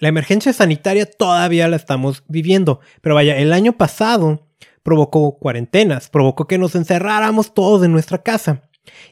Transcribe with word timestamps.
La 0.00 0.08
emergencia 0.08 0.54
sanitaria 0.54 1.04
todavía 1.04 1.68
la 1.68 1.76
estamos 1.76 2.24
viviendo, 2.26 2.80
pero 3.02 3.14
vaya, 3.14 3.36
el 3.36 3.52
año 3.52 3.74
pasado 3.74 4.48
provocó 4.82 5.38
cuarentenas, 5.38 6.08
provocó 6.08 6.46
que 6.46 6.56
nos 6.56 6.74
encerráramos 6.74 7.52
todos 7.52 7.84
en 7.84 7.92
nuestra 7.92 8.22
casa. 8.22 8.62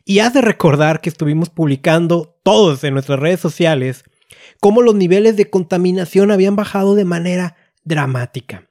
Y 0.06 0.20
has 0.20 0.32
de 0.32 0.40
recordar 0.40 1.02
que 1.02 1.10
estuvimos 1.10 1.50
publicando 1.50 2.40
todos 2.42 2.82
en 2.84 2.94
nuestras 2.94 3.20
redes 3.20 3.38
sociales 3.38 4.04
cómo 4.60 4.80
los 4.80 4.94
niveles 4.94 5.36
de 5.36 5.50
contaminación 5.50 6.30
habían 6.30 6.56
bajado 6.56 6.94
de 6.94 7.04
manera 7.04 7.56
dramática. 7.84 8.68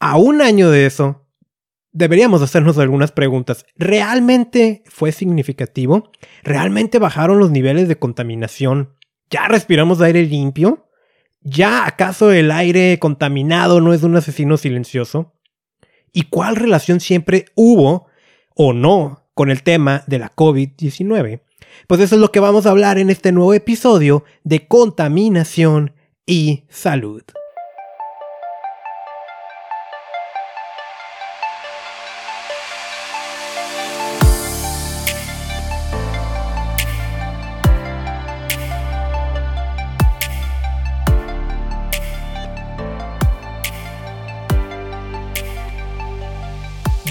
A 0.00 0.16
un 0.16 0.42
año 0.42 0.70
de 0.70 0.86
eso, 0.86 1.28
deberíamos 1.92 2.42
hacernos 2.42 2.78
algunas 2.78 3.12
preguntas. 3.12 3.64
¿Realmente 3.76 4.82
fue 4.86 5.12
significativo? 5.12 6.10
¿Realmente 6.42 6.98
bajaron 6.98 7.38
los 7.38 7.52
niveles 7.52 7.86
de 7.86 7.96
contaminación? 7.96 8.96
¿Ya 9.30 9.46
respiramos 9.46 10.00
aire 10.00 10.24
limpio? 10.24 10.88
¿Ya 11.46 11.86
acaso 11.86 12.32
el 12.32 12.50
aire 12.50 12.98
contaminado 12.98 13.82
no 13.82 13.92
es 13.92 14.02
un 14.02 14.16
asesino 14.16 14.56
silencioso? 14.56 15.34
¿Y 16.10 16.22
cuál 16.22 16.56
relación 16.56 17.00
siempre 17.00 17.44
hubo 17.54 18.06
o 18.54 18.72
no 18.72 19.28
con 19.34 19.50
el 19.50 19.62
tema 19.62 20.04
de 20.06 20.18
la 20.18 20.34
COVID-19? 20.34 21.42
Pues 21.86 22.00
eso 22.00 22.14
es 22.14 22.20
lo 22.22 22.32
que 22.32 22.40
vamos 22.40 22.64
a 22.64 22.70
hablar 22.70 22.96
en 22.96 23.10
este 23.10 23.30
nuevo 23.30 23.52
episodio 23.52 24.24
de 24.42 24.66
contaminación 24.66 25.92
y 26.24 26.64
salud. 26.70 27.22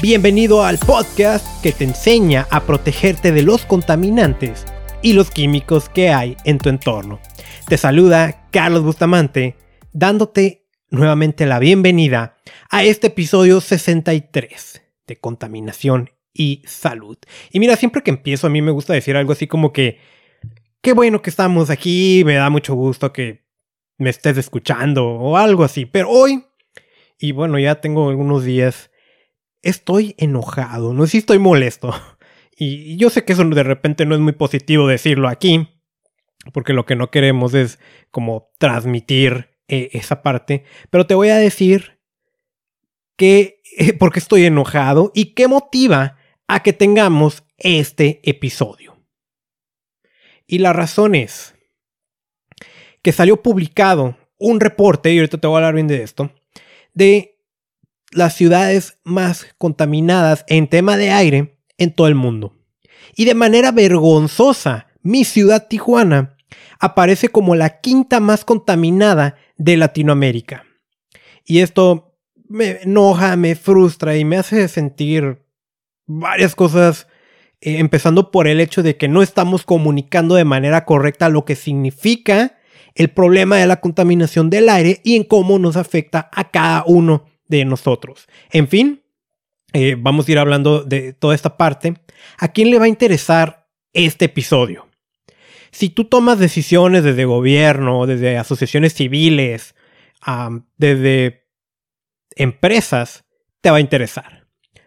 Bienvenido 0.04 0.66
al 0.66 0.80
podcast 0.80 1.46
que 1.64 1.72
te 1.72 1.86
enseña 1.86 2.46
a 2.52 2.66
protegerte 2.66 3.32
de 3.32 3.42
los 3.42 3.64
contaminantes 3.64 4.66
y 5.02 5.14
los 5.14 5.32
químicos 5.32 5.88
que 5.88 6.10
hay 6.10 6.36
en 6.44 6.58
tu 6.58 6.68
entorno. 6.68 7.22
Te 7.70 7.78
saluda 7.78 8.50
Carlos 8.52 8.84
Bustamante, 8.84 9.56
dándote 9.94 10.68
nuevamente 10.90 11.46
la 11.46 11.58
bienvenida 11.58 12.36
a 12.70 12.84
este 12.84 13.08
episodio 13.08 13.62
63 13.62 14.82
de 15.08 15.20
contaminación 15.22 16.10
y 16.34 16.64
salud. 16.66 17.18
Y 17.54 17.62
mira, 17.62 17.78
siempre 17.78 18.04
que 18.04 18.12
empiezo 18.12 18.48
a 18.48 18.50
mí 18.50 18.62
me 18.62 18.72
gusta 18.72 18.92
decir 18.92 19.16
algo 19.16 19.32
así 19.32 19.48
como 19.48 19.72
que, 19.72 20.02
qué 20.82 20.92
bueno 20.92 21.22
que 21.22 21.30
estamos 21.30 21.70
aquí, 21.70 22.24
me 22.26 22.34
da 22.34 22.50
mucho 22.50 22.76
gusto 22.76 23.14
que 23.14 23.46
me 23.98 24.10
estés 24.10 24.38
escuchando 24.38 25.06
o 25.08 25.38
algo 25.38 25.64
así, 25.64 25.86
pero 25.86 26.10
hoy, 26.10 26.44
y 27.18 27.32
bueno, 27.32 27.58
ya 27.58 27.76
tengo 27.80 28.10
algunos 28.10 28.44
días 28.44 28.90
estoy 29.64 30.14
enojado, 30.20 30.94
no 30.94 31.08
si 31.08 31.18
estoy 31.18 31.40
molesto. 31.40 31.94
Y 32.56 32.98
yo 32.98 33.10
sé 33.10 33.26
que 33.26 33.34
eso 33.34 33.44
de 33.44 33.64
repente 33.64 34.06
no 34.06 34.14
es 34.14 34.22
muy 34.22 34.34
positivo 34.34 34.88
decirlo 34.88 35.28
aquí, 35.28 35.70
porque 36.54 36.74
lo 36.74 36.86
que 36.86 36.96
no 36.96 37.10
queremos 37.10 37.56
es 37.56 37.80
como 38.12 38.52
transmitir 38.60 39.50
eh, 39.68 39.90
esa 39.94 40.22
parte, 40.22 40.64
pero 40.92 41.08
te 41.08 41.16
voy 41.16 41.30
a 41.30 41.38
decir 41.38 42.00
que 43.18 43.60
eh, 43.76 43.94
porque 44.00 44.20
estoy 44.20 44.46
enojado 44.46 45.12
y 45.16 45.34
qué 45.34 45.48
motiva 45.48 46.18
a 46.48 46.62
que 46.62 46.74
tengamos 46.74 47.44
este 47.58 48.22
episodio. 48.24 48.98
Y 50.46 50.60
la 50.60 50.74
razón 50.74 51.16
es 51.16 51.56
que 53.02 53.12
salió 53.12 53.42
publicado 53.42 54.16
un 54.38 54.60
reporte, 54.60 55.12
y 55.12 55.18
ahorita 55.18 55.40
te 55.40 55.48
voy 55.48 55.56
a 55.56 55.58
hablar 55.58 55.74
bien 55.74 55.88
de 55.88 56.04
esto, 56.04 56.32
de 56.94 57.33
las 58.14 58.36
ciudades 58.36 58.98
más 59.04 59.48
contaminadas 59.58 60.46
en 60.48 60.68
tema 60.68 60.98
de 60.98 61.12
aire 61.12 61.60
en 61.78 61.94
todo 61.94 62.08
el 62.08 62.16
mundo. 62.16 62.56
Y 63.16 63.26
de 63.26 63.36
manera 63.36 63.72
vergonzosa, 63.72 64.88
mi 65.02 65.24
ciudad 65.24 65.68
Tijuana 65.68 66.38
aparece 66.80 67.30
como 67.30 67.56
la 67.56 67.80
quinta 67.82 68.20
más 68.20 68.46
contaminada 68.46 69.36
de 69.58 69.78
Latinoamérica. 69.78 70.66
Y 71.46 71.60
esto 71.60 72.16
me 72.48 72.82
enoja, 72.82 73.36
me 73.36 73.56
frustra 73.56 74.18
y 74.18 74.26
me 74.26 74.38
hace 74.38 74.68
sentir 74.68 75.44
varias 76.06 76.56
cosas, 76.56 77.08
eh, 77.62 77.80
empezando 77.80 78.32
por 78.32 78.48
el 78.48 78.60
hecho 78.60 78.84
de 78.84 78.98
que 78.98 79.08
no 79.08 79.22
estamos 79.22 79.64
comunicando 79.64 80.36
de 80.36 80.46
manera 80.46 80.86
correcta 80.86 81.30
lo 81.30 81.46
que 81.46 81.56
significa 81.56 82.58
el 82.96 83.10
problema 83.10 83.58
de 83.58 83.66
la 83.66 83.80
contaminación 83.80 84.50
del 84.50 84.70
aire 84.70 85.02
y 85.04 85.16
en 85.16 85.24
cómo 85.24 85.58
nos 85.60 85.78
afecta 85.78 86.30
a 86.32 86.52
cada 86.52 86.84
uno 86.86 87.26
de 87.48 87.66
nosotros. 87.66 88.28
En 88.52 88.68
fin, 88.68 89.04
eh, 89.74 89.96
vamos 89.98 90.28
a 90.28 90.32
ir 90.32 90.40
hablando 90.40 90.84
de 90.84 91.14
toda 91.14 91.36
esta 91.36 91.58
parte. 91.58 91.96
¿A 92.38 92.50
quién 92.50 92.70
le 92.70 92.78
va 92.78 92.86
a 92.86 92.90
interesar 92.90 93.68
este 93.92 94.26
episodio? 94.26 94.88
Si 95.72 95.90
tú 95.90 96.06
tomas 96.06 96.38
decisiones 96.38 97.04
desde 97.04 97.26
gobierno, 97.26 98.06
desde 98.06 98.38
asociaciones 98.38 98.94
civiles, 98.94 99.74
desde 100.78 101.48
empresas, 102.36 103.26
te 103.62 103.72
va 103.72 103.78
a 103.78 103.82
interesar. 103.82 104.46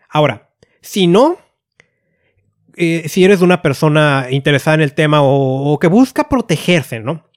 Ahora, 0.09 0.55
si 0.81 1.09
no, 1.09 1.39
eh, 2.77 3.09
si 3.09 3.25
eres 3.25 3.41
una 3.41 3.63
persona 3.63 4.29
interesada 4.31 4.77
en 4.77 4.83
el 4.83 4.95
tema 4.95 5.23
o, 5.23 5.73
o, 5.73 5.79
que 5.81 5.89
busca 5.89 6.29
protegerse, 6.29 7.01
¿no? 7.01 7.29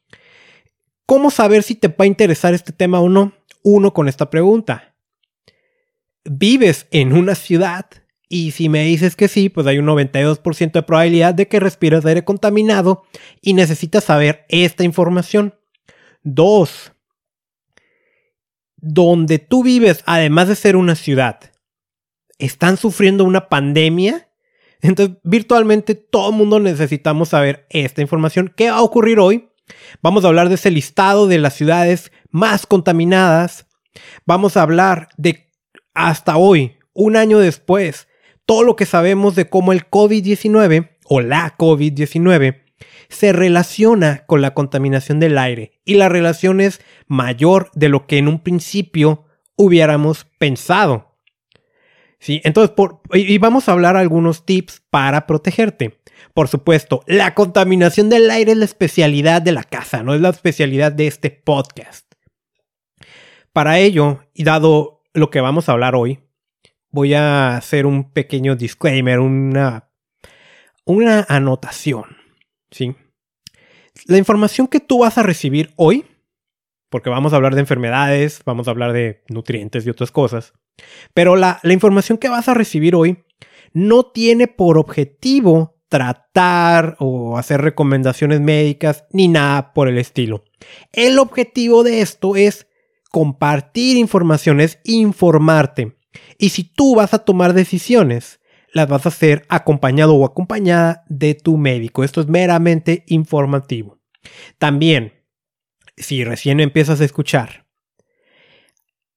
¿Cómo 1.08 1.32
saber 1.32 1.64
si 1.64 1.74
te 1.74 1.88
va 1.88 2.04
a 2.04 2.06
interesar 2.06 2.54
este 2.54 2.72
tema 2.72 3.00
o 3.00 3.10
no? 3.10 3.34
Uno 3.64 3.94
con 3.94 4.08
esta 4.08 4.30
pregunta 4.30 4.89
vives 6.26 6.88
en 6.92 7.14
una 7.14 7.36
ciudad 7.36 7.86
y 8.32 8.52
si 8.52 8.70
me 8.70 8.84
dices 8.84 9.16
que 9.16 9.28
sí, 9.28 9.50
pues 9.50 9.66
hay 9.66 9.80
un 9.80 9.88
92% 9.88 10.72
de 10.72 10.84
probabilidad 10.84 11.34
de 11.34 11.48
que 11.48 11.60
respiras 11.60 12.06
aire 12.06 12.24
contaminado 12.24 13.04
y 13.42 13.54
necesitas 13.54 14.04
saber 14.04 14.46
esta 14.50 14.84
información. 14.84 15.56
Dos, 16.22 16.92
donde 18.78 19.40
tú 19.40 19.64
vives, 19.64 20.04
además 20.06 20.48
de 20.48 20.56
ser 20.56 20.76
una 20.76 20.94
ciudad, 20.94 21.40
están 22.38 22.78
sufriendo 22.78 23.24
una 23.24 23.50
pandemia. 23.50 24.30
Entonces, 24.82 25.18
virtualmente 25.24 25.96
todo 25.96 26.30
el 26.30 26.36
mundo 26.36 26.60
necesitamos 26.60 27.30
saber 27.30 27.66
esta 27.72 28.02
información. 28.02 28.54
¿Qué 28.56 28.70
va 28.70 28.78
a 28.78 28.84
ocurrir 28.84 29.20
hoy? 29.20 29.50
Vamos 30.04 30.24
a 30.24 30.28
hablar 30.28 30.50
de 30.50 30.56
ese 30.56 30.70
listado 30.70 31.28
de 31.28 31.40
las 31.40 31.56
ciudades 31.56 32.12
más 32.30 32.68
contaminadas. 32.68 33.66
Vamos 34.26 34.56
a 34.56 34.62
hablar 34.62 35.10
de 35.18 35.49
hasta 35.94 36.38
hoy, 36.38 36.78
un 36.94 37.16
año 37.16 37.40
después, 37.40 38.08
todo 38.46 38.64
lo 38.64 38.76
que 38.76 38.86
sabemos 38.86 39.36
de 39.36 39.50
cómo 39.50 39.74
el 39.74 39.90
COVID-19 39.90 40.90
o 41.06 41.22
la 41.22 41.56
COVID-19 41.58 42.62
se 43.10 43.34
relaciona 43.34 44.26
con 44.28 44.42
la 44.42 44.54
contaminación 44.54 45.20
del 45.20 45.38
aire 45.38 45.80
y 45.84 45.96
la 45.96 46.10
relación 46.10 46.62
es 46.62 46.82
mayor 47.08 47.72
de 47.74 47.90
lo 47.90 48.08
que 48.08 48.18
en 48.18 48.28
un 48.28 48.40
principio 48.42 49.26
hubiéramos 49.56 50.26
pensado. 50.38 51.18
Sí, 52.20 52.42
entonces, 52.44 52.76
y 53.14 53.38
vamos 53.38 53.70
a 53.70 53.72
hablar 53.72 53.96
algunos 53.96 54.46
tips 54.46 54.82
para 54.90 55.26
protegerte. 55.26 56.02
Por 56.34 56.48
supuesto, 56.48 57.02
la 57.08 57.34
contaminación 57.34 58.10
del 58.10 58.30
aire 58.30 58.52
es 58.52 58.58
la 58.58 58.66
especialidad 58.66 59.42
de 59.42 59.54
la 59.54 59.64
casa, 59.64 60.04
no 60.04 60.14
es 60.14 60.22
la 60.22 60.30
especialidad 60.30 60.92
de 60.92 61.08
este 61.08 61.32
podcast. 61.32 62.06
Para 63.54 63.80
ello, 63.80 64.20
y 64.34 64.44
dado 64.44 64.99
lo 65.20 65.30
que 65.30 65.42
vamos 65.42 65.70
a 65.70 65.74
hablar 65.74 65.96
hoy, 65.96 66.20
voy 66.92 67.14
a 67.14 67.56
hacer 67.56 67.86
un 67.86 68.12
pequeño 68.12 68.56
disclaimer, 68.56 69.20
una, 69.20 69.90
una 70.86 71.26
anotación. 71.30 72.18
¿sí? 72.72 72.96
La 74.06 74.18
información 74.18 74.68
que 74.68 74.80
tú 74.80 75.00
vas 75.00 75.18
a 75.18 75.24
recibir 75.24 75.74
hoy, 75.76 76.06
porque 76.90 77.10
vamos 77.10 77.34
a 77.34 77.36
hablar 77.36 77.54
de 77.54 77.62
enfermedades, 77.62 78.42
vamos 78.46 78.68
a 78.68 78.72
hablar 78.72 78.94
de 78.94 79.24
nutrientes 79.30 79.86
y 79.86 79.90
otras 79.90 80.12
cosas, 80.12 80.54
pero 81.14 81.36
la, 81.36 81.60
la 81.64 81.74
información 81.74 82.18
que 82.18 82.30
vas 82.30 82.48
a 82.48 82.54
recibir 82.54 82.96
hoy 82.96 83.24
no 83.74 84.04
tiene 84.04 84.48
por 84.48 84.78
objetivo 84.78 85.80
tratar 85.90 86.96
o 87.00 87.38
hacer 87.38 87.62
recomendaciones 87.62 88.40
médicas 88.40 89.06
ni 89.12 89.28
nada 89.28 89.74
por 89.74 89.88
el 89.88 89.98
estilo. 89.98 90.46
El 90.94 91.20
objetivo 91.20 91.84
de 91.84 92.02
esto 92.02 92.36
es 92.36 92.68
compartir 93.10 93.98
informaciones, 93.98 94.80
informarte. 94.84 95.98
Y 96.38 96.50
si 96.50 96.64
tú 96.64 96.96
vas 96.96 97.14
a 97.14 97.20
tomar 97.20 97.54
decisiones, 97.54 98.40
las 98.72 98.88
vas 98.88 99.06
a 99.06 99.10
hacer 99.10 99.46
acompañado 99.50 100.16
o 100.16 100.26
acompañada 100.26 101.04
de 101.08 101.36
tu 101.36 101.58
médico. 101.58 102.04
Esto 102.04 102.22
es 102.22 102.28
meramente 102.28 103.04
informativo. 103.08 104.00
También, 104.58 105.14
si 105.98 106.24
recién 106.24 106.60
empiezas 106.60 107.02
a 107.02 107.06
escuchar, 107.06 107.66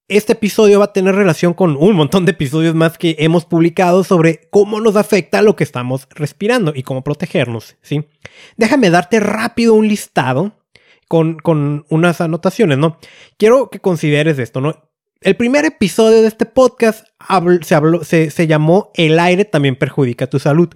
este 0.08 0.34
episodio 0.34 0.80
va 0.80 0.86
a 0.86 0.92
tener 0.92 1.14
relación 1.14 1.54
con 1.54 1.76
un 1.76 1.94
montón 1.94 2.26
de 2.26 2.32
episodios 2.32 2.74
más 2.74 2.98
que 2.98 3.16
hemos 3.18 3.46
publicado 3.46 4.04
sobre 4.04 4.48
cómo 4.50 4.80
nos 4.80 4.96
afecta 4.96 5.42
lo 5.42 5.56
que 5.56 5.64
estamos 5.64 6.06
respirando 6.10 6.72
y 6.74 6.82
cómo 6.82 7.02
protegernos, 7.02 7.76
¿sí? 7.80 8.08
Déjame 8.56 8.90
darte 8.90 9.20
rápido 9.20 9.74
un 9.74 9.88
listado 9.88 10.61
con, 11.12 11.84
unas 11.90 12.22
anotaciones, 12.22 12.78
¿no? 12.78 12.96
Quiero 13.36 13.68
que 13.68 13.80
consideres 13.80 14.38
esto, 14.38 14.62
¿no? 14.62 14.88
El 15.20 15.36
primer 15.36 15.66
episodio 15.66 16.22
de 16.22 16.26
este 16.26 16.46
podcast 16.46 17.06
se, 17.62 17.74
habló, 17.74 18.02
se, 18.02 18.30
se, 18.30 18.46
llamó 18.46 18.90
El 18.94 19.18
aire 19.18 19.44
también 19.44 19.76
perjudica 19.76 20.26
tu 20.26 20.38
salud. 20.38 20.70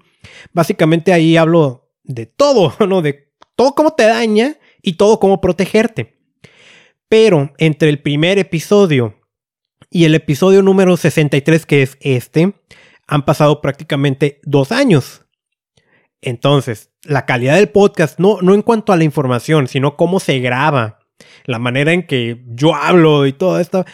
Básicamente 0.52 1.14
ahí 1.14 1.38
hablo 1.38 1.90
de 2.04 2.26
todo, 2.26 2.74
¿no? 2.86 3.00
De 3.00 3.32
todo 3.56 3.74
cómo 3.74 3.94
te 3.94 4.04
daña 4.04 4.58
y 4.82 4.94
todo 4.98 5.18
cómo 5.20 5.40
protegerte. 5.40 6.18
Pero 7.08 7.54
entre 7.56 7.88
el 7.88 8.02
primer 8.02 8.38
episodio 8.38 9.14
y 9.90 10.04
el 10.04 10.14
episodio 10.14 10.60
número 10.60 10.98
63, 10.98 11.64
que 11.64 11.82
es 11.82 11.96
este, 12.00 12.52
han 13.06 13.24
pasado 13.24 13.62
prácticamente 13.62 14.40
dos 14.44 14.70
años. 14.70 15.25
Entonces, 16.22 16.90
la 17.02 17.26
calidad 17.26 17.56
del 17.56 17.68
podcast, 17.68 18.18
no, 18.18 18.38
no 18.42 18.54
en 18.54 18.62
cuanto 18.62 18.92
a 18.92 18.96
la 18.96 19.04
información, 19.04 19.68
sino 19.68 19.96
cómo 19.96 20.20
se 20.20 20.38
graba, 20.40 20.98
la 21.44 21.58
manera 21.58 21.92
en 21.92 22.06
que 22.06 22.42
yo 22.48 22.74
hablo 22.74 23.26
y 23.26 23.32
todo 23.32 23.60
esto, 23.60 23.84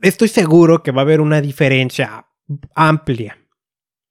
estoy 0.00 0.28
seguro 0.28 0.82
que 0.82 0.92
va 0.92 1.02
a 1.02 1.04
haber 1.04 1.20
una 1.20 1.40
diferencia 1.40 2.26
amplia. 2.74 3.38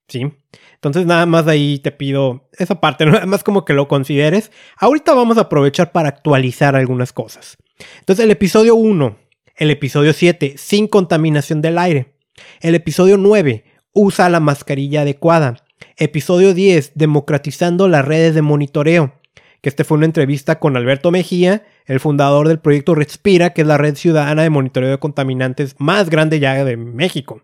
¿Sí? 0.08 0.30
Entonces 0.74 1.06
nada 1.06 1.26
más 1.26 1.46
ahí 1.46 1.78
te 1.78 1.92
pido 1.92 2.50
esa 2.58 2.80
parte, 2.80 3.06
nada 3.06 3.26
más 3.26 3.44
como 3.44 3.64
que 3.64 3.72
lo 3.72 3.88
consideres. 3.88 4.50
Ahorita 4.78 5.14
vamos 5.14 5.38
a 5.38 5.42
aprovechar 5.42 5.92
para 5.92 6.08
actualizar 6.08 6.76
algunas 6.76 7.12
cosas. 7.12 7.56
Entonces 8.00 8.24
el 8.24 8.30
episodio 8.30 8.74
1, 8.74 9.16
el 9.56 9.70
episodio 9.70 10.12
7, 10.12 10.54
sin 10.56 10.88
contaminación 10.88 11.62
del 11.62 11.78
aire. 11.78 12.16
El 12.60 12.74
episodio 12.74 13.16
9, 13.16 13.64
usa 13.92 14.28
la 14.28 14.40
mascarilla 14.40 15.02
adecuada. 15.02 15.61
Episodio 15.96 16.54
10, 16.54 16.92
democratizando 16.94 17.88
las 17.88 18.04
redes 18.04 18.34
de 18.34 18.42
monitoreo. 18.42 19.14
Que 19.60 19.68
este 19.68 19.84
fue 19.84 19.96
una 19.96 20.06
entrevista 20.06 20.58
con 20.58 20.76
Alberto 20.76 21.10
Mejía, 21.10 21.64
el 21.86 22.00
fundador 22.00 22.48
del 22.48 22.58
proyecto 22.58 22.94
Respira, 22.94 23.50
que 23.50 23.62
es 23.62 23.66
la 23.66 23.78
red 23.78 23.94
ciudadana 23.94 24.42
de 24.42 24.50
monitoreo 24.50 24.90
de 24.90 24.98
contaminantes 24.98 25.76
más 25.78 26.10
grande 26.10 26.40
ya 26.40 26.64
de 26.64 26.76
México. 26.76 27.42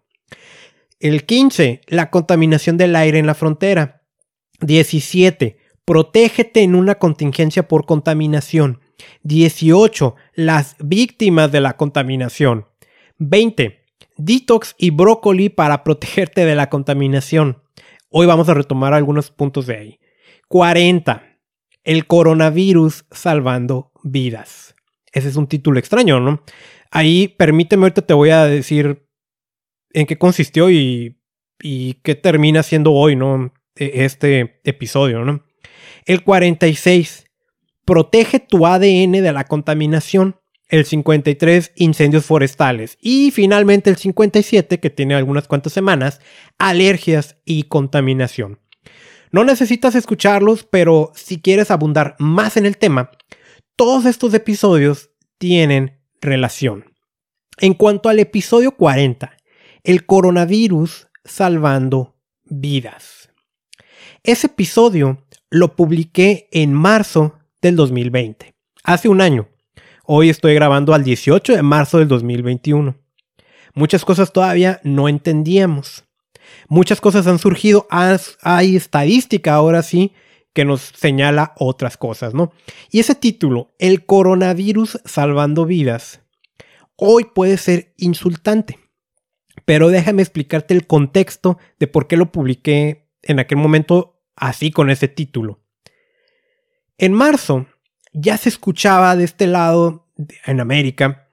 El 1.01 1.25
15, 1.25 1.83
la 1.87 2.11
contaminación 2.11 2.77
del 2.77 2.97
aire 2.97 3.19
en 3.21 3.27
la 3.27 3.35
frontera. 3.35 4.03
17, 4.61 5.59
protégete 5.85 6.63
en 6.63 6.75
una 6.75 6.97
contingencia 6.97 7.69
por 7.69 7.87
contaminación. 7.87 8.81
18, 9.23 10.17
las 10.35 10.75
víctimas 10.81 11.53
de 11.53 11.61
la 11.61 11.77
contaminación. 11.77 12.67
20, 13.19 13.85
detox 14.17 14.75
y 14.77 14.91
brócoli 14.91 15.49
para 15.49 15.85
protegerte 15.85 16.45
de 16.45 16.55
la 16.57 16.69
contaminación. 16.69 17.63
Hoy 18.11 18.27
vamos 18.27 18.49
a 18.49 18.55
retomar 18.55 18.95
algunos 18.95 19.31
puntos 19.31 19.67
de 19.67 19.77
ahí. 19.77 20.01
40, 20.49 21.23
el 21.85 22.07
coronavirus 22.07 23.05
salvando 23.11 23.93
vidas. 24.03 24.75
Ese 25.13 25.29
es 25.29 25.37
un 25.37 25.47
título 25.47 25.79
extraño, 25.79 26.19
¿no? 26.19 26.43
Ahí, 26.91 27.29
permíteme, 27.29 27.83
ahorita 27.83 28.03
te 28.03 28.15
voy 28.15 28.31
a 28.31 28.47
decir 28.47 29.07
en 29.93 30.07
qué 30.07 30.17
consistió 30.17 30.71
y, 30.71 31.21
y 31.61 31.95
qué 32.03 32.15
termina 32.15 32.63
siendo 32.63 32.95
hoy, 32.95 33.15
¿no? 33.15 33.53
E, 33.77 34.05
este 34.05 34.63
episodio, 34.65 35.23
¿no? 35.27 35.45
El 36.07 36.25
46, 36.25 37.27
protege 37.85 38.41
tu 38.41 38.67
ADN 38.67 39.13
de 39.13 39.33
la 39.35 39.45
contaminación. 39.45 40.38
El 40.69 40.85
53, 40.85 41.73
incendios 41.77 42.25
forestales. 42.27 42.99
Y 43.01 43.31
finalmente 43.31 43.91
el 43.91 43.97
57, 43.97 44.81
que 44.81 44.91
tiene 44.91 45.15
algunas 45.15 45.49
cuantas 45.49 45.73
semanas, 45.73 46.21
alergias 46.59 47.37
y 47.45 47.65
contaminación. 47.65 48.59
No 49.31 49.45
necesitas 49.45 49.95
escucharlos, 49.95 50.65
pero 50.65 51.13
si 51.15 51.41
quieres 51.41 51.71
abundar 51.71 52.17
más 52.19 52.57
en 52.57 52.67
el 52.67 52.79
tema, 52.79 53.11
todos 53.77 54.07
estos 54.07 54.33
episodios 54.35 55.11
tienen 55.39 56.01
relación. 56.21 56.93
En 57.59 57.75
cuanto 57.75 58.09
al 58.09 58.19
episodio 58.19 58.73
40, 58.73 59.37
el 59.85 60.07
coronavirus 60.07 61.09
salvando 61.25 62.17
vidas. 62.45 63.31
Ese 64.23 64.49
episodio 64.49 65.27
lo 65.51 65.77
publiqué 65.77 66.49
en 66.53 66.73
marzo 66.73 67.39
del 67.61 67.77
2020, 67.77 68.55
hace 68.85 69.09
un 69.09 69.21
año. 69.21 69.49
Hoy 70.11 70.31
estoy 70.31 70.55
grabando 70.55 70.95
al 70.95 71.05
18 71.05 71.55
de 71.55 71.63
marzo 71.63 71.99
del 71.99 72.09
2021. 72.09 72.97
Muchas 73.75 74.07
cosas 74.07 74.33
todavía 74.33 74.81
no 74.83 75.07
entendíamos. 75.07 76.07
Muchas 76.67 77.03
cosas 77.03 77.27
han 77.27 77.39
surgido, 77.39 77.87
hay 77.91 78.75
estadística 78.75 79.53
ahora 79.53 79.83
sí 79.83 80.15
que 80.55 80.65
nos 80.65 80.81
señala 80.81 81.53
otras 81.59 81.99
cosas, 81.99 82.33
¿no? 82.33 82.53
Y 82.91 83.01
ese 83.01 83.15
título, 83.15 83.75
El 83.79 84.07
coronavirus 84.07 84.99
salvando 85.05 85.67
vidas, 85.67 86.23
hoy 86.97 87.27
puede 87.35 87.59
ser 87.59 87.93
insultante. 87.99 88.79
Pero 89.67 89.91
déjame 89.91 90.23
explicarte 90.23 90.73
el 90.73 90.87
contexto 90.87 91.59
de 91.79 91.87
por 91.87 92.07
qué 92.07 92.17
lo 92.17 92.33
publiqué 92.33 93.11
en 93.21 93.41
aquel 93.41 93.59
momento 93.59 94.23
así 94.37 94.71
con 94.71 94.89
ese 94.89 95.09
título. 95.09 95.61
En 96.97 97.13
marzo 97.13 97.67
ya 98.13 98.37
se 98.37 98.49
escuchaba 98.49 99.17
de 99.17 99.25
este 99.25 99.47
lado, 99.47 100.07
en 100.47 100.61
América, 100.61 101.29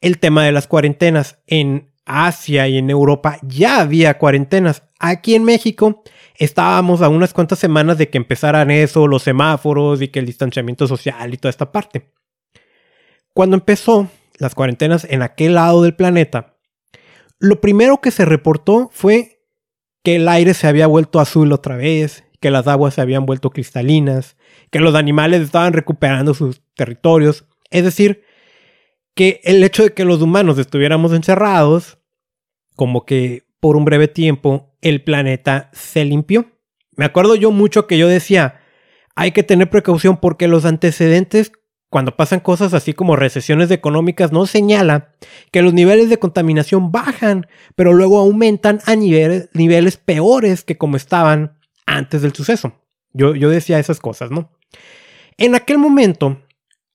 el 0.00 0.18
tema 0.18 0.44
de 0.44 0.52
las 0.52 0.66
cuarentenas. 0.66 1.38
En 1.46 1.90
Asia 2.10 2.66
y 2.68 2.78
en 2.78 2.90
Europa 2.90 3.38
ya 3.42 3.80
había 3.80 4.18
cuarentenas. 4.18 4.82
Aquí 4.98 5.34
en 5.34 5.44
México 5.44 6.02
estábamos 6.36 7.02
a 7.02 7.08
unas 7.08 7.32
cuantas 7.32 7.58
semanas 7.58 7.98
de 7.98 8.08
que 8.08 8.18
empezaran 8.18 8.70
eso, 8.70 9.06
los 9.06 9.22
semáforos 9.22 10.02
y 10.02 10.08
que 10.08 10.18
el 10.18 10.26
distanciamiento 10.26 10.86
social 10.86 11.32
y 11.32 11.36
toda 11.36 11.50
esta 11.50 11.70
parte. 11.70 12.12
Cuando 13.32 13.56
empezó 13.56 14.08
las 14.38 14.54
cuarentenas 14.54 15.06
en 15.08 15.22
aquel 15.22 15.54
lado 15.54 15.82
del 15.82 15.94
planeta, 15.94 16.56
lo 17.38 17.60
primero 17.60 18.00
que 18.00 18.10
se 18.10 18.24
reportó 18.24 18.90
fue 18.92 19.44
que 20.02 20.16
el 20.16 20.28
aire 20.28 20.54
se 20.54 20.66
había 20.66 20.86
vuelto 20.86 21.20
azul 21.20 21.52
otra 21.52 21.76
vez, 21.76 22.24
que 22.40 22.50
las 22.50 22.66
aguas 22.66 22.94
se 22.94 23.02
habían 23.02 23.26
vuelto 23.26 23.50
cristalinas, 23.50 24.36
que 24.70 24.80
los 24.80 24.94
animales 24.94 25.42
estaban 25.42 25.72
recuperando 25.72 26.34
sus 26.34 26.62
territorios. 26.74 27.44
Es 27.70 27.84
decir, 27.84 28.24
que 29.14 29.40
el 29.44 29.62
hecho 29.62 29.82
de 29.82 29.92
que 29.92 30.04
los 30.04 30.22
humanos 30.22 30.58
estuviéramos 30.58 31.12
encerrados 31.12 31.98
como 32.76 33.04
que 33.04 33.44
por 33.60 33.76
un 33.76 33.84
breve 33.84 34.08
tiempo 34.08 34.74
el 34.80 35.02
planeta 35.04 35.70
se 35.72 36.04
limpió. 36.04 36.46
Me 36.96 37.04
acuerdo 37.04 37.34
yo 37.34 37.50
mucho 37.50 37.86
que 37.86 37.98
yo 37.98 38.08
decía, 38.08 38.60
hay 39.14 39.32
que 39.32 39.42
tener 39.42 39.68
precaución 39.68 40.16
porque 40.16 40.48
los 40.48 40.64
antecedentes, 40.64 41.52
cuando 41.90 42.16
pasan 42.16 42.40
cosas 42.40 42.72
así 42.72 42.94
como 42.94 43.16
recesiones 43.16 43.70
económicas, 43.70 44.32
no 44.32 44.46
señala 44.46 45.14
que 45.52 45.62
los 45.62 45.74
niveles 45.74 46.08
de 46.08 46.18
contaminación 46.18 46.90
bajan, 46.90 47.46
pero 47.74 47.92
luego 47.92 48.18
aumentan 48.18 48.80
a 48.86 48.96
niveles, 48.96 49.50
niveles 49.52 49.96
peores 49.98 50.64
que 50.64 50.78
como 50.78 50.96
estaban 50.96 51.58
antes 51.84 52.22
del 52.22 52.32
suceso. 52.32 52.72
Yo, 53.12 53.34
yo 53.34 53.50
decía 53.50 53.78
esas 53.78 54.00
cosas, 54.00 54.30
¿no? 54.30 54.50
En 55.36 55.54
aquel 55.54 55.78
momento, 55.78 56.42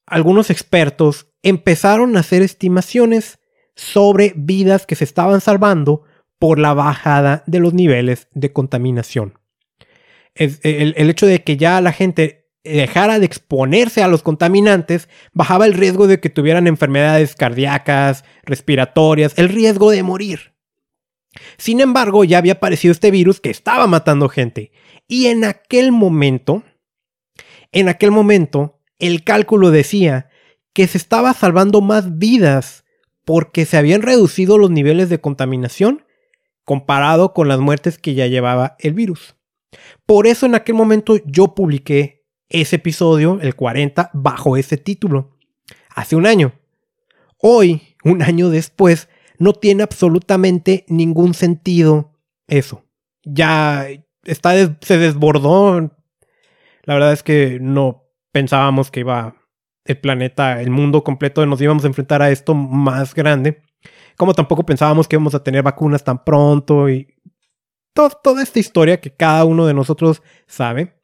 algunos 0.05 0.50
expertos 0.50 1.27
empezaron 1.41 2.15
a 2.15 2.20
hacer 2.20 2.41
estimaciones 2.41 3.39
sobre 3.75 4.34
vidas 4.36 4.86
que 4.86 4.96
se 4.96 5.03
estaban 5.03 5.41
salvando 5.41 6.03
por 6.39 6.60
la 6.60 6.74
bajada 6.74 7.44
de 7.48 7.60
los 7.60 7.74
niveles 7.74 8.27
de 8.34 8.53
contaminación. 8.53 9.39
El, 10.36 11.10
hecho 11.10 11.25
de 11.25 11.44
que 11.44 11.55
ya 11.55 11.79
la 11.82 11.94
gente 11.94 12.50
dejara 12.63 13.20
de 13.20 13.25
exponerse 13.25 14.03
a 14.03 14.08
los 14.08 14.22
contaminantes 14.22 15.08
bajaba 15.34 15.65
el 15.65 15.74
riesgo 15.74 16.08
de 16.08 16.20
que 16.20 16.29
tuvieran 16.29 16.67
enfermedades 16.67 17.36
cardíacas, 17.36 18.25
respiratorias, 18.44 19.34
el 19.38 19.50
riesgo 19.50 19.91
de 19.91 20.03
morir. 20.03 20.53
Sin 21.58 21.79
embargo, 21.79 22.24
ya 22.24 22.38
había 22.38 22.53
aparecido 22.53 22.91
este 22.91 23.12
virus 23.12 23.39
que 23.39 23.50
estaba 23.50 23.88
matando 23.88 24.29
gente. 24.29 24.72
Y 25.08 25.27
en 25.27 25.44
aquel 25.44 25.91
momento, 25.91 26.63
en 27.75 27.89
aquel 27.89 28.10
momento, 28.10 28.79
el 29.00 29.25
cálculo 29.25 29.70
decía 29.70 30.29
que 30.74 30.88
se 30.88 30.98
estaba 30.98 31.34
salvando 31.34 31.82
más 31.82 32.17
vidas 32.17 32.86
porque 33.25 33.65
se 33.65 33.75
habían 33.75 34.01
reducido 34.01 34.58
los 34.58 34.72
niveles 34.72 35.10
de 35.10 35.20
contaminación 35.20 36.05
comparado 36.63 37.34
con 37.34 37.50
las 37.50 37.60
muertes 37.60 37.98
que 37.98 38.13
ya 38.13 38.27
llevaba 38.27 38.77
el 38.79 38.94
virus. 38.94 39.36
Por 40.05 40.25
eso 40.25 40.46
en 40.46 40.55
aquel 40.55 40.75
momento 40.75 41.17
yo 41.25 41.53
publiqué 41.53 42.25
ese 42.48 42.77
episodio, 42.77 43.39
el 43.41 43.55
40, 43.55 44.10
bajo 44.13 44.55
ese 44.55 44.77
título, 44.77 45.38
hace 45.89 46.15
un 46.15 46.27
año. 46.27 46.53
Hoy, 47.39 47.82
un 48.05 48.22
año 48.22 48.50
después, 48.50 49.10
no 49.38 49.51
tiene 49.51 49.84
absolutamente 49.84 50.86
ningún 50.88 51.34
sentido 51.34 52.13
eso. 52.48 52.86
Ya 53.25 53.86
está 54.24 54.77
se 54.79 54.98
desbordó. 54.98 55.91
La 56.86 56.94
verdad 56.94 57.13
es 57.13 57.24
que 57.24 57.60
no 57.60 58.04
pensábamos 58.32 58.92
que 58.92 59.01
iba 59.01 59.36
el 59.86 60.00
planeta, 60.00 60.62
el 60.62 60.72
mundo 60.72 61.04
completo, 61.04 61.46
nos 61.46 61.62
íbamos 61.62 61.84
a 61.84 61.88
enfrentar 61.88 62.22
a 62.22 62.32
esto 62.32 62.54
más 62.56 63.13
grande. 63.13 63.62
Como 64.18 64.34
tampoco 64.34 64.65
pensábamos 64.65 65.08
que 65.08 65.15
íbamos 65.15 65.36
a 65.36 65.44
tener 65.44 65.63
vacunas 65.63 66.04
tan 66.04 66.24
pronto 66.24 66.89
y 66.89 67.08
toda 67.94 68.42
esta 68.42 68.60
historia 68.60 69.00
que 69.00 69.13
cada 69.13 69.46
uno 69.46 69.65
de 69.65 69.74
nosotros 69.74 70.22
sabe. 70.48 71.01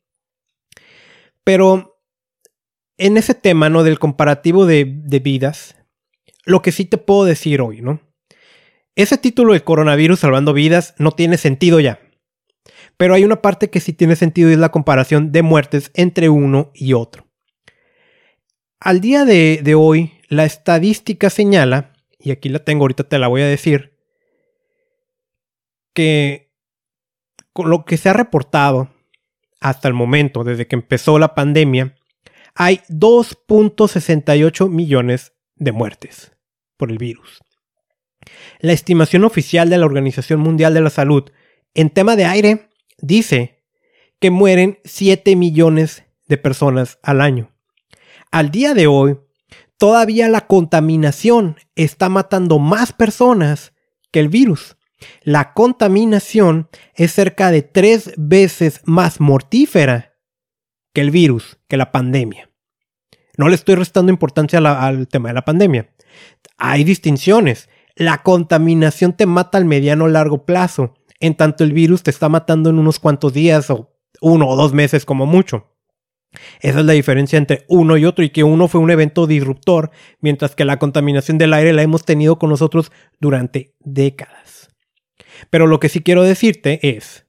Pero 1.44 2.04
en 2.98 3.18
ese 3.18 3.34
tema, 3.34 3.70
¿no? 3.70 3.84
Del 3.84 4.00
comparativo 4.00 4.66
de, 4.66 4.86
de 4.86 5.20
vidas, 5.20 5.76
lo 6.46 6.62
que 6.62 6.72
sí 6.72 6.86
te 6.86 6.98
puedo 6.98 7.26
decir 7.26 7.62
hoy, 7.62 7.82
¿no? 7.82 8.02
Ese 8.96 9.18
título 9.18 9.54
de 9.54 9.64
coronavirus 9.64 10.20
salvando 10.20 10.54
vidas 10.54 10.96
no 10.98 11.12
tiene 11.12 11.38
sentido 11.38 11.80
ya. 11.80 12.00
Pero 13.02 13.16
hay 13.16 13.24
una 13.24 13.42
parte 13.42 13.72
que 13.72 13.80
sí 13.80 13.94
tiene 13.94 14.16
sentido 14.16 14.52
y 14.52 14.54
es 14.54 14.60
la 14.60 14.70
comparación 14.70 15.32
de 15.32 15.42
muertes 15.42 15.90
entre 15.96 16.30
uno 16.30 16.70
y 16.76 16.94
otro. 16.94 17.26
Al 18.80 19.02
día 19.02 19.26
de, 19.26 19.62
de 19.64 19.74
hoy, 19.74 20.12
la 20.28 20.46
estadística 20.46 21.32
señala, 21.32 21.94
y 22.20 22.30
aquí 22.30 22.48
la 22.48 22.60
tengo, 22.60 22.84
ahorita 22.84 23.06
te 23.06 23.18
la 23.18 23.28
voy 23.28 23.42
a 23.42 23.48
decir, 23.48 23.98
que 25.96 26.54
con 27.54 27.72
lo 27.72 27.86
que 27.86 27.98
se 27.98 28.08
ha 28.08 28.14
reportado 28.14 28.94
hasta 29.60 29.88
el 29.88 29.96
momento, 29.96 30.44
desde 30.44 30.68
que 30.68 30.76
empezó 30.76 31.18
la 31.18 31.34
pandemia, 31.34 31.96
hay 32.54 32.82
2.68 32.88 34.70
millones 34.70 35.34
de 35.56 35.72
muertes 35.72 36.34
por 36.78 36.92
el 36.92 37.00
virus. 37.00 37.40
La 38.60 38.74
estimación 38.74 39.24
oficial 39.24 39.72
de 39.72 39.80
la 39.80 39.88
Organización 39.88 40.40
Mundial 40.40 40.76
de 40.76 40.82
la 40.82 40.92
Salud 40.92 41.32
en 41.74 41.90
tema 41.90 42.16
de 42.16 42.26
aire 42.26 42.71
dice 43.02 43.64
que 44.20 44.32
mueren 44.32 44.80
7 44.84 45.36
millones 45.36 46.04
de 46.28 46.38
personas 46.38 47.00
al 47.04 47.22
año. 47.22 47.52
Al 48.32 48.52
día 48.52 48.74
de 48.74 48.88
hoy, 48.88 49.18
todavía 49.78 50.30
la 50.30 50.48
contaminación 50.48 51.58
está 51.76 52.08
matando 52.08 52.60
más 52.60 52.94
personas 52.94 53.74
que 54.12 54.20
el 54.20 54.30
virus. 54.30 54.78
La 55.24 55.54
contaminación 55.54 56.70
es 56.94 57.12
cerca 57.12 57.52
de 57.52 57.64
tres 57.64 58.14
veces 58.18 58.82
más 58.86 59.20
mortífera 59.20 60.14
que 60.94 61.02
el 61.02 61.12
virus, 61.12 61.58
que 61.68 61.78
la 61.78 61.92
pandemia. 61.92 62.50
No 63.38 63.50
le 63.50 63.56
estoy 63.56 63.76
restando 63.76 64.12
importancia 64.12 64.60
al 64.60 65.08
tema 65.08 65.30
de 65.30 65.34
la 65.34 65.46
pandemia. 65.46 65.90
Hay 66.58 66.84
distinciones. 66.84 67.70
La 67.96 68.22
contaminación 68.24 69.14
te 69.14 69.26
mata 69.26 69.58
al 69.58 69.66
mediano 69.66 70.08
largo 70.08 70.46
plazo, 70.46 70.94
en 71.22 71.36
tanto 71.36 71.64
el 71.64 71.72
virus 71.72 72.04
te 72.04 72.12
está 72.12 72.28
matando 72.28 72.70
en 72.70 72.80
unos 72.80 73.00
cuantos 73.00 73.34
días 73.34 73.70
o 73.70 73.96
uno 74.20 74.48
o 74.48 74.56
dos 74.56 74.74
meses 74.74 75.06
como 75.06 75.26
mucho. 75.26 75.68
Esa 76.62 76.80
es 76.80 76.86
la 76.86 76.94
diferencia 76.94 77.38
entre 77.38 77.66
uno 77.68 77.98
y 77.98 78.06
otro 78.06 78.24
y 78.24 78.30
que 78.30 78.44
uno 78.44 78.68
fue 78.68 78.82
un 78.82 78.90
evento 78.90 79.28
disruptor, 79.28 79.92
mientras 80.20 80.56
que 80.56 80.66
la 80.66 80.80
contaminación 80.80 81.38
del 81.38 81.54
aire 81.54 81.74
la 81.74 81.82
hemos 81.82 82.06
tenido 82.06 82.40
con 82.40 82.50
nosotros 82.50 82.92
durante 83.20 83.76
décadas. 83.80 84.70
Pero 85.50 85.68
lo 85.68 85.80
que 85.80 85.90
sí 85.90 86.02
quiero 86.02 86.24
decirte 86.24 86.80
es 86.96 87.26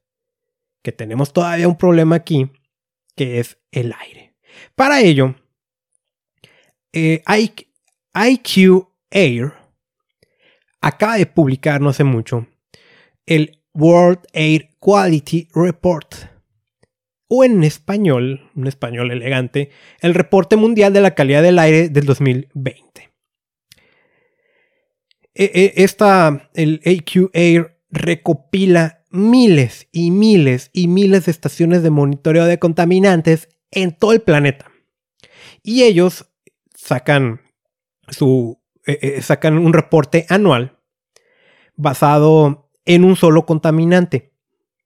que 0.82 0.92
tenemos 0.92 1.32
todavía 1.32 1.68
un 1.68 1.76
problema 1.76 2.16
aquí, 2.16 2.50
que 3.16 3.40
es 3.40 3.58
el 3.70 3.92
aire. 3.98 4.34
Para 4.74 5.00
ello, 5.00 5.34
eh, 6.92 7.22
IQ 8.14 8.88
Air 9.10 9.52
acaba 10.80 11.16
de 11.16 11.26
publicar 11.26 11.80
no 11.80 11.88
hace 11.88 12.04
mucho 12.04 12.46
el 13.26 13.61
World 13.74 14.20
Air 14.32 14.70
Quality 14.78 15.48
Report, 15.54 16.14
o 17.28 17.44
en 17.44 17.62
español, 17.62 18.50
un 18.54 18.66
español 18.66 19.10
elegante, 19.10 19.70
el 20.00 20.14
Reporte 20.14 20.56
Mundial 20.56 20.92
de 20.92 21.00
la 21.00 21.14
Calidad 21.14 21.42
del 21.42 21.58
Aire 21.58 21.88
del 21.88 22.04
2020. 22.04 23.10
E, 25.34 25.44
e, 25.44 25.72
esta, 25.76 26.50
el 26.54 26.82
AQ 26.84 27.30
Air 27.32 27.78
recopila 27.90 29.02
miles 29.10 29.88
y 29.92 30.10
miles 30.10 30.70
y 30.72 30.88
miles 30.88 31.26
de 31.26 31.30
estaciones 31.30 31.82
de 31.82 31.90
monitoreo 31.90 32.44
de 32.44 32.58
contaminantes 32.58 33.48
en 33.70 33.96
todo 33.96 34.12
el 34.12 34.20
planeta. 34.20 34.70
Y 35.62 35.84
ellos 35.84 36.26
sacan 36.74 37.40
su 38.08 38.60
eh, 38.84 39.22
sacan 39.22 39.58
un 39.58 39.72
reporte 39.72 40.26
anual 40.28 40.78
basado 41.76 42.61
en 42.84 43.04
un 43.04 43.16
solo 43.16 43.46
contaminante. 43.46 44.32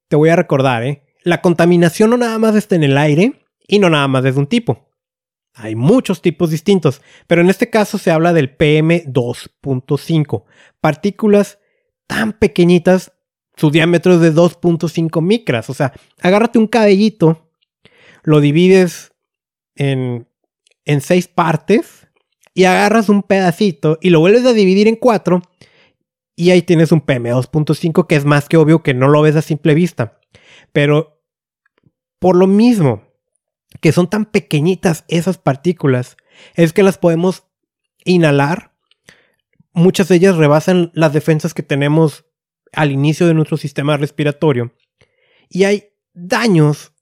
Te 0.08 0.16
voy 0.16 0.28
a 0.28 0.36
recordar, 0.36 0.84
¿eh? 0.84 1.02
La 1.22 1.42
contaminación 1.42 2.10
no 2.10 2.16
nada 2.16 2.38
más 2.38 2.54
está 2.54 2.76
en 2.76 2.84
el 2.84 2.96
aire 2.96 3.40
y 3.66 3.78
no 3.78 3.90
nada 3.90 4.06
más 4.08 4.24
es 4.24 4.34
de 4.34 4.40
un 4.40 4.46
tipo. 4.46 4.86
Hay 5.54 5.74
muchos 5.74 6.20
tipos 6.20 6.50
distintos, 6.50 7.00
pero 7.26 7.40
en 7.40 7.48
este 7.48 7.70
caso 7.70 7.96
se 7.96 8.10
habla 8.10 8.34
del 8.34 8.56
PM2.5, 8.56 10.44
partículas 10.80 11.58
tan 12.06 12.34
pequeñitas, 12.34 13.12
su 13.56 13.70
diámetro 13.70 14.14
es 14.14 14.20
de 14.20 14.34
2.5 14.34 15.22
micras, 15.22 15.70
o 15.70 15.74
sea, 15.74 15.94
agárrate 16.20 16.58
un 16.58 16.66
cabellito, 16.66 17.50
lo 18.22 18.40
divides 18.40 19.14
en, 19.74 20.28
en 20.84 21.00
seis 21.00 21.26
partes 21.26 22.06
y 22.52 22.64
agarras 22.64 23.08
un 23.08 23.22
pedacito 23.22 23.98
y 24.02 24.10
lo 24.10 24.20
vuelves 24.20 24.44
a 24.44 24.52
dividir 24.52 24.88
en 24.88 24.96
cuatro 24.96 25.42
y 26.36 26.50
ahí 26.50 26.62
tienes 26.62 26.92
un 26.92 27.04
PM2.5 27.04 28.06
que 28.06 28.14
es 28.14 28.26
más 28.26 28.48
que 28.48 28.58
obvio 28.58 28.82
que 28.82 28.94
no 28.94 29.08
lo 29.08 29.22
ves 29.22 29.36
a 29.36 29.42
simple 29.42 29.74
vista. 29.74 30.20
Pero 30.72 31.22
por 32.18 32.36
lo 32.36 32.46
mismo 32.46 33.02
que 33.80 33.92
son 33.92 34.08
tan 34.08 34.26
pequeñitas 34.26 35.04
esas 35.08 35.38
partículas, 35.38 36.16
es 36.54 36.72
que 36.72 36.82
las 36.82 36.98
podemos 36.98 37.44
inhalar. 38.04 38.72
Muchas 39.72 40.08
de 40.08 40.16
ellas 40.16 40.36
rebasan 40.36 40.90
las 40.94 41.12
defensas 41.12 41.54
que 41.54 41.62
tenemos 41.62 42.26
al 42.72 42.92
inicio 42.92 43.26
de 43.26 43.34
nuestro 43.34 43.56
sistema 43.56 43.96
respiratorio. 43.96 44.74
Y 45.48 45.64
hay 45.64 45.90
daños 46.12 46.92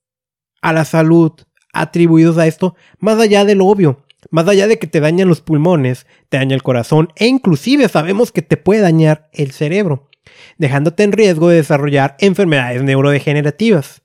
a 0.63 0.73
la 0.73 0.85
salud 0.85 1.33
atribuidos 1.73 2.39
a 2.39 2.47
esto 2.47 2.77
más 2.99 3.19
allá 3.19 3.45
de 3.45 3.55
lo 3.55 3.67
obvio. 3.67 4.04
Más 4.31 4.49
allá 4.49 4.67
de 4.67 4.79
que 4.79 4.87
te 4.87 5.01
dañan 5.01 5.29
los 5.29 5.41
pulmones, 5.41 6.07
te 6.29 6.37
daña 6.37 6.55
el 6.55 6.63
corazón 6.63 7.09
e 7.17 7.27
inclusive 7.27 7.89
sabemos 7.89 8.33
que 8.33 8.43
te 8.43 8.57
puede 8.57 8.81
dañar 8.81 9.29
el 9.33 9.53
cerebro, 9.53 10.09
dejándote 10.59 11.03
en 11.03 11.13
riesgo 11.13 11.49
de 11.49 11.57
desarrollar 11.57 12.17
enfermedades 12.21 12.83
neurodegenerativas. 12.83 14.03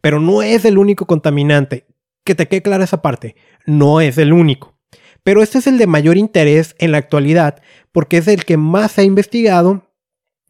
Pero 0.00 0.20
no 0.20 0.42
es 0.42 0.64
el 0.64 0.78
único 0.78 1.06
contaminante. 1.06 1.86
Que 2.24 2.34
te 2.34 2.48
quede 2.48 2.62
clara 2.62 2.84
esa 2.84 3.02
parte. 3.02 3.36
No 3.66 4.00
es 4.00 4.18
el 4.18 4.32
único. 4.32 4.76
Pero 5.22 5.42
este 5.42 5.58
es 5.58 5.66
el 5.66 5.78
de 5.78 5.86
mayor 5.86 6.16
interés 6.16 6.74
en 6.78 6.92
la 6.92 6.98
actualidad 6.98 7.62
porque 7.90 8.18
es 8.18 8.28
el 8.28 8.44
que 8.44 8.56
más 8.56 8.92
se 8.92 9.00
ha 9.00 9.04
investigado 9.04 9.90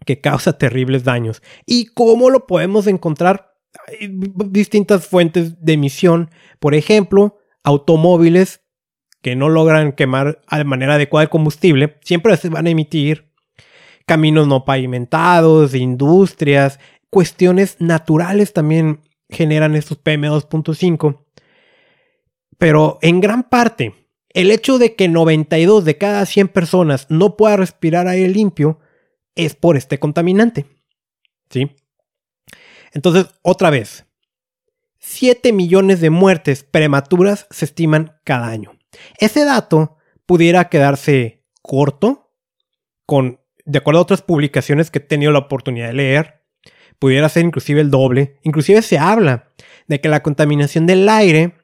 que 0.04 0.21
causa 0.21 0.59
terribles 0.59 1.04
daños. 1.04 1.42
¿Y 1.64 1.87
cómo 1.87 2.28
lo 2.28 2.47
podemos 2.47 2.87
encontrar? 2.87 3.54
Hay 3.88 4.11
distintas 4.50 5.06
fuentes 5.06 5.62
de 5.64 5.73
emisión. 5.75 6.30
Por 6.61 6.75
ejemplo, 6.75 7.38
automóviles 7.62 8.61
que 9.26 9.35
no 9.35 9.49
logran 9.49 9.90
quemar 9.90 10.40
de 10.49 10.62
manera 10.62 10.95
adecuada 10.95 11.25
el 11.25 11.30
combustible, 11.30 11.97
siempre 12.04 12.37
se 12.37 12.49
van 12.49 12.68
a 12.68 12.71
emitir 12.71 13.33
caminos 14.06 14.47
no 14.47 14.64
pavimentados, 14.64 15.75
industrias, 15.75 16.78
cuestiones 17.11 17.75
naturales 17.80 18.52
también 18.52 19.00
generan 19.28 19.75
estos 19.75 19.99
PM2.5. 19.99 21.25
Pero 22.56 23.00
en 23.02 23.21
gran 23.21 23.42
parte, 23.42 23.97
el 24.28 24.52
hecho 24.52 24.78
de 24.78 24.95
que 24.95 25.09
92 25.09 25.85
de 25.85 25.99
cada 25.99 26.25
100 26.25 26.47
personas 26.47 27.06
no 27.09 27.37
pueda 27.37 27.56
respirar 27.56 28.06
aire 28.06 28.28
limpio 28.28 28.78
es 29.35 29.56
por 29.56 29.76
este 29.76 29.99
contaminante. 29.99 30.66
¿Sí? 31.50 31.73
Entonces, 32.92 33.26
otra 33.42 33.71
vez, 33.71 34.06
7 35.00 35.52
millones 35.52 36.00
de 36.00 36.11
muertes 36.11 36.62
prematuras 36.62 37.49
se 37.50 37.64
estiman 37.64 38.21
cada 38.23 38.47
año. 38.47 38.75
Ese 39.19 39.45
dato 39.45 39.97
pudiera 40.26 40.69
quedarse 40.69 41.45
corto, 41.62 42.33
con, 43.07 43.41
de 43.65 43.79
acuerdo 43.79 44.00
a 44.00 44.03
otras 44.03 44.23
publicaciones 44.23 44.91
que 44.91 44.99
he 44.99 45.03
tenido 45.03 45.33
la 45.33 45.41
oportunidad 45.41 45.88
de 45.88 45.95
leer, 45.95 46.43
pudiera 46.99 47.29
ser 47.29 47.45
inclusive 47.45 47.81
el 47.81 47.91
doble. 47.91 48.38
Inclusive 48.43 48.83
se 48.83 48.99
habla 48.99 49.53
de 49.87 50.00
que 50.00 50.09
la 50.09 50.23
contaminación 50.23 50.87
del 50.87 51.09
aire 51.09 51.55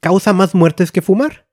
causa 0.00 0.32
más 0.32 0.54
muertes 0.54 0.92
que 0.92 1.02
fumar. 1.02 1.46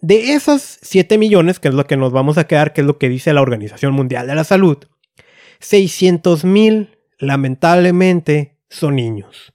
De 0.00 0.34
esas 0.34 0.78
7 0.82 1.18
millones, 1.18 1.60
que 1.60 1.68
es 1.68 1.74
lo 1.74 1.86
que 1.86 1.96
nos 1.96 2.12
vamos 2.12 2.36
a 2.36 2.46
quedar, 2.46 2.72
que 2.72 2.82
es 2.82 2.86
lo 2.86 2.98
que 2.98 3.08
dice 3.08 3.32
la 3.32 3.42
Organización 3.42 3.94
Mundial 3.94 4.26
de 4.26 4.34
la 4.34 4.44
Salud, 4.44 4.78
600 5.60 6.44
mil, 6.44 6.98
lamentablemente, 7.18 8.58
son 8.68 8.96
niños. 8.96 9.54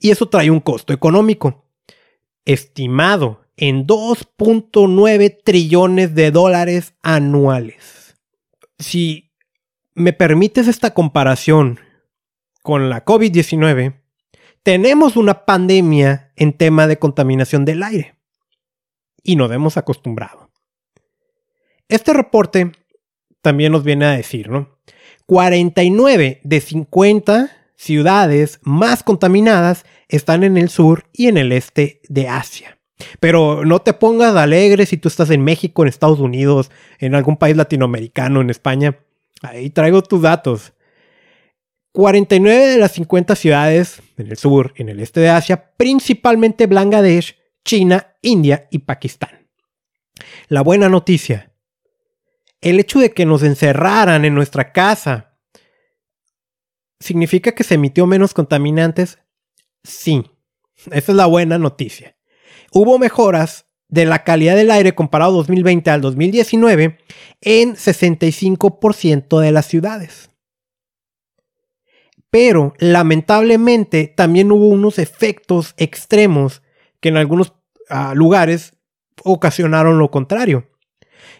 Y 0.00 0.10
eso 0.10 0.28
trae 0.28 0.50
un 0.50 0.60
costo 0.60 0.92
económico, 0.92 1.64
estimado 2.44 3.39
en 3.60 3.86
2.9 3.86 5.38
trillones 5.44 6.14
de 6.14 6.30
dólares 6.30 6.94
anuales. 7.02 8.16
Si 8.78 9.32
me 9.94 10.14
permites 10.14 10.66
esta 10.66 10.94
comparación 10.94 11.78
con 12.62 12.88
la 12.88 13.04
COVID-19, 13.04 14.00
tenemos 14.62 15.16
una 15.16 15.44
pandemia 15.44 16.32
en 16.36 16.54
tema 16.54 16.86
de 16.86 16.98
contaminación 16.98 17.66
del 17.66 17.82
aire. 17.82 18.16
Y 19.22 19.36
nos 19.36 19.52
hemos 19.52 19.76
acostumbrado. 19.76 20.50
Este 21.88 22.14
reporte 22.14 22.72
también 23.42 23.72
nos 23.72 23.84
viene 23.84 24.06
a 24.06 24.12
decir, 24.12 24.48
¿no? 24.48 24.78
49 25.26 26.40
de 26.42 26.60
50 26.60 27.50
ciudades 27.76 28.58
más 28.62 29.02
contaminadas 29.02 29.84
están 30.08 30.44
en 30.44 30.56
el 30.56 30.70
sur 30.70 31.04
y 31.12 31.26
en 31.26 31.36
el 31.36 31.52
este 31.52 32.00
de 32.08 32.26
Asia. 32.28 32.79
Pero 33.18 33.64
no 33.64 33.80
te 33.80 33.92
pongas 33.92 34.36
alegre 34.36 34.86
si 34.86 34.96
tú 34.96 35.08
estás 35.08 35.30
en 35.30 35.42
México, 35.42 35.82
en 35.82 35.88
Estados 35.88 36.20
Unidos, 36.20 36.70
en 36.98 37.14
algún 37.14 37.36
país 37.36 37.56
latinoamericano, 37.56 38.40
en 38.40 38.50
España. 38.50 38.98
Ahí 39.42 39.70
traigo 39.70 40.02
tus 40.02 40.22
datos. 40.22 40.72
49 41.92 42.66
de 42.66 42.78
las 42.78 42.92
50 42.92 43.34
ciudades 43.34 44.02
en 44.16 44.28
el 44.28 44.36
sur, 44.36 44.72
en 44.76 44.88
el 44.88 45.00
este 45.00 45.20
de 45.20 45.30
Asia, 45.30 45.72
principalmente 45.76 46.66
Bangladesh, 46.66 47.36
China, 47.64 48.14
India 48.22 48.68
y 48.70 48.80
Pakistán. 48.80 49.48
La 50.48 50.62
buena 50.62 50.88
noticia. 50.88 51.52
El 52.60 52.78
hecho 52.78 53.00
de 53.00 53.12
que 53.12 53.26
nos 53.26 53.42
encerraran 53.42 54.24
en 54.24 54.34
nuestra 54.34 54.72
casa 54.72 55.38
significa 57.00 57.52
que 57.52 57.64
se 57.64 57.74
emitió 57.74 58.06
menos 58.06 58.34
contaminantes. 58.34 59.18
Sí, 59.82 60.30
esa 60.86 61.12
es 61.12 61.16
la 61.16 61.26
buena 61.26 61.58
noticia. 61.58 62.16
Hubo 62.72 62.98
mejoras 62.98 63.66
de 63.88 64.04
la 64.06 64.22
calidad 64.22 64.54
del 64.54 64.70
aire 64.70 64.94
comparado 64.94 65.32
2020 65.32 65.90
al 65.90 66.00
2019 66.00 66.98
en 67.40 67.74
65% 67.74 69.40
de 69.40 69.52
las 69.52 69.66
ciudades. 69.66 70.30
Pero 72.30 72.74
lamentablemente 72.78 74.06
también 74.06 74.52
hubo 74.52 74.68
unos 74.68 74.98
efectos 75.00 75.74
extremos 75.76 76.62
que 77.00 77.08
en 77.08 77.16
algunos 77.16 77.54
ah, 77.88 78.12
lugares 78.14 78.74
ocasionaron 79.24 79.98
lo 79.98 80.10
contrario. 80.10 80.68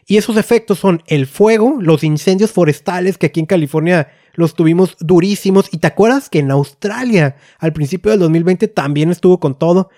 Y 0.07 0.17
esos 0.17 0.37
efectos 0.37 0.81
son 0.81 1.03
el 1.07 1.27
fuego, 1.27 1.77
los 1.81 2.03
incendios 2.03 2.51
forestales, 2.51 3.17
que 3.17 3.27
aquí 3.27 3.39
en 3.39 3.47
California 3.47 4.09
los 4.35 4.55
tuvimos 4.55 4.97
durísimos. 4.99 5.69
Y 5.73 5.79
te 5.79 5.87
acuerdas 5.87 6.29
que 6.29 6.41
en 6.41 6.51
Australia, 6.51 7.37
al 7.59 7.73
principio 7.73 8.11
del 8.11 8.21
2020, 8.21 8.67
también 8.69 9.11
estuvo 9.11 9.39
con 9.39 9.57
todo. 9.57 9.91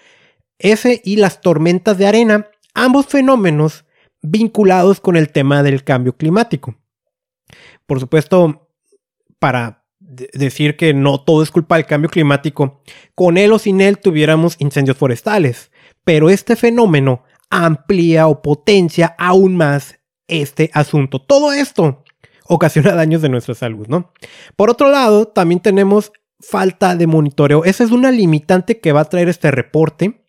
Ese 0.63 1.03
y 1.05 1.17
las 1.17 1.41
tormentas 1.41 1.99
de 1.99 2.07
arena, 2.07 2.49
ambos 2.75 3.07
fenómenos 3.07 3.85
vinculados 4.23 5.01
con 5.01 5.17
el 5.17 5.31
tema 5.31 5.63
del 5.63 5.85
cambio 5.85 6.17
climático. 6.17 6.77
Por 7.87 8.01
supuesto, 8.01 8.71
para 9.39 9.85
decir 9.99 10.77
que 10.77 10.95
no 10.95 11.21
todo 11.21 11.43
es 11.43 11.51
culpa 11.51 11.77
del 11.77 11.87
cambio 11.87 12.11
climático, 12.11 12.83
con 13.15 13.39
él 13.39 13.53
o 13.53 13.59
sin 13.59 13.81
él 13.81 13.99
tuviéramos 13.99 14.57
incendios 14.59 14.97
forestales, 14.97 15.71
pero 16.05 16.31
este 16.31 16.57
fenómeno 16.57 17.25
amplía 17.51 18.29
o 18.29 18.43
potencia 18.43 19.15
aún 19.19 19.57
más 19.57 19.99
este 20.29 20.71
asunto. 20.73 21.21
Todo 21.21 21.53
esto 21.53 22.05
ocasiona 22.47 22.93
daños 22.95 23.23
de 23.23 23.29
nuestra 23.29 23.55
salud, 23.55 23.87
¿no? 23.89 24.13
Por 24.57 24.71
otro 24.71 24.91
lado, 24.91 25.29
también 25.29 25.61
tenemos 25.61 26.13
falta 26.41 26.97
de 26.97 27.07
monitoreo. 27.07 27.65
Esa 27.65 27.85
es 27.85 27.91
una 27.91 28.11
limitante 28.11 28.81
que 28.81 28.93
va 28.93 29.03
a 29.03 29.09
traer 29.09 29.29
este 29.29 29.51
reporte. 29.51 30.22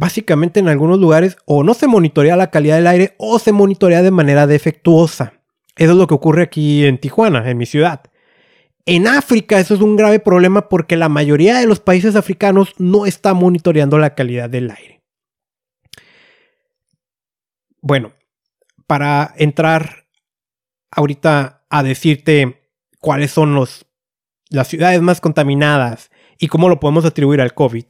Básicamente 0.00 0.60
en 0.60 0.68
algunos 0.68 0.98
lugares 0.98 1.36
o 1.44 1.62
no 1.62 1.74
se 1.74 1.86
monitorea 1.86 2.34
la 2.34 2.50
calidad 2.50 2.76
del 2.76 2.86
aire 2.86 3.14
o 3.18 3.38
se 3.38 3.52
monitorea 3.52 4.00
de 4.00 4.10
manera 4.10 4.46
defectuosa. 4.46 5.34
Eso 5.76 5.90
es 5.90 5.98
lo 5.98 6.06
que 6.06 6.14
ocurre 6.14 6.44
aquí 6.44 6.86
en 6.86 6.96
Tijuana, 6.96 7.50
en 7.50 7.58
mi 7.58 7.66
ciudad. 7.66 8.00
En 8.86 9.06
África 9.06 9.60
eso 9.60 9.74
es 9.74 9.82
un 9.82 9.96
grave 9.96 10.18
problema 10.18 10.70
porque 10.70 10.96
la 10.96 11.10
mayoría 11.10 11.58
de 11.58 11.66
los 11.66 11.80
países 11.80 12.16
africanos 12.16 12.72
no 12.78 13.04
está 13.04 13.34
monitoreando 13.34 13.98
la 13.98 14.14
calidad 14.14 14.48
del 14.48 14.70
aire. 14.70 15.02
Bueno, 17.82 18.14
para 18.86 19.34
entrar 19.36 20.06
ahorita 20.90 21.66
a 21.68 21.82
decirte 21.82 22.62
cuáles 23.00 23.32
son 23.32 23.54
los, 23.54 23.84
las 24.48 24.66
ciudades 24.66 25.02
más 25.02 25.20
contaminadas 25.20 26.10
y 26.38 26.48
cómo 26.48 26.70
lo 26.70 26.80
podemos 26.80 27.04
atribuir 27.04 27.42
al 27.42 27.52
COVID. 27.52 27.84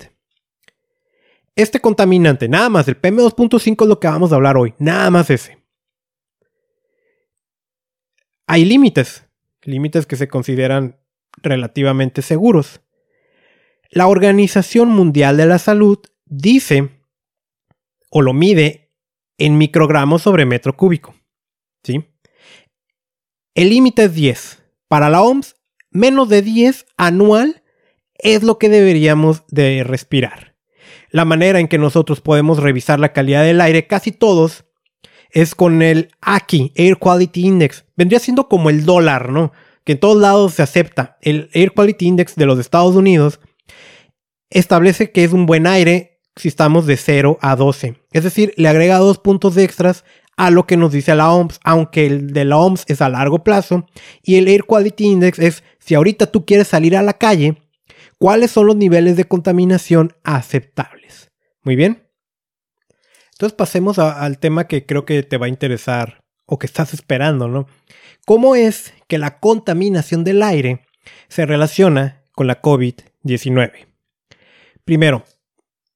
Este 1.57 1.81
contaminante, 1.81 2.49
nada 2.49 2.69
más, 2.69 2.89
el 2.89 3.01
PM2.5 3.01 3.83
es 3.83 3.89
lo 3.89 4.01
que 4.01 4.09
vamos 4.09 4.33
a 4.33 4.37
hablar 4.37 4.57
hoy, 4.57 4.75
nada 4.79 5.11
más 5.11 5.31
ese. 5.31 5.59
Hay 8.47 8.65
límites, 8.65 9.27
límites 9.63 10.07
que 10.07 10.17
se 10.17 10.29
consideran 10.29 11.01
relativamente 11.43 12.23
seguros. 12.23 12.81
La 13.91 14.07
Organización 14.07 14.89
Mundial 14.89 15.37
de 15.37 15.47
la 15.47 15.59
Salud 15.59 15.99
dice 16.25 16.91
o 18.11 18.23
lo 18.23 18.33
mide 18.33 18.93
en 19.39 19.57
microgramos 19.57 20.23
sobre 20.23 20.47
metro 20.47 20.77
cúbico. 20.77 21.15
¿sí? 21.83 22.05
El 23.55 23.71
límite 23.71 24.05
es 24.05 24.15
10. 24.15 24.63
Para 24.89 25.09
la 25.09 25.23
OMS, 25.23 25.57
menos 25.91 26.29
de 26.29 26.43
10 26.43 26.87
anual 26.97 27.63
es 28.15 28.43
lo 28.43 28.59
que 28.59 28.69
deberíamos 28.69 29.45
de 29.49 29.83
respirar. 29.85 30.50
La 31.11 31.25
manera 31.25 31.61
en 31.61 31.69
que 31.69 31.79
nosotros 31.79 32.21
podemos 32.21 32.59
revisar 32.59 33.01
la 33.01 33.13
calidad 33.13 33.45
del 33.45 33.61
aire, 33.61 33.87
casi 33.87 34.13
todos, 34.13 34.65
es 35.31 35.55
con 35.55 35.83
el 35.83 36.11
AQI, 36.21 36.73
Air 36.75 36.99
Quality 36.99 37.47
Index. 37.47 37.85
Vendría 37.97 38.19
siendo 38.19 38.49
como 38.49 38.71
el 38.71 38.85
dólar, 38.85 39.31
¿no? 39.31 39.53
Que 39.85 39.93
en 39.93 40.01
todos 40.01 40.17
lados 40.21 40.55
se 40.55 40.63
acepta. 40.63 41.19
El 41.21 41.51
Air 41.53 41.73
Quality 41.73 42.07
Index 42.07 42.37
de 42.37 42.47
los 42.47 42.59
Estados 42.59 42.95
Unidos 42.95 43.41
establece 44.51 45.11
que 45.11 45.25
es 45.25 45.33
un 45.33 45.47
buen 45.47 45.67
aire 45.67 46.21
si 46.37 46.49
estamos 46.49 46.87
de 46.87 46.97
0 46.97 47.39
a 47.41 47.57
12. 47.57 47.97
Es 48.13 48.25
decir, 48.25 48.53
le 48.57 48.69
agrega 48.69 48.99
dos 48.99 49.19
puntos 49.19 49.57
extras 49.57 50.05
a 50.37 50.51
lo 50.51 50.67
que 50.67 50.77
nos 50.77 50.93
dice 50.93 51.15
la 51.15 51.33
OMS, 51.33 51.61
aunque 51.65 52.07
el 52.07 52.33
de 52.33 52.45
la 52.45 52.57
OMS 52.57 52.85
es 52.89 53.03
a 53.03 53.09
largo 53.09 53.45
plazo. 53.45 53.87
Y 54.23 54.37
el 54.37 54.49
Air 54.49 54.65
Quality 54.65 55.05
Index 55.05 55.39
es 55.39 55.65
si 55.79 55.95
ahorita 55.95 56.27
tú 56.27 56.47
quieres 56.47 56.69
salir 56.69 56.97
a 56.97 57.03
la 57.03 57.15
calle, 57.15 57.59
cuáles 58.21 58.51
son 58.51 58.67
los 58.67 58.77
niveles 58.77 59.17
de 59.17 59.25
contaminación 59.25 60.13
aceptables. 60.25 61.33
Muy 61.63 61.75
bien. 61.75 62.07
Entonces 63.33 63.57
pasemos 63.57 63.99
al 63.99 64.39
tema 64.39 64.69
que 64.69 64.85
creo 64.85 65.07
que 65.07 65.23
te 65.23 65.39
va 65.39 65.47
a 65.47 65.49
interesar 65.49 66.23
o 66.45 66.59
que 66.59 66.67
estás 66.67 66.93
esperando, 66.93 67.49
¿no? 67.49 67.67
¿Cómo 68.27 68.57
es 68.57 68.93
que 69.09 69.17
la 69.17 69.41
contaminación 69.41 70.23
del 70.23 70.43
aire 70.43 70.85
se 71.29 71.47
relaciona 71.47 72.23
con 72.33 72.47
la 72.47 72.61
COVID-19? 72.61 73.87
Primero, 74.85 75.25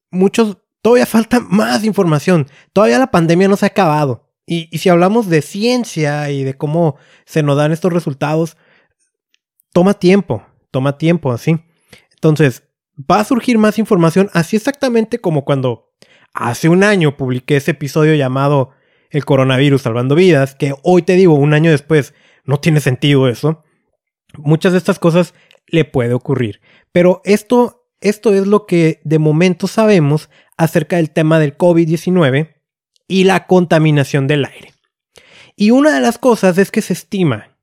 muchos, 0.09 0.57
todavía 0.81 1.05
falta 1.05 1.39
más 1.39 1.83
información. 1.83 2.47
Todavía 2.73 2.97
la 2.97 3.11
pandemia 3.11 3.47
no 3.47 3.55
se 3.55 3.65
ha 3.65 3.67
acabado. 3.67 4.33
Y, 4.47 4.67
y, 4.71 4.79
si 4.79 4.89
hablamos 4.89 5.29
de 5.29 5.43
ciencia 5.43 6.31
y 6.31 6.43
de 6.43 6.55
cómo 6.55 6.97
se 7.25 7.43
nos 7.43 7.57
dan 7.57 7.71
estos 7.71 7.93
resultados, 7.93 8.57
toma 9.71 9.93
tiempo, 9.93 10.43
toma 10.71 10.97
tiempo 10.97 11.31
así. 11.31 11.59
Entonces, 12.25 12.63
va 12.99 13.19
a 13.19 13.23
surgir 13.23 13.59
más 13.59 13.77
información, 13.77 14.31
así 14.33 14.55
exactamente 14.55 15.19
como 15.19 15.45
cuando 15.45 15.93
hace 16.33 16.69
un 16.69 16.83
año 16.83 17.17
publiqué 17.17 17.57
ese 17.57 17.71
episodio 17.71 18.15
llamado 18.15 18.71
El 19.11 19.25
coronavirus 19.25 19.83
salvando 19.83 20.15
vidas, 20.15 20.55
que 20.55 20.73
hoy 20.81 21.03
te 21.03 21.13
digo, 21.13 21.35
un 21.35 21.53
año 21.53 21.69
después, 21.69 22.15
no 22.43 22.59
tiene 22.59 22.79
sentido 22.79 23.27
eso. 23.27 23.63
Muchas 24.39 24.71
de 24.71 24.79
estas 24.79 24.97
cosas 24.97 25.35
le 25.67 25.85
puede 25.85 26.15
ocurrir. 26.15 26.61
Pero 26.91 27.21
esto, 27.25 27.87
esto 28.01 28.33
es 28.33 28.47
lo 28.47 28.65
que 28.65 29.01
de 29.03 29.19
momento 29.19 29.67
sabemos 29.67 30.31
acerca 30.57 30.95
del 30.95 31.11
tema 31.11 31.37
del 31.37 31.55
COVID-19 31.55 32.55
y 33.07 33.25
la 33.25 33.45
contaminación 33.45 34.25
del 34.25 34.45
aire. 34.45 34.73
Y 35.55 35.69
una 35.69 35.93
de 35.93 36.01
las 36.01 36.17
cosas 36.17 36.57
es 36.57 36.71
que 36.71 36.81
se 36.81 36.93
estima 36.93 37.55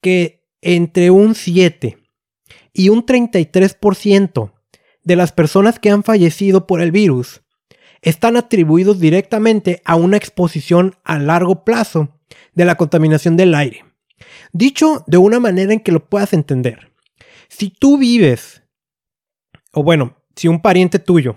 que 0.00 0.48
entre 0.62 1.10
un 1.10 1.34
7 1.34 1.98
y 2.74 2.90
un 2.90 3.06
33% 3.06 4.52
de 5.04 5.16
las 5.16 5.32
personas 5.32 5.78
que 5.78 5.90
han 5.90 6.02
fallecido 6.02 6.66
por 6.66 6.82
el 6.82 6.90
virus 6.90 7.42
están 8.02 8.36
atribuidos 8.36 9.00
directamente 9.00 9.80
a 9.84 9.96
una 9.96 10.18
exposición 10.18 10.96
a 11.04 11.18
largo 11.18 11.64
plazo 11.64 12.10
de 12.52 12.66
la 12.66 12.74
contaminación 12.74 13.36
del 13.36 13.54
aire. 13.54 13.84
Dicho 14.52 15.04
de 15.06 15.16
una 15.16 15.40
manera 15.40 15.72
en 15.72 15.80
que 15.80 15.92
lo 15.92 16.08
puedas 16.08 16.32
entender. 16.32 16.92
Si 17.48 17.70
tú 17.70 17.96
vives, 17.96 18.62
o 19.72 19.82
bueno, 19.82 20.16
si 20.36 20.48
un 20.48 20.60
pariente 20.60 20.98
tuyo 20.98 21.36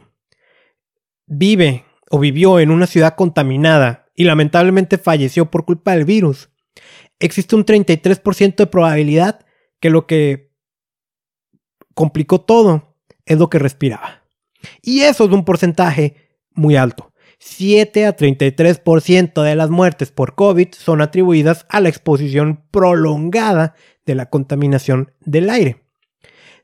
vive 1.26 1.86
o 2.10 2.20
vivió 2.20 2.60
en 2.60 2.72
una 2.72 2.88
ciudad 2.88 3.16
contaminada 3.16 4.10
y 4.16 4.24
lamentablemente 4.24 4.98
falleció 4.98 5.52
por 5.52 5.66
culpa 5.66 5.92
del 5.92 6.06
virus, 6.06 6.50
existe 7.20 7.56
un 7.56 7.66
33% 7.66 8.56
de 8.56 8.68
probabilidad 8.68 9.46
que 9.80 9.90
lo 9.90 10.08
que 10.08 10.47
complicó 11.98 12.40
todo 12.40 12.96
es 13.26 13.40
lo 13.40 13.50
que 13.50 13.58
respiraba. 13.58 14.22
Y 14.84 15.00
eso 15.00 15.26
es 15.26 15.32
un 15.32 15.44
porcentaje 15.44 16.30
muy 16.54 16.76
alto. 16.76 17.12
7 17.40 18.06
a 18.06 18.16
33% 18.16 19.42
de 19.42 19.56
las 19.56 19.72
muertes 19.72 20.12
por 20.12 20.36
COVID 20.36 20.68
son 20.74 21.02
atribuidas 21.02 21.66
a 21.70 21.82
la 21.82 21.90
exposición 21.90 22.64
prolongada 22.70 23.74
de 24.06 24.14
la 24.14 24.28
contaminación 24.28 25.12
del 25.22 25.50
aire. 25.50 25.86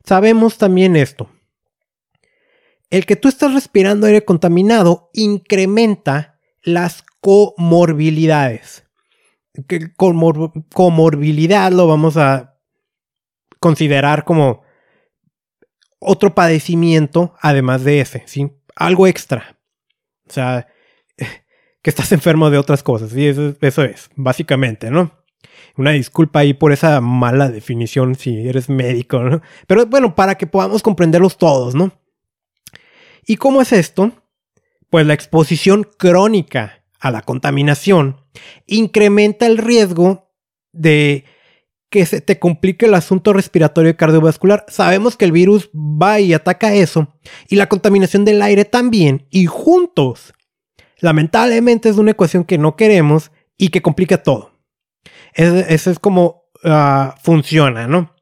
Sabemos 0.06 0.60
también 0.60 0.96
esto, 0.96 1.30
el 2.92 3.08
que 3.08 3.16
tú 3.16 3.28
estás 3.28 3.56
respirando 3.56 4.06
aire 4.06 4.26
contaminado 4.26 5.10
incrementa 5.14 6.40
las 6.62 7.04
comorbilidades. 7.22 8.84
comorbilidad 10.72 11.72
lo 11.72 11.88
vamos 11.88 12.18
a 12.18 12.60
considerar 13.60 14.26
como 14.26 14.63
otro 16.06 16.36
padecimiento 16.36 17.34
además 17.42 17.84
de 17.84 18.02
ese, 18.02 18.24
¿sí? 18.26 18.52
algo 18.76 19.08
extra. 19.08 19.58
O 20.28 20.32
sea, 20.32 20.68
que 21.82 21.90
estás 21.90 22.12
enfermo 22.12 22.50
de 22.50 22.58
otras 22.58 22.84
cosas. 22.84 23.16
Y 23.16 23.28
eso, 23.28 23.56
eso 23.62 23.84
es, 23.84 24.10
básicamente, 24.16 24.90
¿no? 24.90 25.12
Una 25.76 25.92
disculpa 25.92 26.40
ahí 26.40 26.54
por 26.54 26.72
esa 26.72 27.02
mala 27.02 27.50
definición 27.50 28.16
si 28.16 28.48
eres 28.48 28.70
médico, 28.70 29.20
¿no? 29.20 29.42
Pero 29.68 29.86
bueno, 29.88 30.16
para 30.16 30.36
que 30.36 30.48
podamos 30.48 30.84
comprenderlos 30.84 31.38
todos, 31.38 31.74
¿no? 31.76 31.92
¿Y 33.26 33.38
cómo 33.38 33.62
es 33.62 33.72
esto? 33.72 34.12
Pues 34.90 35.06
la 35.08 35.14
exposición 35.14 35.88
crónica 35.98 36.84
a 37.00 37.10
la 37.10 37.22
contaminación 37.22 38.22
incrementa 38.68 39.46
el 39.46 39.58
riesgo 39.58 40.32
de 40.72 41.26
que 41.94 42.08
se 42.08 42.22
te 42.22 42.40
complique 42.40 42.88
el 42.88 42.96
asunto 42.96 43.34
respiratorio 43.34 43.92
y 43.92 43.94
cardiovascular. 43.94 44.66
Sabemos 44.68 45.16
que 45.16 45.26
el 45.26 45.32
virus 45.32 45.70
va 45.76 46.20
y 46.20 46.34
ataca 46.34 46.74
eso, 46.74 47.14
y 47.48 47.56
la 47.56 47.70
contaminación 47.70 48.26
del 48.26 48.42
aire 48.42 48.66
también, 48.66 49.28
y 49.30 49.46
juntos. 49.46 50.34
Lamentablemente 51.02 51.90
es 51.90 51.98
una 51.98 52.10
ecuación 52.10 52.46
que 52.46 52.58
no 52.58 52.76
queremos 52.76 53.32
y 53.60 53.70
que 53.70 53.84
complica 53.84 54.24
todo. 54.24 54.54
Eso 55.36 55.92
es 55.92 56.00
como 56.00 56.46
ah, 56.64 57.14
funciona, 57.22 57.86
¿no? 57.86 58.16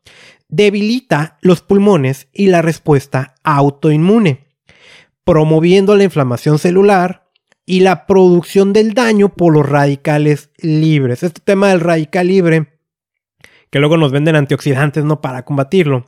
Debilita 0.49 1.37
los 1.39 1.61
pulmones 1.61 2.27
y 2.33 2.47
la 2.47 2.61
respuesta 2.61 3.35
autoinmune, 3.45 4.49
promoviendo 5.23 5.95
la 5.95 6.03
inflamación 6.03 6.59
celular 6.59 7.29
y 7.65 7.79
la 7.79 8.05
producción 8.05 8.73
del 8.73 8.93
daño 8.93 9.29
por 9.29 9.53
los 9.53 9.65
radicales 9.65 10.49
libres. 10.57 11.23
Este 11.23 11.39
tema 11.39 11.69
del 11.69 11.79
radical 11.79 12.27
libre, 12.27 12.70
que 13.71 13.79
luego 13.79 13.97
nos 13.97 14.11
venden 14.11 14.35
antioxidantes, 14.35 15.03
¿no? 15.03 15.21
Para 15.21 15.43
combatirlo. 15.43 16.05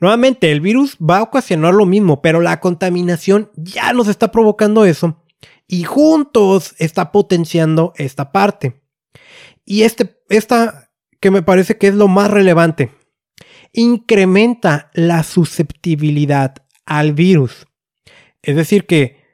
Nuevamente, 0.00 0.50
el 0.50 0.60
virus 0.60 0.96
va 0.98 1.18
a 1.18 1.22
ocasionar 1.22 1.74
lo 1.74 1.86
mismo, 1.86 2.22
pero 2.22 2.40
la 2.40 2.60
contaminación 2.60 3.50
ya 3.56 3.92
nos 3.92 4.08
está 4.08 4.30
provocando 4.30 4.84
eso 4.84 5.22
y 5.66 5.84
juntos 5.84 6.74
está 6.78 7.12
potenciando 7.12 7.92
esta 7.96 8.32
parte. 8.32 8.82
Y 9.64 9.82
este, 9.82 10.16
esta 10.28 10.90
que 11.20 11.30
me 11.30 11.42
parece 11.42 11.78
que 11.78 11.88
es 11.88 11.94
lo 11.94 12.06
más 12.06 12.30
relevante, 12.30 12.90
incrementa 13.72 14.90
la 14.92 15.22
susceptibilidad 15.22 16.54
al 16.84 17.14
virus. 17.14 17.66
Es 18.42 18.56
decir, 18.56 18.84
que 18.84 19.24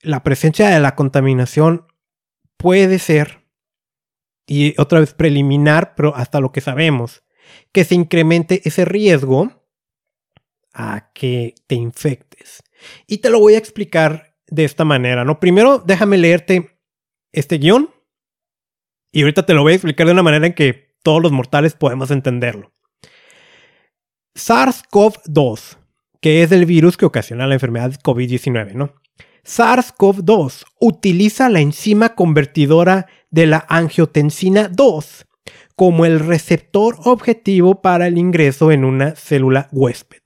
la 0.00 0.22
presencia 0.22 0.68
de 0.68 0.80
la 0.80 0.94
contaminación 0.94 1.86
puede 2.58 2.98
ser, 2.98 3.43
y 4.46 4.78
otra 4.80 5.00
vez 5.00 5.14
preliminar, 5.14 5.94
pero 5.94 6.14
hasta 6.14 6.40
lo 6.40 6.52
que 6.52 6.60
sabemos, 6.60 7.24
que 7.72 7.84
se 7.84 7.94
incremente 7.94 8.62
ese 8.64 8.84
riesgo 8.84 9.64
a 10.72 11.10
que 11.14 11.54
te 11.66 11.74
infectes. 11.74 12.62
Y 13.06 13.18
te 13.18 13.30
lo 13.30 13.40
voy 13.40 13.54
a 13.54 13.58
explicar 13.58 14.34
de 14.46 14.64
esta 14.64 14.84
manera, 14.84 15.24
¿no? 15.24 15.40
Primero, 15.40 15.78
déjame 15.78 16.18
leerte 16.18 16.78
este 17.32 17.58
guion 17.58 17.90
y 19.12 19.22
ahorita 19.22 19.46
te 19.46 19.54
lo 19.54 19.62
voy 19.62 19.72
a 19.72 19.76
explicar 19.76 20.06
de 20.06 20.12
una 20.12 20.22
manera 20.22 20.46
en 20.46 20.54
que 20.54 20.96
todos 21.02 21.22
los 21.22 21.32
mortales 21.32 21.74
podemos 21.74 22.10
entenderlo. 22.10 22.72
SARS-CoV-2, 24.34 25.78
que 26.20 26.42
es 26.42 26.50
el 26.50 26.66
virus 26.66 26.96
que 26.96 27.06
ocasiona 27.06 27.46
la 27.46 27.54
enfermedad 27.54 27.92
COVID-19, 28.02 28.72
¿no? 28.72 28.92
SARS-CoV-2 29.44 30.64
utiliza 30.80 31.48
la 31.48 31.60
enzima 31.60 32.14
convertidora 32.14 33.06
de 33.34 33.46
la 33.46 33.66
angiotensina 33.68 34.68
2 34.68 35.26
como 35.74 36.06
el 36.06 36.20
receptor 36.20 36.96
objetivo 37.04 37.82
para 37.82 38.06
el 38.06 38.16
ingreso 38.16 38.70
en 38.70 38.84
una 38.84 39.16
célula 39.16 39.68
huésped. 39.72 40.20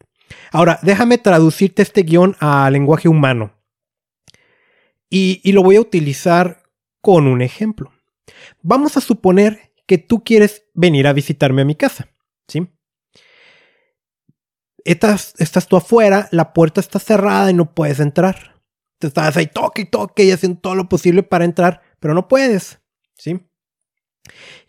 Ahora, 0.52 0.78
déjame 0.82 1.16
traducirte 1.16 1.80
este 1.80 2.02
guion 2.02 2.36
a 2.38 2.70
lenguaje 2.70 3.08
humano. 3.08 3.54
Y, 5.08 5.40
lo 5.52 5.62
voy 5.62 5.76
a 5.76 5.80
utilizar 5.80 6.64
con 7.00 7.26
un 7.26 7.40
ejemplo. 7.40 7.90
Vamos 8.60 8.98
a 8.98 9.00
suponer 9.00 9.72
que 9.86 9.96
tú 9.96 10.22
quieres 10.22 10.66
venir 10.74 11.06
a 11.06 11.14
visitarme 11.14 11.62
a 11.62 11.64
mi 11.64 11.76
casa, 11.76 12.08
¿sí? 12.46 12.68
Estás, 14.84 15.34
estás 15.38 15.66
tú 15.66 15.78
afuera, 15.78 16.28
la 16.30 16.52
puerta 16.52 16.82
está 16.82 16.98
cerrada 16.98 17.50
y 17.50 17.54
no 17.54 17.74
puedes 17.74 18.00
entrar. 18.00 18.60
Te 18.98 19.06
estás 19.06 19.34
ahí 19.38 19.46
toque 19.46 19.82
y 19.82 19.86
toque 19.86 20.24
y 20.24 20.30
haciendo 20.30 20.60
todo 20.60 20.74
lo 20.74 20.90
posible 20.90 21.22
para 21.22 21.46
entrar, 21.46 21.80
pero 22.00 22.12
no 22.12 22.28
puedes, 22.28 22.80
¿sí? 23.18 23.40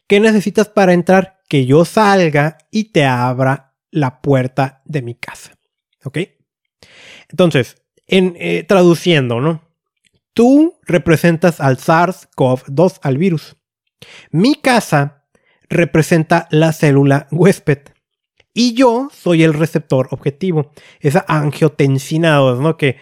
¿Qué 0.07 0.19
necesitas 0.19 0.67
para 0.67 0.93
entrar? 0.93 1.39
Que 1.47 1.65
yo 1.65 1.85
salga 1.85 2.57
y 2.71 2.85
te 2.85 3.05
abra 3.05 3.75
la 3.91 4.21
puerta 4.21 4.81
de 4.85 5.01
mi 5.01 5.15
casa, 5.15 5.53
¿ok? 6.03 6.19
Entonces, 7.29 7.77
en, 8.07 8.35
eh, 8.39 8.63
traduciendo, 8.63 9.39
¿no? 9.39 9.61
Tú 10.33 10.79
representas 10.85 11.59
al 11.59 11.77
SARS-CoV-2, 11.77 12.99
al 13.01 13.17
virus. 13.17 13.57
Mi 14.31 14.55
casa 14.55 15.25
representa 15.69 16.47
la 16.51 16.73
célula 16.73 17.27
huésped. 17.31 17.79
Y 18.53 18.73
yo 18.73 19.09
soy 19.13 19.43
el 19.43 19.53
receptor 19.53 20.07
objetivo. 20.11 20.71
Esa 20.99 21.23
angiotensina 21.27 22.35
2, 22.35 22.59
¿no? 22.59 22.77
Que 22.77 22.97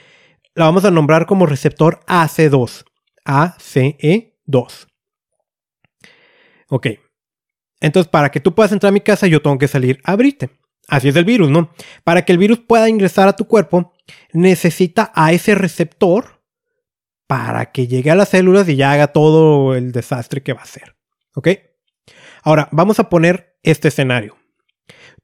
la 0.55 0.65
vamos 0.65 0.85
a 0.85 0.91
nombrar 0.91 1.25
como 1.25 1.45
receptor 1.45 1.99
AC2. 2.07 2.85
ACE2. 3.25 4.86
Ok. 6.69 6.87
Entonces, 7.79 8.09
para 8.09 8.29
que 8.29 8.39
tú 8.39 8.55
puedas 8.55 8.71
entrar 8.71 8.89
a 8.89 8.93
mi 8.93 9.01
casa, 9.01 9.27
yo 9.27 9.41
tengo 9.41 9.57
que 9.57 9.67
salir 9.67 9.99
a 10.03 10.13
abrirte. 10.13 10.49
Así 10.87 11.09
es 11.09 11.15
el 11.15 11.25
virus, 11.25 11.49
¿no? 11.49 11.71
Para 12.03 12.23
que 12.23 12.31
el 12.31 12.37
virus 12.37 12.59
pueda 12.59 12.89
ingresar 12.89 13.27
a 13.27 13.35
tu 13.35 13.45
cuerpo, 13.45 13.93
necesita 14.31 15.11
a 15.13 15.33
ese 15.33 15.53
receptor 15.53 16.41
para 17.27 17.71
que 17.71 17.87
llegue 17.87 18.09
a 18.09 18.15
las 18.15 18.29
células 18.29 18.69
y 18.69 18.77
ya 18.77 18.93
haga 18.93 19.07
todo 19.07 19.75
el 19.75 19.91
desastre 19.91 20.41
que 20.41 20.53
va 20.53 20.61
a 20.61 20.63
hacer. 20.63 20.95
¿Ok? 21.35 21.49
Ahora, 22.41 22.69
vamos 22.71 22.99
a 22.99 23.09
poner 23.09 23.57
este 23.63 23.89
escenario. 23.89 24.37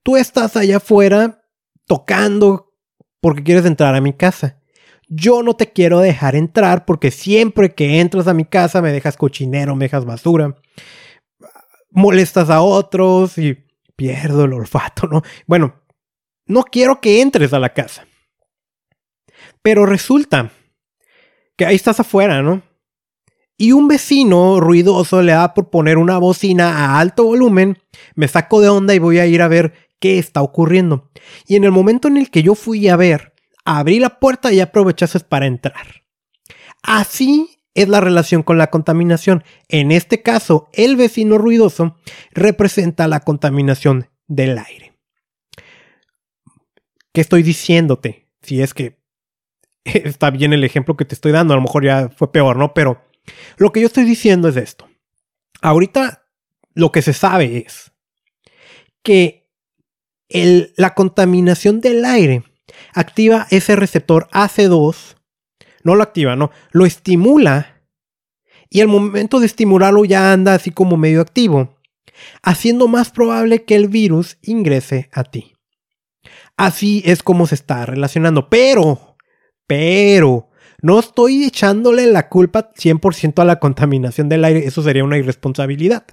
Tú 0.02 0.18
estás 0.18 0.56
allá 0.56 0.76
afuera 0.76 1.42
tocando 1.86 2.74
porque 3.20 3.42
quieres 3.42 3.64
entrar 3.64 3.94
a 3.94 4.02
mi 4.02 4.12
casa. 4.12 4.60
Yo 5.08 5.42
no 5.42 5.54
te 5.56 5.72
quiero 5.72 6.00
dejar 6.00 6.36
entrar 6.36 6.84
porque 6.84 7.10
siempre 7.10 7.74
que 7.74 8.00
entras 8.00 8.26
a 8.26 8.34
mi 8.34 8.44
casa 8.44 8.82
me 8.82 8.92
dejas 8.92 9.16
cochinero, 9.16 9.74
me 9.76 9.86
dejas 9.86 10.04
basura, 10.04 10.56
molestas 11.94 12.50
a 12.50 12.60
otros 12.60 13.38
y 13.38 13.56
pierdo 13.96 14.44
el 14.44 14.52
olfato, 14.52 15.06
¿no? 15.06 15.22
Bueno, 15.46 15.82
no 16.46 16.64
quiero 16.64 17.00
que 17.00 17.22
entres 17.22 17.52
a 17.52 17.58
la 17.58 17.72
casa. 17.72 18.06
Pero 19.62 19.86
resulta 19.86 20.50
que 21.56 21.64
ahí 21.64 21.76
estás 21.76 22.00
afuera, 22.00 22.42
¿no? 22.42 22.62
Y 23.56 23.72
un 23.72 23.86
vecino 23.86 24.60
ruidoso 24.60 25.22
le 25.22 25.32
da 25.32 25.54
por 25.54 25.70
poner 25.70 25.96
una 25.96 26.18
bocina 26.18 26.76
a 26.76 26.98
alto 26.98 27.24
volumen, 27.24 27.78
me 28.16 28.26
saco 28.26 28.60
de 28.60 28.68
onda 28.68 28.94
y 28.94 28.98
voy 28.98 29.20
a 29.20 29.26
ir 29.26 29.40
a 29.40 29.48
ver 29.48 29.72
qué 30.00 30.18
está 30.18 30.42
ocurriendo. 30.42 31.10
Y 31.46 31.54
en 31.54 31.64
el 31.64 31.70
momento 31.70 32.08
en 32.08 32.16
el 32.16 32.30
que 32.30 32.42
yo 32.42 32.56
fui 32.56 32.88
a 32.88 32.96
ver, 32.96 33.34
abrí 33.64 34.00
la 34.00 34.18
puerta 34.18 34.52
y 34.52 34.58
aprovechaste 34.58 35.20
para 35.20 35.46
entrar. 35.46 36.02
Así 36.82 37.60
es 37.74 37.88
la 37.88 38.00
relación 38.00 38.42
con 38.42 38.58
la 38.58 38.70
contaminación. 38.70 39.44
En 39.68 39.90
este 39.92 40.22
caso, 40.22 40.68
el 40.72 40.96
vecino 40.96 41.38
ruidoso 41.38 41.96
representa 42.32 43.08
la 43.08 43.20
contaminación 43.20 44.08
del 44.26 44.58
aire. 44.58 44.94
¿Qué 47.12 47.20
estoy 47.20 47.42
diciéndote? 47.42 48.28
Si 48.42 48.62
es 48.62 48.74
que 48.74 48.98
está 49.84 50.30
bien 50.30 50.52
el 50.52 50.64
ejemplo 50.64 50.96
que 50.96 51.04
te 51.04 51.14
estoy 51.14 51.32
dando, 51.32 51.54
a 51.54 51.56
lo 51.56 51.62
mejor 51.62 51.84
ya 51.84 52.08
fue 52.10 52.32
peor, 52.32 52.56
¿no? 52.56 52.74
Pero 52.74 53.02
lo 53.56 53.72
que 53.72 53.80
yo 53.80 53.86
estoy 53.86 54.04
diciendo 54.04 54.48
es 54.48 54.56
esto. 54.56 54.88
Ahorita 55.60 56.26
lo 56.74 56.92
que 56.92 57.02
se 57.02 57.12
sabe 57.12 57.64
es 57.66 57.92
que 59.02 59.48
la 60.28 60.94
contaminación 60.94 61.80
del 61.80 62.04
aire 62.04 62.42
activa 62.92 63.46
ese 63.50 63.76
receptor 63.76 64.28
AC2, 64.32 65.16
no 65.84 65.94
lo 65.94 66.02
activa, 66.02 66.34
no, 66.34 66.50
lo 66.72 66.86
estimula 66.86 67.82
y 68.68 68.80
al 68.80 68.88
momento 68.88 69.38
de 69.38 69.46
estimularlo 69.46 70.04
ya 70.04 70.32
anda 70.32 70.54
así 70.54 70.72
como 70.72 70.96
medio 70.96 71.20
activo, 71.20 71.76
haciendo 72.42 72.88
más 72.88 73.10
probable 73.10 73.64
que 73.64 73.76
el 73.76 73.88
virus 73.88 74.38
ingrese 74.42 75.08
a 75.12 75.22
ti. 75.22 75.52
Así 76.56 77.02
es 77.04 77.22
como 77.22 77.46
se 77.46 77.54
está 77.54 77.86
relacionando, 77.86 78.48
pero 78.48 79.14
pero 79.66 80.50
no 80.82 80.98
estoy 80.98 81.44
echándole 81.44 82.06
la 82.06 82.28
culpa 82.28 82.72
100% 82.74 83.40
a 83.40 83.44
la 83.44 83.58
contaminación 83.58 84.28
del 84.28 84.44
aire, 84.44 84.66
eso 84.66 84.82
sería 84.82 85.04
una 85.04 85.18
irresponsabilidad. 85.18 86.04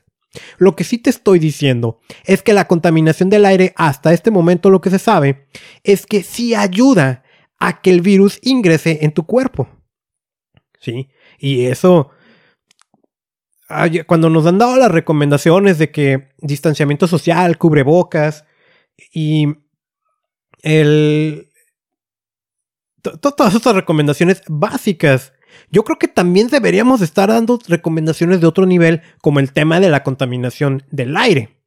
Lo 0.58 0.76
que 0.78 0.86
sí 0.86 0.98
te 0.98 1.10
estoy 1.10 1.40
diciendo 1.40 2.00
es 2.26 2.42
que 2.42 2.54
la 2.54 2.68
contaminación 2.68 3.30
del 3.30 3.46
aire 3.46 3.74
hasta 3.76 4.14
este 4.14 4.32
momento 4.32 4.70
lo 4.70 4.80
que 4.80 4.90
se 4.90 5.00
sabe 5.00 5.48
es 5.84 6.06
que 6.06 6.24
sí 6.24 6.56
ayuda 6.56 7.24
a 7.62 7.82
que 7.82 7.92
el 7.92 8.02
virus 8.02 8.40
ingrese 8.42 9.00
en 9.02 9.14
tu 9.14 9.26
cuerpo. 9.26 9.70
¿Sí? 10.80 11.10
Y 11.38 11.66
eso 11.66 12.12
cuando 14.06 14.30
nos 14.30 14.46
han 14.46 14.58
dado 14.58 14.76
las 14.76 14.92
recomendaciones 14.92 15.78
de 15.78 15.92
que 15.92 16.34
distanciamiento 16.40 17.08
social, 17.08 17.58
cubrebocas 17.58 18.44
y 19.14 19.48
el, 20.62 21.50
todas 23.02 23.56
estas 23.56 23.74
recomendaciones 23.74 24.42
básicas 24.50 25.32
yo 25.70 25.84
creo 25.84 25.98
que 25.98 26.08
también 26.08 26.48
deberíamos 26.48 27.02
estar 27.02 27.30
dando 27.30 27.60
recomendaciones 27.68 28.42
de 28.42 28.48
otro 28.48 28.66
nivel, 28.66 29.02
como 29.22 29.40
el 29.40 29.52
tema 29.54 29.80
de 29.80 29.90
la 29.90 30.04
contaminación 30.04 30.84
del 30.92 31.16
aire. 31.18 31.61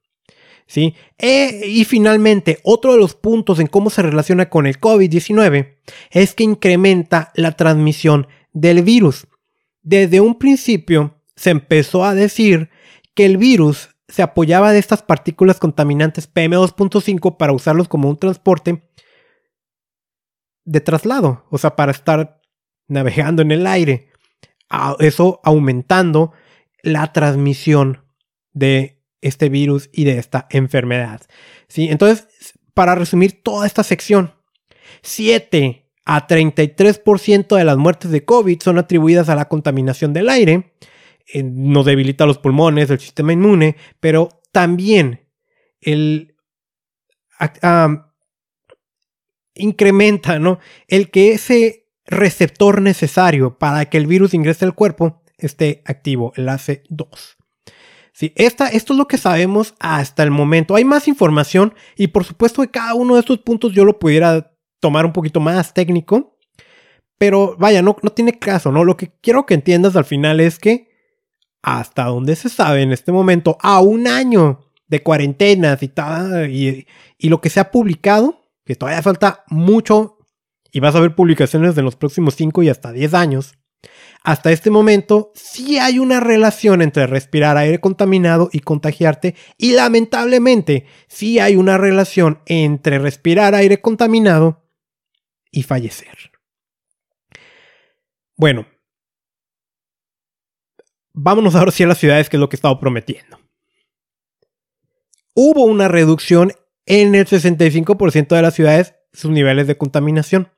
¿Sí? 0.67 0.95
E, 1.19 1.67
y 1.67 1.85
finalmente, 1.85 2.59
otro 2.65 2.93
de 2.93 2.99
los 2.99 3.15
puntos 3.15 3.61
en 3.61 3.67
cómo 3.67 3.91
se 3.91 4.03
relaciona 4.03 4.49
con 4.49 4.67
el 4.67 4.81
COVID-19 4.81 5.75
es 6.11 6.35
que 6.35 6.45
incrementa 6.45 7.33
la 7.35 7.53
transmisión 7.53 8.27
del 8.53 8.83
virus. 8.83 9.27
Desde 9.83 10.21
un 10.21 10.39
principio 10.39 11.21
se 11.37 11.51
empezó 11.51 12.05
a 12.05 12.15
decir 12.15 12.71
que 13.15 13.27
el 13.27 13.37
virus 13.37 13.91
se 14.09 14.23
apoyaba 14.23 14.73
de 14.73 14.79
estas 14.79 15.03
partículas 15.03 15.59
contaminantes 15.59 16.33
PM2.5 16.33 17.37
para 17.37 17.53
usarlos 17.53 17.89
como 17.89 18.09
un 18.09 18.17
transporte 18.17 18.83
de 20.65 20.81
traslado, 20.81 21.45
o 21.51 21.59
sea, 21.59 21.77
para 21.77 21.93
estar 21.93 22.41
navegando 22.89 23.43
en 23.43 23.51
el 23.51 23.67
aire. 23.67 24.09
Eso 24.99 25.41
aumentando 25.45 26.33
la 26.83 27.13
transmisión 27.13 28.05
de 28.53 28.94
este 29.25 29.49
virus 29.49 29.91
y 29.93 30.05
de 30.05 30.19
esta 30.19 30.47
enfermedad. 30.51 31.23
¿Sí? 31.69 31.89
Entonces, 31.89 32.29
para 32.75 32.95
resumir 32.95 33.43
toda 33.43 33.67
esta 33.67 33.83
sección, 33.83 34.35
7 35.03 35.91
a 36.05 36.27
33% 36.27 37.57
de 37.57 37.65
las 37.65 37.77
muertes 37.77 38.11
de 38.11 38.25
COVID 38.25 38.61
son 38.61 38.79
atribuidas 38.79 39.29
a 39.29 39.35
la 39.35 39.49
contaminación 39.49 40.13
del 40.13 40.29
aire. 40.29 40.75
Eh, 41.33 41.43
nos 41.43 41.87
debilita 41.87 42.27
los 42.27 42.39
pulmones, 42.39 42.91
el 42.91 43.01
sistema 43.01 43.33
inmune, 43.33 43.77
pero 44.01 44.29
también 44.53 45.27
el, 45.81 46.35
incrementa 49.55 50.39
¿no? 50.39 50.59
el 50.89 51.11
que 51.11 51.33
ese 51.33 51.89
receptor 52.07 52.83
necesario 52.83 53.59
para 53.59 53.87
que 53.87 53.97
el 53.97 54.07
virus 54.07 54.35
ingrese 54.35 54.67
al 54.67 54.75
cuerpo 54.75 55.23
esté 55.39 55.83
activo, 55.87 56.33
el 56.37 56.49
AC2. 56.49 57.37
Sí, 58.15 58.33
esta, 58.37 58.69
esto 58.69 58.93
es 58.93 58.99
lo 58.99 59.09
que 59.09 59.19
sabemos 59.19 59.75
hasta 59.81 60.23
el 60.23 60.31
momento. 60.31 60.77
Hay 60.77 60.85
más 60.85 61.09
información 61.09 61.75
y 61.97 62.07
por 62.07 62.23
supuesto 62.23 62.63
que 62.63 62.71
cada 62.71 62.95
uno 62.95 63.15
de 63.15 63.21
estos 63.21 63.39
puntos 63.39 63.73
yo 63.73 63.85
lo 63.85 63.99
pudiera 63.99 64.53
tomar 64.79 65.05
un 65.05 65.13
poquito 65.13 65.41
más 65.41 65.75
técnico. 65.75 66.39
Pero 67.19 67.57
vaya, 67.59 67.83
no, 67.83 67.97
no 68.03 68.11
tiene 68.11 68.39
caso, 68.39 68.71
¿no? 68.71 68.85
Lo 68.85 68.97
que 68.97 69.13
quiero 69.21 69.47
que 69.47 69.55
entiendas 69.55 69.97
al 69.97 70.05
final 70.05 70.39
es 70.39 70.61
que 70.61 70.89
hasta 71.61 72.05
donde 72.05 72.37
se 72.37 72.49
sabe 72.49 72.83
en 72.83 72.93
este 72.93 73.11
momento, 73.11 73.59
a 73.61 73.81
un 73.81 74.07
año 74.07 74.61
de 74.87 75.03
cuarentenas 75.03 75.83
y, 75.83 75.89
tal, 75.89 76.51
y, 76.51 76.87
y 77.19 77.29
lo 77.31 77.41
que 77.41 77.51
se 77.51 77.59
ha 77.59 77.73
publicado, 77.73 78.43
que 78.65 78.77
todavía 78.77 79.03
falta 79.03 79.43
mucho 79.49 80.19
y 80.71 80.79
vas 80.79 80.95
a 80.95 81.01
ver 81.01 81.17
publicaciones 81.17 81.75
de 81.75 81.83
los 81.83 81.97
próximos 81.97 82.37
5 82.37 82.63
y 82.63 82.69
hasta 82.69 82.93
10 82.93 83.15
años, 83.15 83.55
hasta 84.25 84.51
este 84.51 84.71
momento 84.71 85.33
sí 85.35 85.79
hay 85.79 85.99
una 85.99 86.19
relación 86.19 86.81
entre 86.81 87.07
respirar 87.07 87.59
aire 87.59 87.79
contaminado 87.79 88.49
y 88.51 88.61
contagiarte 88.61 89.35
y 89.59 89.75
lamentablemente 89.75 90.87
sí 91.09 91.39
hay 91.39 91.57
una 91.57 91.77
relación 91.77 92.41
entre 92.47 92.99
respirar 92.99 93.55
aire 93.55 93.83
contaminado 93.83 94.65
y 95.51 95.63
fallecer. 95.63 96.33
Bueno, 98.35 98.67
vámonos 101.13 101.55
ahora 101.55 101.71
sí 101.71 101.85
a 101.85 101.87
las 101.87 101.99
ciudades 101.99 102.31
que 102.31 102.39
es 102.39 102.41
lo 102.41 102.49
que 102.49 102.57
he 102.57 102.59
estado 102.59 102.81
prometiendo. 102.81 103.39
Hubo 105.35 105.65
una 105.65 105.89
reducción 105.89 106.53
en 106.87 107.15
el 107.15 107.27
65% 107.27 108.29
de 108.35 108.43
las 108.43 108.55
ciudades 108.55 108.95
sus 109.13 109.31
niveles 109.31 109.67
de 109.67 109.77
contaminación 109.77 110.49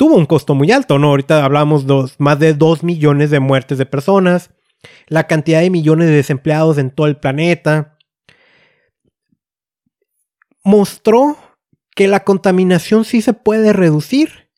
tuvo 0.00 0.16
un 0.16 0.24
costo 0.24 0.54
muy 0.54 0.72
alto, 0.72 0.98
¿no? 0.98 1.08
Ahorita 1.08 1.44
hablamos 1.44 1.86
de 1.86 2.10
más 2.16 2.38
de 2.38 2.54
2 2.54 2.84
millones 2.84 3.28
de 3.28 3.38
muertes 3.38 3.76
de 3.76 3.84
personas, 3.84 4.48
la 5.08 5.26
cantidad 5.26 5.60
de 5.60 5.68
millones 5.68 6.08
de 6.08 6.14
desempleados 6.14 6.78
en 6.78 6.90
todo 6.90 7.06
el 7.06 7.18
planeta. 7.18 7.98
Mostró 10.64 11.36
que 11.94 12.08
la 12.08 12.24
contaminación 12.24 13.04
sí 13.04 13.20
se 13.20 13.34
puede 13.34 13.74
reducir, 13.74 14.48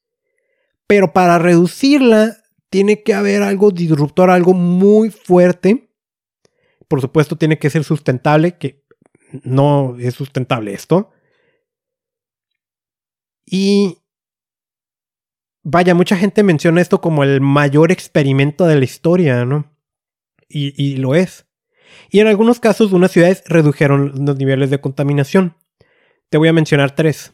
pero 0.87 1.12
para 1.12 1.40
reducirla 1.40 2.37
tiene 2.70 3.02
que 3.02 3.12
haber 3.12 3.42
algo 3.42 3.72
disruptor, 3.72 4.31
algo 4.31 4.55
muy 4.55 5.11
fuerte. 5.11 5.92
Por 6.87 7.00
supuesto, 7.00 7.35
tiene 7.35 7.59
que 7.59 7.68
ser 7.68 7.83
sustentable, 7.83 8.59
que 8.59 8.85
no 9.42 9.96
es 9.98 10.14
sustentable 10.14 10.72
esto. 10.72 11.11
Y 13.44 14.01
vaya, 15.62 15.94
mucha 15.94 16.16
gente 16.16 16.42
menciona 16.42 16.81
esto 16.81 17.01
como 17.01 17.25
el 17.25 17.40
mayor 17.40 17.92
experimento 17.92 18.66
de 18.66 18.77
la 18.77 18.85
historia, 18.85 19.44
¿no? 19.44 19.70
Y, 20.48 20.96
lo 20.96 21.14
es. 21.14 21.46
Y 22.11 22.20
en 22.20 22.27
algunos 22.27 22.61
casos, 22.61 22.92
unas 22.92 23.11
ciudades 23.11 23.42
redujeron 23.46 24.12
los 24.27 24.37
niveles 24.37 24.68
de 24.68 24.83
contaminación. 24.83 25.57
Te 26.29 26.37
voy 26.37 26.48
a 26.48 26.53
mencionar 26.53 26.94
tres. 26.94 27.33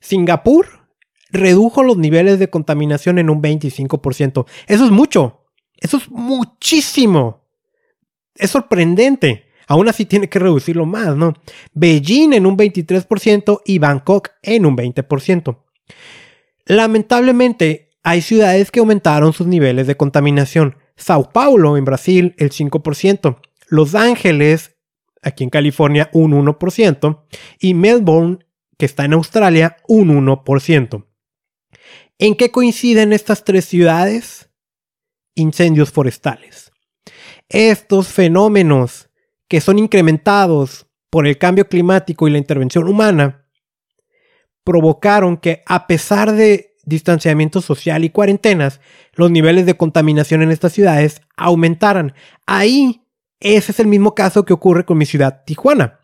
Singapur 0.00 0.88
redujo 1.32 1.82
los 1.82 1.96
niveles 1.96 2.38
de 2.38 2.48
contaminación 2.48 3.18
en 3.18 3.28
un 3.28 3.42
25%. 3.42 4.46
Eso 4.68 4.84
es 4.84 4.90
mucho. 4.92 5.46
Eso 5.78 5.96
es 5.96 6.08
muchísimo. 6.10 7.48
Es 8.36 8.50
sorprendente. 8.50 9.46
Aún 9.66 9.88
así 9.88 10.04
tiene 10.04 10.28
que 10.28 10.38
reducirlo 10.38 10.86
más, 10.86 11.16
¿no? 11.16 11.34
Beijing 11.74 12.32
en 12.32 12.46
un 12.46 12.56
23% 12.56 13.62
y 13.64 13.78
Bangkok 13.78 14.30
en 14.42 14.66
un 14.66 14.76
20%. 14.76 15.58
Lamentablemente, 16.70 17.90
hay 18.04 18.22
ciudades 18.22 18.70
que 18.70 18.78
aumentaron 18.78 19.32
sus 19.32 19.48
niveles 19.48 19.88
de 19.88 19.96
contaminación. 19.96 20.76
Sao 20.94 21.32
Paulo, 21.32 21.76
en 21.76 21.84
Brasil, 21.84 22.32
el 22.38 22.52
5%. 22.52 23.40
Los 23.66 23.96
Ángeles, 23.96 24.76
aquí 25.20 25.42
en 25.42 25.50
California, 25.50 26.10
un 26.12 26.30
1%. 26.30 27.24
Y 27.58 27.74
Melbourne, 27.74 28.38
que 28.78 28.86
está 28.86 29.04
en 29.04 29.14
Australia, 29.14 29.78
un 29.88 30.24
1%. 30.24 31.06
¿En 32.20 32.36
qué 32.36 32.52
coinciden 32.52 33.12
estas 33.12 33.42
tres 33.42 33.64
ciudades? 33.64 34.48
Incendios 35.34 35.90
forestales. 35.90 36.70
Estos 37.48 38.06
fenómenos 38.06 39.10
que 39.48 39.60
son 39.60 39.80
incrementados 39.80 40.86
por 41.10 41.26
el 41.26 41.36
cambio 41.36 41.66
climático 41.66 42.28
y 42.28 42.30
la 42.30 42.38
intervención 42.38 42.86
humana 42.86 43.40
provocaron 44.64 45.36
que 45.36 45.62
a 45.66 45.86
pesar 45.86 46.32
de 46.32 46.70
distanciamiento 46.84 47.60
social 47.60 48.04
y 48.04 48.10
cuarentenas, 48.10 48.80
los 49.14 49.30
niveles 49.30 49.66
de 49.66 49.76
contaminación 49.76 50.42
en 50.42 50.50
estas 50.50 50.72
ciudades 50.72 51.22
aumentaran. 51.36 52.14
Ahí, 52.46 53.02
ese 53.38 53.72
es 53.72 53.80
el 53.80 53.86
mismo 53.86 54.14
caso 54.14 54.44
que 54.44 54.52
ocurre 54.52 54.84
con 54.84 54.98
mi 54.98 55.06
ciudad, 55.06 55.42
Tijuana. 55.44 56.00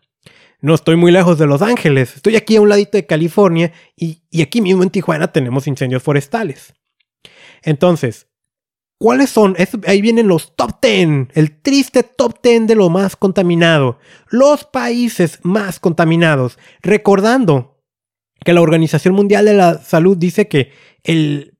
No 0.59 0.73
estoy 0.73 0.95
muy 0.95 1.11
lejos 1.11 1.37
de 1.37 1.45
Los 1.45 1.61
Ángeles, 1.61 2.15
estoy 2.15 2.35
aquí 2.35 2.55
a 2.55 2.61
un 2.61 2.69
ladito 2.69 2.97
de 2.97 3.05
California 3.05 3.71
y, 3.95 4.23
aquí 4.41 4.59
mismo 4.59 4.81
en 4.81 4.89
Tijuana 4.89 5.31
tenemos 5.31 5.67
incendios 5.67 6.01
forestales. 6.01 6.73
Entonces, 7.61 8.27
¿cuáles 8.97 9.29
son? 9.29 9.55
ahí 9.85 10.01
vienen 10.01 10.27
los 10.27 10.55
top 10.55 10.81
10, 10.81 11.27
el 11.35 11.61
triste 11.61 12.01
top 12.01 12.41
10 12.41 12.65
de 12.65 12.75
lo 12.75 12.89
más 12.89 13.15
contaminado, 13.15 13.99
los 14.29 14.63
países 14.63 15.39
más 15.43 15.79
contaminados, 15.79 16.57
recordando 16.81 17.76
que 18.43 18.53
la 18.53 18.61
Organización 18.61 19.13
Mundial 19.13 19.45
de 19.45 19.53
la 19.53 19.77
Salud 19.79 20.17
dice 20.17 20.47
que 20.47 20.71
el, 21.03 21.57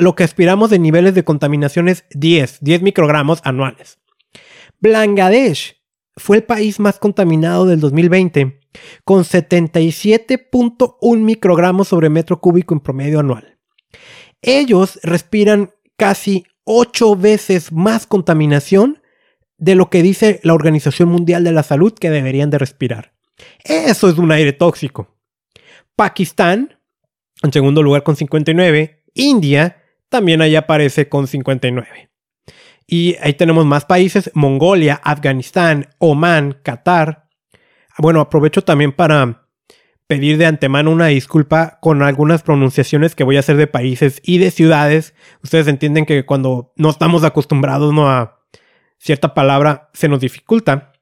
lo 0.00 0.14
que 0.14 0.24
aspiramos 0.24 0.70
de 0.70 0.78
niveles 0.78 1.14
de 1.14 1.24
contaminación 1.24 1.88
es 1.88 2.04
10, 2.10 2.58
10 2.60 2.82
microgramos 2.82 3.40
anuales. 3.44 3.98
Bangladesh 4.80 5.76
fue 6.16 6.38
el 6.38 6.44
país 6.44 6.78
más 6.80 6.98
contaminado 6.98 7.66
del 7.66 7.80
2020, 7.80 8.60
con 9.04 9.24
77.1 9.24 11.18
microgramos 11.18 11.88
sobre 11.88 12.08
metro 12.08 12.40
cúbico 12.40 12.74
en 12.74 12.80
promedio 12.80 13.20
anual. 13.20 13.58
Ellos 14.42 15.00
respiran 15.02 15.72
casi 15.96 16.44
8 16.64 17.16
veces 17.16 17.72
más 17.72 18.06
contaminación 18.06 19.00
de 19.58 19.74
lo 19.74 19.90
que 19.90 20.02
dice 20.02 20.40
la 20.42 20.54
Organización 20.54 21.08
Mundial 21.08 21.44
de 21.44 21.52
la 21.52 21.62
Salud 21.62 21.94
que 21.94 22.10
deberían 22.10 22.50
de 22.50 22.58
respirar. 22.58 23.14
Eso 23.64 24.08
es 24.08 24.18
un 24.18 24.32
aire 24.32 24.52
tóxico. 24.52 25.13
Pakistán, 25.96 26.78
en 27.42 27.52
segundo 27.52 27.82
lugar 27.82 28.02
con 28.02 28.16
59. 28.16 29.04
India 29.14 29.82
también 30.08 30.42
ahí 30.42 30.56
aparece 30.56 31.08
con 31.08 31.26
59. 31.26 32.10
Y 32.86 33.16
ahí 33.20 33.34
tenemos 33.34 33.64
más 33.64 33.84
países, 33.84 34.30
Mongolia, 34.34 35.00
Afganistán, 35.02 35.88
Oman, 35.98 36.58
Qatar. 36.62 37.28
Bueno, 37.98 38.20
aprovecho 38.20 38.62
también 38.62 38.92
para 38.92 39.48
pedir 40.06 40.36
de 40.36 40.46
antemano 40.46 40.90
una 40.90 41.06
disculpa 41.06 41.78
con 41.80 42.02
algunas 42.02 42.42
pronunciaciones 42.42 43.14
que 43.14 43.24
voy 43.24 43.36
a 43.36 43.40
hacer 43.40 43.56
de 43.56 43.66
países 43.66 44.20
y 44.22 44.38
de 44.38 44.50
ciudades. 44.50 45.14
Ustedes 45.42 45.66
entienden 45.66 46.04
que 46.04 46.26
cuando 46.26 46.72
no 46.76 46.90
estamos 46.90 47.24
acostumbrados 47.24 47.94
¿no? 47.94 48.10
a 48.10 48.44
cierta 48.98 49.34
palabra 49.34 49.90
se 49.94 50.08
nos 50.08 50.20
dificulta. 50.20 50.92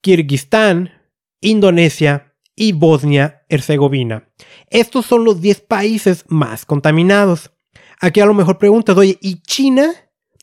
Kirguistán, 0.00 0.92
Indonesia, 1.40 2.27
y 2.58 2.72
Bosnia-Herzegovina. 2.72 4.28
Estos 4.68 5.06
son 5.06 5.24
los 5.24 5.40
10 5.40 5.60
países 5.60 6.24
más 6.28 6.66
contaminados. 6.66 7.52
Aquí 8.00 8.18
a 8.20 8.26
lo 8.26 8.34
mejor 8.34 8.58
preguntas, 8.58 8.96
oye, 8.96 9.16
¿y 9.20 9.40
China? 9.42 9.92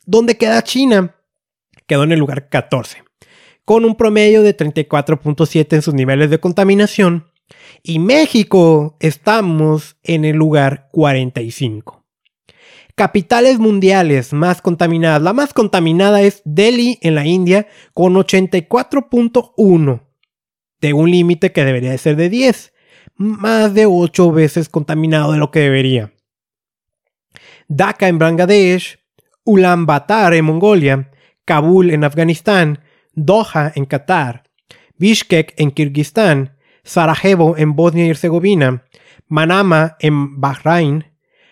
¿Dónde 0.06 0.38
queda 0.38 0.62
China? 0.62 1.14
Quedó 1.86 2.04
en 2.04 2.12
el 2.12 2.18
lugar 2.18 2.48
14, 2.48 3.04
con 3.64 3.84
un 3.84 3.96
promedio 3.96 4.42
de 4.42 4.56
34.7 4.56 5.74
en 5.74 5.82
sus 5.82 5.92
niveles 5.94 6.30
de 6.30 6.40
contaminación. 6.40 7.26
Y 7.82 7.98
México 7.98 8.96
estamos 8.98 9.96
en 10.02 10.24
el 10.24 10.36
lugar 10.36 10.88
45. 10.92 12.02
Capitales 12.94 13.58
mundiales 13.58 14.32
más 14.32 14.62
contaminadas. 14.62 15.20
La 15.20 15.34
más 15.34 15.52
contaminada 15.52 16.22
es 16.22 16.40
Delhi 16.46 16.98
en 17.02 17.14
la 17.14 17.26
India 17.26 17.68
con 17.92 18.14
84.1 18.14 20.05
de 20.80 20.92
un 20.92 21.10
límite 21.10 21.52
que 21.52 21.64
debería 21.64 21.90
de 21.90 21.98
ser 21.98 22.16
de 22.16 22.28
10, 22.28 22.72
más 23.16 23.74
de 23.74 23.86
8 23.86 24.32
veces 24.32 24.68
contaminado 24.68 25.32
de 25.32 25.38
lo 25.38 25.50
que 25.50 25.60
debería. 25.60 26.12
Dhaka 27.68 28.08
en 28.08 28.18
Bangladesh, 28.18 28.98
Ulaanbaatar 29.44 30.34
en 30.34 30.44
Mongolia, 30.44 31.10
Kabul 31.44 31.90
en 31.90 32.04
Afganistán, 32.04 32.80
Doha 33.14 33.72
en 33.74 33.86
Qatar, 33.86 34.44
Bishkek 34.98 35.54
en 35.56 35.70
Kirguistán, 35.70 36.56
Sarajevo 36.84 37.56
en 37.56 37.74
Bosnia 37.74 38.06
y 38.06 38.10
Herzegovina, 38.10 38.84
Manama 39.28 39.96
en 40.00 40.40
Bahrein, 40.40 41.04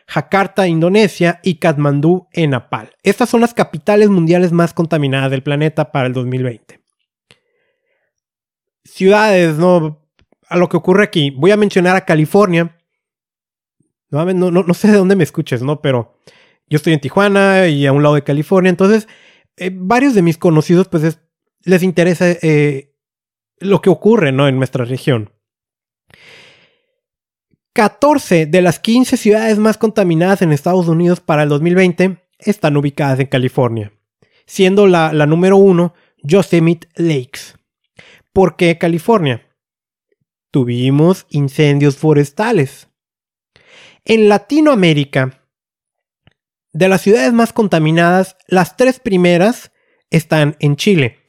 Jakarta, 0.07 0.69
Indonesia 0.69 1.41
y 1.43 1.57
Katmandú 1.57 2.29
en 2.33 2.51
Nepal. 2.51 2.91
Estas 3.03 3.31
son 3.31 3.41
las 3.41 3.55
capitales 3.55 4.11
mundiales 4.11 4.53
más 4.53 4.75
contaminadas 4.75 5.31
del 5.31 5.43
planeta 5.43 5.91
para 5.91 6.07
el 6.07 6.13
2020. 6.13 6.84
Ciudades, 8.85 9.57
¿no? 9.57 10.07
A 10.49 10.57
lo 10.57 10.68
que 10.68 10.77
ocurre 10.77 11.05
aquí. 11.05 11.31
Voy 11.31 11.51
a 11.51 11.57
mencionar 11.57 11.97
a 11.97 12.05
California. 12.05 12.77
No, 14.11 14.75
sé 14.75 14.88
de 14.88 14.99
dónde 14.99 15.16
me 15.16 15.25
escuches, 15.25 15.62
¿no? 15.62 15.81
Pero 15.81 16.18
yo 16.68 16.77
estoy 16.77 16.92
en 16.92 17.01
Tijuana 17.01 17.66
y 17.68 17.87
a 17.87 17.92
un 17.92 18.03
lado 18.03 18.14
de 18.14 18.23
California. 18.23 18.70
Entonces, 18.70 19.09
eh, 19.57 19.70
varios 19.73 20.14
de 20.14 20.23
mis 20.23 20.38
conocidos, 20.38 20.88
pues 20.88 21.18
les 21.62 21.83
interesa 21.83 22.31
eh, 22.31 22.94
lo 23.59 23.81
que 23.81 23.90
ocurre, 23.90 24.31
¿no? 24.33 24.47
En 24.47 24.57
nuestra 24.57 24.85
región. 24.85 25.31
14 27.75 28.47
de 28.47 28.62
las 28.62 28.79
15 28.79 29.16
ciudades 29.16 29.59
más 29.59 29.79
contaminadas 29.79 30.42
en 30.42 30.53
Estados 30.53 30.87
Unidos 30.87 31.20
para 31.20 31.42
el 31.42 31.49
2020 31.49 32.18
están 32.38 32.77
ubicadas 32.77 33.18
en 33.18 33.27
California, 33.27 33.92
siendo 34.47 34.87
la, 34.87 35.11
número 35.27 35.57
uno 35.57 35.92
Yosemite 36.23 36.88
Lakes. 36.94 37.57
¿Por 38.35 38.57
qué 38.57 38.77
California? 38.77 39.49
Tuvimos 40.51 41.25
incendios 41.31 41.97
forestales. 41.97 42.88
En 44.05 44.29
Latinoamérica, 44.29 45.40
de 46.75 46.88
las 46.88 47.01
ciudades 47.01 47.33
más 47.33 47.55
contaminadas, 47.55 48.37
las 48.47 48.77
tres 48.77 49.01
primeras 49.01 49.73
están 50.11 50.57
en 50.61 50.77
Chile. 50.77 51.20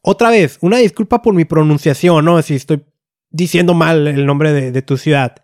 Otra 0.00 0.30
vez, 0.30 0.56
una 0.62 0.78
disculpa 0.78 1.20
por 1.20 1.34
mi 1.34 1.44
pronunciación, 1.44 2.24
¿no? 2.24 2.40
Si 2.40 2.54
estoy 2.54 2.82
diciendo 3.28 3.74
mal 3.74 4.08
el 4.08 4.24
nombre 4.24 4.70
de 4.70 4.82
tu 4.82 4.96
ciudad 4.96 5.42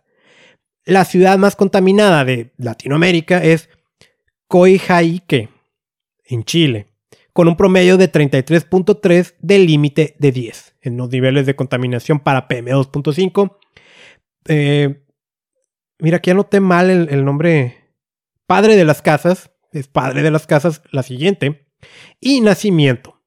la 0.89 1.05
ciudad 1.05 1.37
más 1.37 1.55
contaminada 1.55 2.25
de 2.25 2.51
Latinoamérica 2.57 3.45
es 3.45 3.69
Coyhaique, 4.47 5.51
en 6.25 6.45
Chile, 6.45 6.87
con 7.39 7.47
un 7.47 7.55
promedio 7.55 7.97
de 7.99 8.11
33.3 8.11 9.37
del 9.39 9.65
límite 9.65 10.17
de 10.19 10.33
10 10.33 10.75
en 10.81 10.97
los 10.97 11.09
niveles 11.09 11.47
de 11.47 11.55
contaminación 11.55 12.19
para 12.19 12.49
PM2.5. 12.49 13.57
Eh, 14.49 15.05
mira, 16.01 16.17
aquí 16.17 16.31
anoté 16.31 16.59
mal 16.59 16.91
el, 16.91 17.09
el 17.11 17.25
nombre 17.25 17.95
padre 18.49 18.75
de 18.75 18.85
las 18.85 19.03
casas, 19.03 19.53
es 19.71 19.87
padre 19.87 20.23
de 20.23 20.33
las 20.33 20.49
casas 20.49 20.83
la 20.91 21.05
siguiente, 21.05 21.69
y 22.21 22.41
nacimiento. 22.41 23.23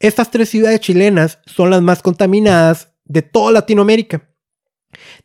Estas 0.00 0.32
tres 0.32 0.48
ciudades 0.48 0.80
chilenas 0.80 1.38
son 1.46 1.70
las 1.70 1.80
más 1.80 2.02
contaminadas 2.02 2.92
de 3.04 3.22
toda 3.22 3.52
Latinoamérica. 3.52 4.34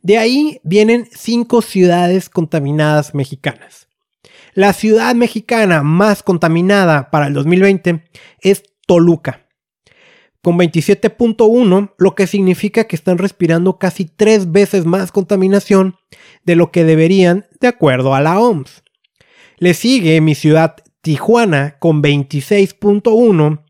De 0.03 0.19
ahí 0.19 0.61
vienen 0.63 1.07
cinco 1.11 1.63
ciudades 1.63 2.29
contaminadas 2.29 3.15
mexicanas. 3.15 3.88
La 4.53 4.73
ciudad 4.73 5.15
mexicana 5.15 5.83
más 5.83 6.23
contaminada 6.23 7.11
para 7.11 7.27
el 7.27 7.33
2020 7.33 8.03
es 8.41 8.63
Toluca, 8.87 9.47
con 10.41 10.57
27.1, 10.57 11.93
lo 11.97 12.15
que 12.15 12.27
significa 12.27 12.85
que 12.85 12.95
están 12.95 13.17
respirando 13.17 13.77
casi 13.77 14.05
tres 14.05 14.51
veces 14.51 14.85
más 14.85 15.11
contaminación 15.11 15.95
de 16.43 16.55
lo 16.55 16.71
que 16.71 16.83
deberían 16.83 17.45
de 17.59 17.67
acuerdo 17.67 18.15
a 18.15 18.21
la 18.21 18.39
OMS. 18.39 18.83
Le 19.57 19.73
sigue 19.73 20.21
mi 20.21 20.35
ciudad 20.35 20.77
Tijuana 21.01 21.77
con 21.79 22.01
26.1, 22.01 23.63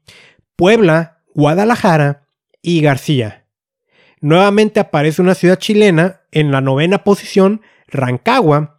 Puebla, 0.55 1.21
Guadalajara 1.33 2.27
y 2.61 2.81
García 2.81 3.39
Nuevamente 4.21 4.81
aparece 4.81 5.21
una 5.21 5.33
ciudad 5.33 5.57
chilena 5.57 6.21
en 6.31 6.51
la 6.51 6.59
novena 6.59 7.03
posición, 7.03 7.61
Rancagua, 7.87 8.75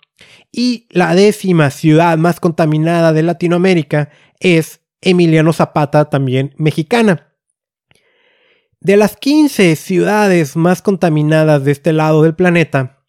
y 0.53 0.87
la 0.91 1.15
décima 1.15 1.71
ciudad 1.71 2.19
más 2.19 2.41
contaminada 2.41 3.13
de 3.13 3.23
Latinoamérica 3.23 4.11
es 4.41 4.81
Emiliano 5.01 5.53
Zapata, 5.53 6.11
también 6.11 6.55
mexicana. 6.57 7.35
De 8.81 8.97
las 8.97 9.17
15 9.17 9.77
ciudades 9.77 10.57
más 10.57 10.83
contaminadas 10.83 11.65
de 11.65 11.73
este 11.73 11.93
lado 11.93 12.23
del 12.23 12.35
planeta, 12.35 13.05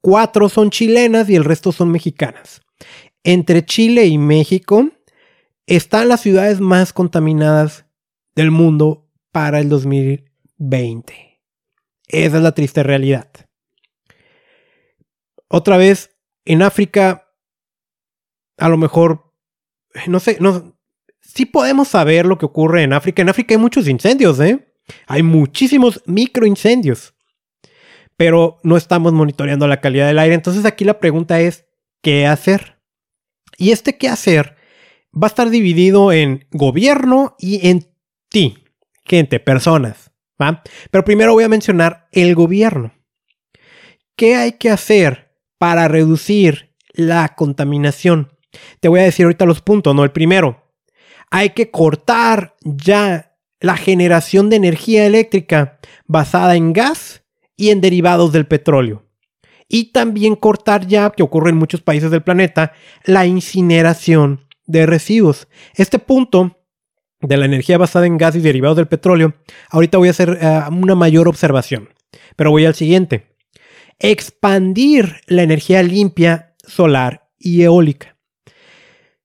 cuatro 0.00 0.48
son 0.48 0.70
chilenas 0.70 1.28
y 1.28 1.34
el 1.34 1.44
resto 1.44 1.72
son 1.72 1.90
mexicanas. 1.90 2.60
Entre 3.24 3.64
Chile 3.64 4.06
y 4.06 4.18
México 4.18 4.90
están 5.66 6.08
las 6.08 6.20
ciudades 6.20 6.60
más 6.60 6.92
contaminadas 6.92 7.86
del 8.34 8.50
mundo 8.50 9.08
para 9.32 9.60
el 9.60 9.68
2020. 9.68 11.40
Esa 12.08 12.36
es 12.36 12.42
la 12.42 12.52
triste 12.52 12.82
realidad. 12.82 13.28
Otra 15.48 15.76
vez, 15.76 16.15
en 16.46 16.62
África, 16.62 17.28
a 18.56 18.68
lo 18.68 18.78
mejor, 18.78 19.34
no 20.06 20.20
sé, 20.20 20.38
no, 20.40 20.78
sí 21.20 21.44
podemos 21.44 21.88
saber 21.88 22.24
lo 22.24 22.38
que 22.38 22.46
ocurre 22.46 22.82
en 22.82 22.92
África. 22.92 23.20
En 23.20 23.28
África 23.28 23.54
hay 23.54 23.60
muchos 23.60 23.88
incendios, 23.88 24.40
¿eh? 24.40 24.72
Hay 25.06 25.22
muchísimos 25.22 26.02
microincendios. 26.06 27.14
Pero 28.16 28.60
no 28.62 28.76
estamos 28.76 29.12
monitoreando 29.12 29.66
la 29.66 29.80
calidad 29.80 30.06
del 30.06 30.18
aire. 30.18 30.34
Entonces 30.34 30.64
aquí 30.64 30.84
la 30.84 31.00
pregunta 31.00 31.40
es, 31.40 31.66
¿qué 32.00 32.26
hacer? 32.26 32.80
Y 33.58 33.72
este 33.72 33.98
qué 33.98 34.08
hacer 34.08 34.56
va 35.12 35.26
a 35.26 35.28
estar 35.28 35.50
dividido 35.50 36.12
en 36.12 36.46
gobierno 36.52 37.36
y 37.38 37.68
en 37.68 37.92
ti, 38.28 38.64
gente, 39.04 39.40
personas. 39.40 40.12
Pero 40.90 41.04
primero 41.04 41.32
voy 41.32 41.44
a 41.44 41.48
mencionar 41.48 42.08
el 42.12 42.34
gobierno. 42.34 42.92
¿Qué 44.14 44.36
hay 44.36 44.52
que 44.52 44.70
hacer 44.70 45.25
para 45.58 45.88
reducir 45.88 46.74
la 46.92 47.34
contaminación? 47.36 48.32
Te 48.80 48.88
voy 48.88 49.00
a 49.00 49.04
decir 49.04 49.24
ahorita 49.24 49.46
los 49.46 49.60
puntos, 49.60 49.94
¿no? 49.94 50.04
El 50.04 50.12
primero, 50.12 50.72
hay 51.30 51.50
que 51.50 51.70
cortar 51.70 52.56
ya 52.62 53.36
la 53.60 53.76
generación 53.76 54.50
de 54.50 54.56
energía 54.56 55.06
eléctrica 55.06 55.78
basada 56.06 56.56
en 56.56 56.72
gas 56.72 57.24
y 57.56 57.70
en 57.70 57.80
derivados 57.80 58.32
del 58.32 58.46
petróleo. 58.46 59.04
Y 59.68 59.92
también 59.92 60.36
cortar 60.36 60.86
ya, 60.86 61.10
que 61.10 61.22
ocurre 61.22 61.50
en 61.50 61.56
muchos 61.56 61.82
países 61.82 62.10
del 62.10 62.22
planeta, 62.22 62.72
la 63.04 63.26
incineración 63.26 64.46
de 64.66 64.86
residuos. 64.86 65.48
Este 65.74 65.98
punto 65.98 66.58
de 67.20 67.36
la 67.36 67.46
energía 67.46 67.78
basada 67.78 68.06
en 68.06 68.18
gas 68.18 68.36
y 68.36 68.40
derivados 68.40 68.76
del 68.76 68.86
petróleo, 68.86 69.34
ahorita 69.70 69.98
voy 69.98 70.08
a 70.08 70.12
hacer 70.12 70.38
eh, 70.40 70.62
una 70.70 70.94
mayor 70.94 71.26
observación. 71.26 71.88
Pero 72.36 72.50
voy 72.50 72.66
al 72.66 72.74
siguiente. 72.74 73.35
Expandir 73.98 75.20
la 75.26 75.42
energía 75.42 75.82
limpia, 75.82 76.54
solar 76.66 77.30
y 77.38 77.62
eólica. 77.62 78.16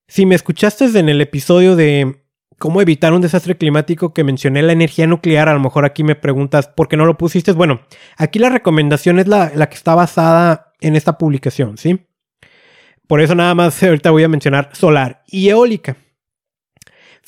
Si 0.08 0.26
me 0.26 0.36
escuchaste 0.36 0.86
en 0.98 1.10
el 1.10 1.22
episodio 1.22 1.76
de 1.76 2.24
cómo 2.58 2.82
evitar 2.82 3.14
un 3.14 3.22
desastre 3.22 3.58
climático 3.58 4.14
que 4.14 4.24
mencioné 4.24 4.62
la 4.62 4.74
energía 4.74 5.08
nuclear, 5.08 5.50
a 5.50 5.54
lo 5.54 5.60
mejor 5.60 5.86
aquí 5.86 6.04
me 6.04 6.16
preguntas 6.16 6.68
por 6.68 6.88
qué 6.88 6.98
no 6.98 7.06
lo 7.06 7.18
pusiste. 7.18 7.52
Bueno, 7.54 7.82
aquí 8.18 8.40
la 8.40 8.50
recomendación 8.50 9.20
es 9.20 9.28
la, 9.28 9.52
la 9.56 9.70
que 9.70 9.76
está 9.76 9.96
basada 9.96 10.74
en 10.80 10.96
esta 10.96 11.18
publicación, 11.18 11.78
¿sí? 11.78 12.06
Por 13.08 13.22
eso 13.22 13.36
nada 13.36 13.56
más 13.56 13.82
ahorita 13.84 14.12
voy 14.12 14.24
a 14.24 14.30
mencionar 14.30 14.70
solar 14.74 15.24
y 15.28 15.50
eólica 15.50 15.98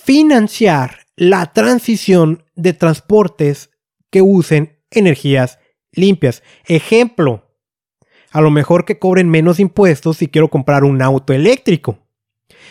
financiar 0.03 1.05
la 1.15 1.53
transición 1.53 2.43
de 2.55 2.73
transportes 2.73 3.69
que 4.09 4.21
usen 4.21 4.79
energías 4.91 5.59
limpias. 5.93 6.43
Ejemplo, 6.65 7.49
a 8.31 8.41
lo 8.41 8.51
mejor 8.51 8.85
que 8.85 8.99
cobren 8.99 9.29
menos 9.29 9.59
impuestos 9.59 10.17
si 10.17 10.27
quiero 10.27 10.49
comprar 10.49 10.83
un 10.83 11.01
auto 11.01 11.33
eléctrico. 11.33 11.99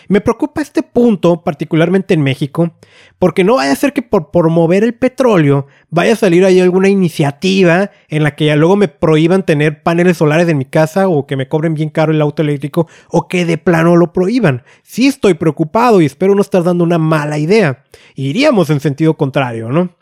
Me 0.09 0.20
preocupa 0.20 0.61
este 0.61 0.83
punto, 0.83 1.45
particularmente 1.45 2.14
en 2.14 2.23
México, 2.23 2.75
porque 3.18 3.45
no 3.45 3.57
vaya 3.57 3.73
a 3.73 3.77
ser 3.77 3.93
que 3.93 4.03
por 4.03 4.31
promover 4.31 4.85
el 4.85 4.95
petróleo 4.95 5.66
vaya 5.91 6.14
a 6.14 6.16
salir 6.16 6.45
ahí 6.45 6.61
alguna 6.61 6.89
iniciativa 6.89 7.91
en 8.09 8.23
la 8.23 8.35
que 8.35 8.47
ya 8.47 8.57
luego 8.57 8.77
me 8.77 8.89
prohíban 8.89 9.47
tener 9.47 9.83
paneles 9.83 10.16
solares 10.16 10.49
en 10.49 10.59
mi 10.59 10.64
casa 10.64 11.09
o 11.09 11.27
que 11.27 11.37
me 11.37 11.49
cobren 11.49 11.75
bien 11.75 11.89
caro 11.89 12.12
el 12.12 12.20
auto 12.20 12.43
eléctrico 12.43 12.89
o 13.11 13.29
que 13.29 13.45
de 13.45 13.59
plano 13.59 13.97
lo 13.97 14.12
prohíban. 14.12 14.64
Sí 14.83 15.07
estoy 15.07 15.35
preocupado 15.35 16.01
y 16.01 16.07
espero 16.07 16.35
no 16.35 16.43
estar 16.43 16.62
dando 16.64 16.85
una 16.85 16.99
mala 16.99 17.39
idea. 17.39 17.85
Iríamos 18.14 18.70
en 18.70 18.81
sentido 18.81 19.16
contrario, 19.16 19.70
¿no? 19.70 19.97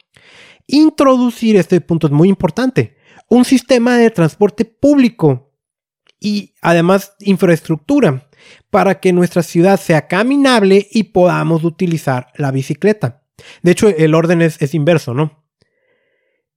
Introducir 0.66 1.56
este 1.56 1.80
punto 1.80 2.06
es 2.06 2.12
muy 2.12 2.28
importante. 2.28 2.96
Un 3.30 3.44
sistema 3.44 3.96
de 3.96 4.10
transporte 4.10 4.64
público 4.64 5.52
y 6.18 6.52
además 6.60 7.14
infraestructura 7.20 8.28
para 8.70 8.98
que 8.98 9.12
nuestra 9.12 9.44
ciudad 9.44 9.78
sea 9.78 10.08
caminable 10.08 10.88
y 10.90 11.04
podamos 11.04 11.62
utilizar 11.62 12.32
la 12.34 12.50
bicicleta. 12.50 13.22
De 13.62 13.70
hecho, 13.70 13.88
el 13.88 14.16
orden 14.16 14.42
es, 14.42 14.74
inverso, 14.74 15.14
¿no? 15.14 15.44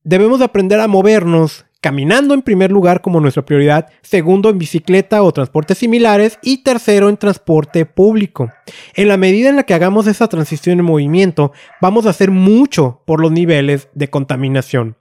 Debemos 0.03 0.41
aprender 0.41 0.79
a 0.79 0.87
movernos 0.87 1.65
caminando 1.79 2.33
en 2.33 2.41
primer 2.41 2.71
lugar 2.71 3.01
como 3.01 3.19
nuestra 3.19 3.45
prioridad, 3.45 3.91
segundo 4.01 4.49
en 4.49 4.57
bicicleta 4.57 5.21
o 5.21 5.31
transportes 5.31 5.77
similares 5.77 6.39
y 6.41 6.63
tercero 6.63 7.07
en 7.07 7.17
transporte 7.17 7.85
público. 7.85 8.51
En 8.95 9.09
la 9.09 9.17
medida 9.17 9.49
en 9.49 9.57
la 9.57 9.63
que 9.63 9.75
hagamos 9.75 10.07
esa 10.07 10.27
transición 10.27 10.79
en 10.79 10.85
movimiento, 10.85 11.51
vamos 11.81 12.07
a 12.07 12.09
hacer 12.09 12.31
mucho 12.31 13.03
por 13.05 13.21
los 13.21 13.31
niveles 13.31 13.89
de 13.93 14.09
contaminación. 14.09 14.97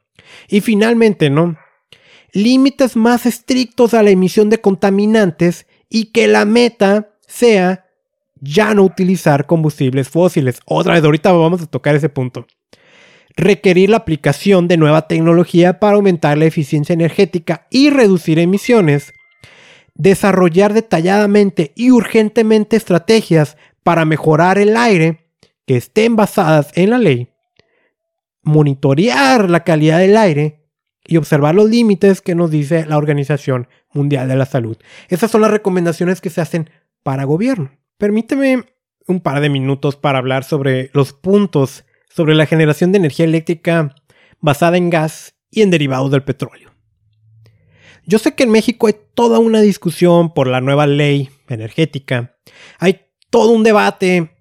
Y 0.49 0.61
finalmente, 0.61 1.31
¿no? 1.31 1.57
Límites 2.33 2.97
más 2.97 3.27
estrictos 3.27 3.95
a 3.95 4.03
la 4.03 4.11
emisión 4.11 4.51
de 4.51 4.61
contaminantes 4.61 5.66
y 5.89 6.07
que 6.07 6.29
la 6.29 6.45
meta 6.45 7.11
sea 7.27 7.87
ya 8.41 8.75
no 8.75 8.83
utilizar 8.83 9.47
combustibles 9.47 10.09
fósiles. 10.09 10.61
Otra 10.66 10.95
vez, 10.95 11.05
ahorita 11.05 11.33
vamos 11.33 11.62
a 11.62 11.66
tocar 11.66 11.95
ese 11.95 12.09
punto. 12.09 12.47
Requerir 13.37 13.91
la 13.91 13.99
aplicación 13.99 14.68
de 14.68 14.77
nueva 14.77 15.07
tecnología 15.07 15.79
para 15.79 15.97
aumentar 15.97 16.37
la 16.37 16.45
eficiencia 16.45 16.93
energética 16.93 17.66
y 17.70 17.91
reducir 17.91 18.39
emisiones. 18.39 19.12
Desarrollar 19.95 20.73
detalladamente 20.75 21.73
y 21.77 21.91
urgentemente 21.91 22.77
estrategias 22.77 23.57
para 23.83 24.05
mejorar 24.05 24.59
el 24.59 24.77
aire 24.77 25.27
que 25.66 25.77
estén 25.77 26.16
basadas 26.16 26.73
en 26.75 26.91
la 26.91 26.99
ley. 26.99 27.32
Monitorear 28.43 29.51
la 29.51 29.64
calidad 29.64 29.99
del 29.99 30.16
aire 30.16 30.66
y 31.05 31.16
observar 31.16 31.55
los 31.55 31.68
límites 31.68 32.20
que 32.20 32.34
nos 32.34 32.51
dice 32.51 32.86
la 32.86 32.97
Organización 32.97 33.68
Mundial 33.93 34.28
de 34.28 34.36
la 34.36 34.47
Salud. 34.47 34.76
Esas 35.09 35.30
son 35.30 35.40
las 35.40 35.51
recomendaciones 35.51 36.20
que 36.20 36.30
se 36.30 36.40
hacen 36.40 36.70
para 37.03 37.24
gobierno. 37.24 37.72
Permíteme 37.99 38.64
un 39.07 39.20
par 39.20 39.40
de 39.40 39.49
minutos 39.49 39.97
para 39.97 40.18
hablar 40.18 40.45
sobre 40.45 40.90
los 40.93 41.12
puntos 41.12 41.84
sobre 42.09 42.34
la 42.34 42.47
generación 42.47 42.93
de 42.93 42.99
energía 42.99 43.24
eléctrica 43.24 43.95
basada 44.40 44.76
en 44.76 44.90
gas 44.90 45.34
y 45.51 45.62
en 45.62 45.70
derivados 45.70 46.11
del 46.11 46.22
petróleo. 46.22 46.70
Yo 48.05 48.18
sé 48.18 48.34
que 48.34 48.43
en 48.43 48.51
México 48.51 48.86
hay 48.86 48.97
toda 49.14 49.38
una 49.38 49.61
discusión 49.61 50.34
por 50.34 50.47
la 50.49 50.61
nueva 50.61 50.86
ley 50.86 51.30
energética. 51.49 52.36
Hay 52.78 53.07
todo 53.30 53.53
un 53.53 53.62
debate 53.62 54.32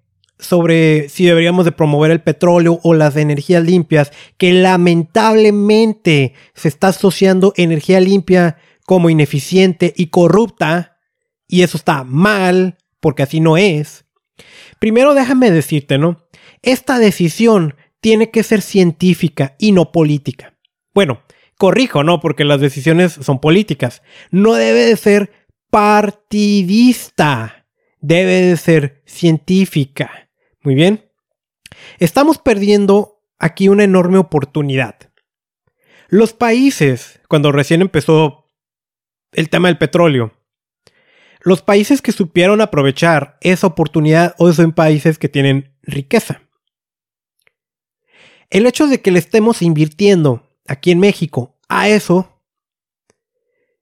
sobre 0.42 1.08
si 1.08 1.24
deberíamos 1.24 1.64
de 1.64 1.72
promover 1.72 2.10
el 2.10 2.20
petróleo 2.20 2.80
o 2.82 2.94
las 2.94 3.16
energías 3.16 3.64
limpias, 3.64 4.12
que 4.36 4.52
lamentablemente 4.52 6.34
se 6.54 6.68
está 6.68 6.88
asociando 6.88 7.54
energía 7.56 8.00
limpia 8.00 8.58
como 8.84 9.08
ineficiente 9.08 9.94
y 9.96 10.08
corrupta, 10.08 10.98
y 11.48 11.62
eso 11.62 11.76
está 11.76 12.04
mal, 12.04 12.78
porque 13.00 13.22
así 13.22 13.40
no 13.40 13.56
es. 13.56 14.04
Primero 14.78 15.14
déjame 15.14 15.50
decirte, 15.50 15.98
¿no? 15.98 16.26
Esta 16.62 16.98
decisión 16.98 17.76
tiene 18.00 18.30
que 18.30 18.42
ser 18.42 18.62
científica 18.62 19.54
y 19.58 19.72
no 19.72 19.92
política. 19.92 20.58
Bueno, 20.92 21.22
corrijo, 21.56 22.02
¿no? 22.02 22.20
Porque 22.20 22.44
las 22.44 22.60
decisiones 22.60 23.12
son 23.12 23.40
políticas. 23.40 24.02
No 24.30 24.54
debe 24.54 24.84
de 24.84 24.96
ser 24.96 25.30
partidista, 25.70 27.66
debe 28.00 28.42
de 28.42 28.56
ser 28.56 29.02
científica. 29.06 30.30
Muy 30.62 30.74
bien. 30.74 31.10
Estamos 31.98 32.38
perdiendo 32.38 33.22
aquí 33.38 33.68
una 33.68 33.84
enorme 33.84 34.18
oportunidad. 34.18 34.96
Los 36.08 36.32
países, 36.32 37.20
cuando 37.28 37.52
recién 37.52 37.80
empezó 37.80 38.46
el 39.32 39.48
tema 39.48 39.68
del 39.68 39.78
petróleo, 39.78 40.32
los 41.40 41.62
países 41.62 42.00
que 42.02 42.12
supieron 42.12 42.60
aprovechar 42.60 43.38
esa 43.40 43.66
oportunidad 43.66 44.34
hoy 44.38 44.52
son 44.52 44.72
países 44.72 45.18
que 45.18 45.28
tienen 45.28 45.74
riqueza. 45.82 46.42
El 48.48 48.66
hecho 48.66 48.86
de 48.86 49.00
que 49.00 49.10
le 49.10 49.18
estemos 49.18 49.62
invirtiendo 49.62 50.48
aquí 50.68 50.92
en 50.92 51.00
México 51.00 51.58
a 51.68 51.88
eso, 51.88 52.40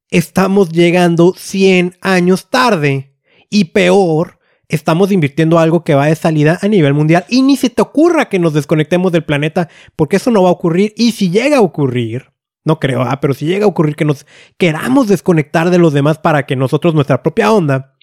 estamos 0.09 0.71
llegando 0.71 1.35
100 1.37 1.99
años 2.01 2.49
tarde. 2.49 3.19
Y 3.51 3.65
peor, 3.65 4.40
estamos 4.71 5.13
invirtiendo 5.13 5.59
algo 5.59 5.85
que 5.85 5.95
va 5.95 6.07
de 6.07 6.17
salida 6.17 6.59
a 6.63 6.69
nivel 6.69 6.95
mundial 6.95 7.25
y 7.29 7.43
ni 7.43 7.57
se 7.57 7.71
te 7.71 7.83
ocurra 7.83 8.29
que 8.29 8.39
nos 8.39 8.55
desconectemos 8.55 9.13
del 9.13 9.25
planeta 9.25 9.69
porque 9.97 10.17
eso 10.17 10.31
no 10.31 10.43
va 10.43 10.49
a 10.49 10.53
ocurrir 10.53 10.93
y 10.97 11.13
si 11.13 11.31
llega 11.31 11.59
a 11.59 11.63
ocurrir, 11.63 12.33
no 12.65 12.79
creo, 12.79 13.03
ah, 13.03 13.21
pero 13.21 13.35
si 13.35 13.47
llega 13.47 13.65
a 13.65 13.69
ocurrir 13.69 13.97
que 13.97 14.05
nos 14.05 14.27
queramos 14.59 15.09
desconectar 15.09 15.71
de 15.71 15.79
los 15.79 15.93
demás 15.93 16.19
para 16.19 16.47
que 16.47 16.57
nosotros 16.57 16.95
nuestra 16.95 17.23
propia 17.23 17.53
onda, 17.53 17.97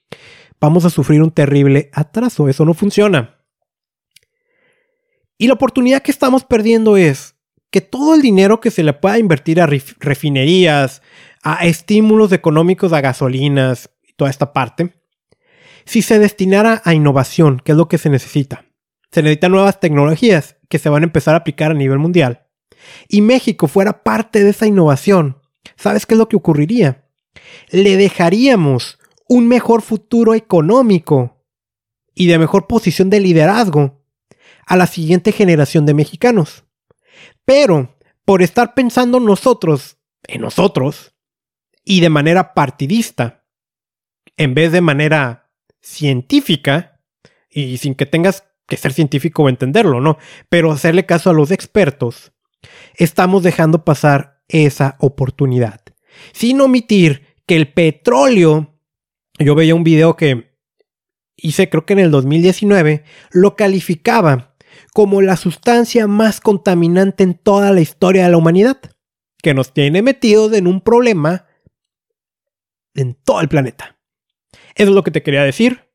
vamos 0.59 0.85
a 0.85 0.89
sufrir 0.89 1.21
un 1.21 1.31
terrible 1.31 1.89
atraso, 1.93 2.49
eso 2.49 2.65
no 2.65 2.73
funciona. 2.73 3.37
Y 5.37 5.47
la 5.47 5.53
oportunidad 5.53 6.01
que 6.01 6.11
estamos 6.11 6.43
perdiendo 6.43 6.97
es 6.97 7.35
que 7.69 7.81
todo 7.81 8.15
el 8.15 8.21
dinero 8.21 8.59
que 8.59 8.71
se 8.71 8.83
le 8.83 8.93
pueda 8.93 9.19
invertir 9.19 9.61
a 9.61 9.67
refinerías, 9.67 11.01
a 11.43 11.65
estímulos 11.65 12.31
económicos 12.31 12.93
a 12.93 13.01
gasolinas 13.01 13.91
y 14.03 14.13
toda 14.13 14.31
esta 14.31 14.53
parte, 14.53 14.96
si 15.87 16.01
se 16.01 16.19
destinara 16.19 16.81
a 16.83 16.93
innovación, 16.93 17.61
que 17.63 17.71
es 17.71 17.77
lo 17.77 17.87
que 17.87 17.97
se 17.97 18.09
necesita, 18.09 18.65
se 19.11 19.23
necesitan 19.23 19.53
nuevas 19.53 19.79
tecnologías 19.79 20.57
que 20.67 20.79
se 20.79 20.89
van 20.89 21.03
a 21.03 21.05
empezar 21.05 21.33
a 21.33 21.39
aplicar 21.39 21.71
a 21.71 21.75
nivel 21.75 21.97
mundial, 21.97 22.45
y 23.07 23.21
México 23.21 23.67
fuera 23.67 24.03
parte 24.03 24.43
de 24.43 24.49
esa 24.49 24.67
innovación, 24.67 25.41
¿sabes 25.77 26.05
qué 26.05 26.13
es 26.13 26.17
lo 26.17 26.27
que 26.27 26.35
ocurriría? 26.35 27.05
Le 27.69 27.95
dejaríamos 27.95 28.99
un 29.29 29.47
mejor 29.47 29.81
futuro 29.81 30.35
económico 30.35 31.45
y 32.13 32.27
de 32.27 32.37
mejor 32.37 32.67
posición 32.67 33.09
de 33.09 33.21
liderazgo 33.21 34.03
a 34.65 34.75
la 34.75 34.87
siguiente 34.87 35.31
generación 35.31 35.85
de 35.85 35.93
mexicanos. 35.93 36.65
Pero, 37.45 37.95
por 38.25 38.41
estar 38.41 38.73
pensando 38.73 39.19
nosotros 39.19 39.97
en 40.23 40.41
nosotros 40.41 41.13
y 41.85 42.01
de 42.01 42.09
manera 42.09 42.53
partidista, 42.53 43.45
en 44.35 44.53
vez 44.53 44.73
de 44.73 44.81
manera 44.81 45.46
científica, 45.87 47.01
y 47.49 47.77
sin 47.77 47.95
que 47.95 48.05
tengas 48.05 48.43
que 48.67 48.77
ser 48.77 48.93
científico 48.93 49.43
o 49.43 49.49
entenderlo, 49.49 50.01
¿no? 50.01 50.17
Pero 50.49 50.71
hacerle 50.71 51.05
caso 51.05 51.29
a 51.29 51.33
los 51.33 51.51
expertos, 51.51 52.33
estamos 52.95 53.43
dejando 53.43 53.85
pasar 53.85 54.43
esa 54.49 54.97
oportunidad. 54.99 55.81
Sin 56.33 56.59
omitir 56.61 57.37
que 57.45 57.55
el 57.55 57.71
petróleo, 57.73 58.79
yo 59.39 59.55
veía 59.55 59.75
un 59.75 59.83
video 59.83 60.15
que 60.15 60.57
hice 61.37 61.69
creo 61.69 61.85
que 61.85 61.93
en 61.93 61.99
el 61.99 62.11
2019, 62.11 63.03
lo 63.31 63.55
calificaba 63.55 64.55
como 64.93 65.21
la 65.21 65.37
sustancia 65.37 66.07
más 66.07 66.41
contaminante 66.41 67.23
en 67.23 67.35
toda 67.35 67.71
la 67.71 67.81
historia 67.81 68.25
de 68.25 68.31
la 68.31 68.37
humanidad, 68.37 68.79
que 69.41 69.53
nos 69.53 69.73
tiene 69.73 70.01
metidos 70.01 70.51
en 70.53 70.67
un 70.67 70.81
problema 70.81 71.45
en 72.93 73.13
todo 73.13 73.39
el 73.41 73.47
planeta. 73.47 73.96
Eso 74.77 74.89
es 74.89 74.95
lo 74.95 75.03
que 75.03 75.11
te 75.11 75.23
quería 75.23 75.43
decir. 75.43 75.89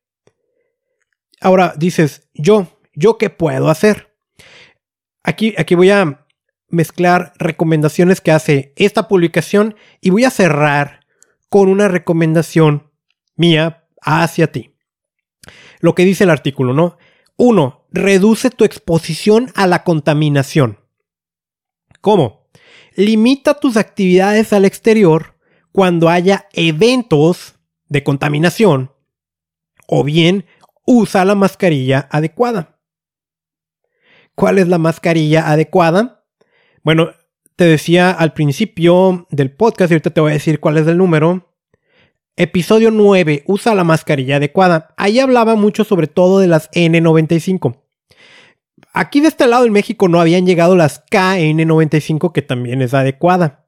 Ahora 1.39 1.73
dices, 1.77 2.29
yo, 2.33 2.67
¿yo 2.93 3.17
qué 3.17 3.29
puedo 3.29 3.69
hacer? 3.69 4.13
Aquí, 5.23 5.55
aquí 5.57 5.73
voy 5.73 5.89
a 5.89 6.25
mezclar 6.67 7.33
recomendaciones 7.37 8.19
que 8.19 8.31
hace 8.31 8.73
esta 8.75 9.07
publicación 9.07 9.75
y 10.01 10.09
voy 10.09 10.25
a 10.25 10.29
cerrar 10.29 11.05
con 11.47 11.69
una 11.69 11.87
recomendación 11.87 12.91
mía 13.35 13.85
hacia 14.01 14.51
ti. 14.51 14.75
Lo 15.79 15.95
que 15.95 16.03
dice 16.03 16.25
el 16.25 16.29
artículo, 16.29 16.73
¿no? 16.73 16.97
Uno, 17.37 17.85
reduce 17.91 18.49
tu 18.49 18.65
exposición 18.65 19.51
a 19.55 19.65
la 19.65 19.83
contaminación. 19.83 20.79
¿Cómo? 22.01 22.47
Limita 22.95 23.53
tus 23.53 23.77
actividades 23.77 24.51
al 24.51 24.65
exterior 24.65 25.35
cuando 25.71 26.09
haya 26.09 26.47
eventos 26.53 27.55
de 27.93 28.03
contaminación 28.03 28.91
o 29.87 30.03
bien 30.03 30.45
usa 30.85 31.23
la 31.25 31.35
mascarilla 31.35 32.09
adecuada. 32.11 32.79
¿Cuál 34.35 34.57
es 34.57 34.67
la 34.67 34.79
mascarilla 34.79 35.49
adecuada? 35.51 36.25
Bueno, 36.83 37.11
te 37.55 37.65
decía 37.65 38.09
al 38.09 38.33
principio 38.33 39.27
del 39.29 39.51
podcast 39.51 39.91
y 39.91 39.93
ahorita 39.93 40.09
te 40.09 40.21
voy 40.21 40.31
a 40.31 40.33
decir 40.33 40.59
cuál 40.59 40.79
es 40.79 40.87
el 40.87 40.97
número. 40.97 41.53
Episodio 42.35 42.89
9. 42.89 43.43
Usa 43.45 43.75
la 43.75 43.83
mascarilla 43.83 44.37
adecuada. 44.37 44.95
Ahí 44.97 45.19
hablaba 45.19 45.53
mucho 45.53 45.83
sobre 45.83 46.07
todo 46.07 46.39
de 46.39 46.47
las 46.47 46.71
N95. 46.71 47.79
Aquí 48.91 49.21
de 49.21 49.27
este 49.27 49.45
lado 49.45 49.65
en 49.65 49.71
México 49.71 50.07
no 50.07 50.19
habían 50.19 50.47
llegado 50.47 50.75
las 50.75 51.05
KN95 51.05 52.31
que 52.31 52.41
también 52.41 52.81
es 52.81 52.95
adecuada. 52.95 53.62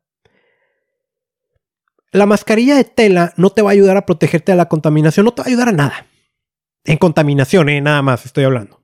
La 2.16 2.26
mascarilla 2.26 2.78
de 2.78 2.86
tela 2.86 3.34
no 3.36 3.50
te 3.50 3.62
va 3.62 3.72
a 3.72 3.74
ayudar 3.74 3.98
a 3.98 4.06
protegerte 4.06 4.54
de 4.54 4.58
la 4.58 4.70
contaminación, 4.70 5.26
no 5.26 5.34
te 5.34 5.42
va 5.42 5.48
a 5.48 5.50
ayudar 5.50 5.68
a 5.68 5.74
nada. 5.74 6.08
En 6.86 6.98
contaminación, 6.98 7.68
eh, 7.68 7.82
nada 7.82 8.02
más 8.02 8.26
estoy 8.26 8.46
hablando. 8.46 8.82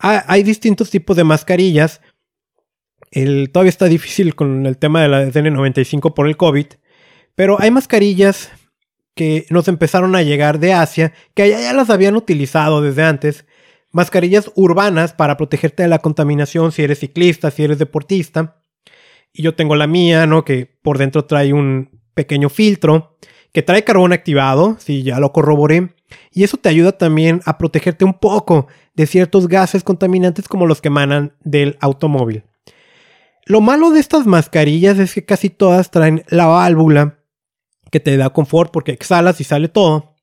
Hay 0.00 0.42
distintos 0.42 0.90
tipos 0.90 1.16
de 1.16 1.22
mascarillas. 1.22 2.00
El, 3.12 3.50
todavía 3.52 3.70
está 3.70 3.84
difícil 3.84 4.34
con 4.34 4.66
el 4.66 4.78
tema 4.78 5.00
de 5.02 5.08
la 5.08 5.26
N95 5.26 6.12
por 6.12 6.26
el 6.26 6.36
COVID. 6.36 6.66
Pero 7.36 7.60
hay 7.60 7.70
mascarillas 7.70 8.50
que 9.14 9.46
nos 9.50 9.68
empezaron 9.68 10.16
a 10.16 10.22
llegar 10.22 10.58
de 10.58 10.72
Asia, 10.72 11.12
que 11.34 11.44
allá 11.44 11.60
ya 11.60 11.72
las 11.72 11.88
habían 11.88 12.16
utilizado 12.16 12.82
desde 12.82 13.04
antes. 13.04 13.46
Mascarillas 13.92 14.50
urbanas 14.56 15.12
para 15.12 15.36
protegerte 15.36 15.84
de 15.84 15.88
la 15.88 16.00
contaminación 16.00 16.72
si 16.72 16.82
eres 16.82 16.98
ciclista, 16.98 17.52
si 17.52 17.62
eres 17.62 17.78
deportista. 17.78 18.64
Y 19.32 19.44
yo 19.44 19.54
tengo 19.54 19.76
la 19.76 19.86
mía, 19.86 20.26
¿no? 20.26 20.44
Que 20.44 20.66
por 20.82 20.98
dentro 20.98 21.24
trae 21.24 21.52
un 21.52 21.97
pequeño 22.18 22.48
filtro 22.48 23.16
que 23.52 23.62
trae 23.62 23.84
carbón 23.84 24.12
activado, 24.12 24.76
si 24.80 25.04
ya 25.04 25.20
lo 25.20 25.32
corroboré. 25.32 25.94
Y 26.32 26.42
eso 26.42 26.56
te 26.56 26.68
ayuda 26.68 26.90
también 26.90 27.42
a 27.44 27.58
protegerte 27.58 28.04
un 28.04 28.14
poco 28.14 28.66
de 28.94 29.06
ciertos 29.06 29.46
gases 29.46 29.84
contaminantes 29.84 30.48
como 30.48 30.66
los 30.66 30.80
que 30.80 30.88
emanan 30.88 31.36
del 31.44 31.78
automóvil. 31.80 32.42
Lo 33.44 33.60
malo 33.60 33.92
de 33.92 34.00
estas 34.00 34.26
mascarillas 34.26 34.98
es 34.98 35.14
que 35.14 35.24
casi 35.24 35.48
todas 35.48 35.92
traen 35.92 36.24
la 36.26 36.46
válvula 36.46 37.20
que 37.92 38.00
te 38.00 38.16
da 38.16 38.30
confort 38.30 38.72
porque 38.72 38.90
exhalas 38.90 39.40
y 39.40 39.44
sale 39.44 39.68
todo. 39.68 40.16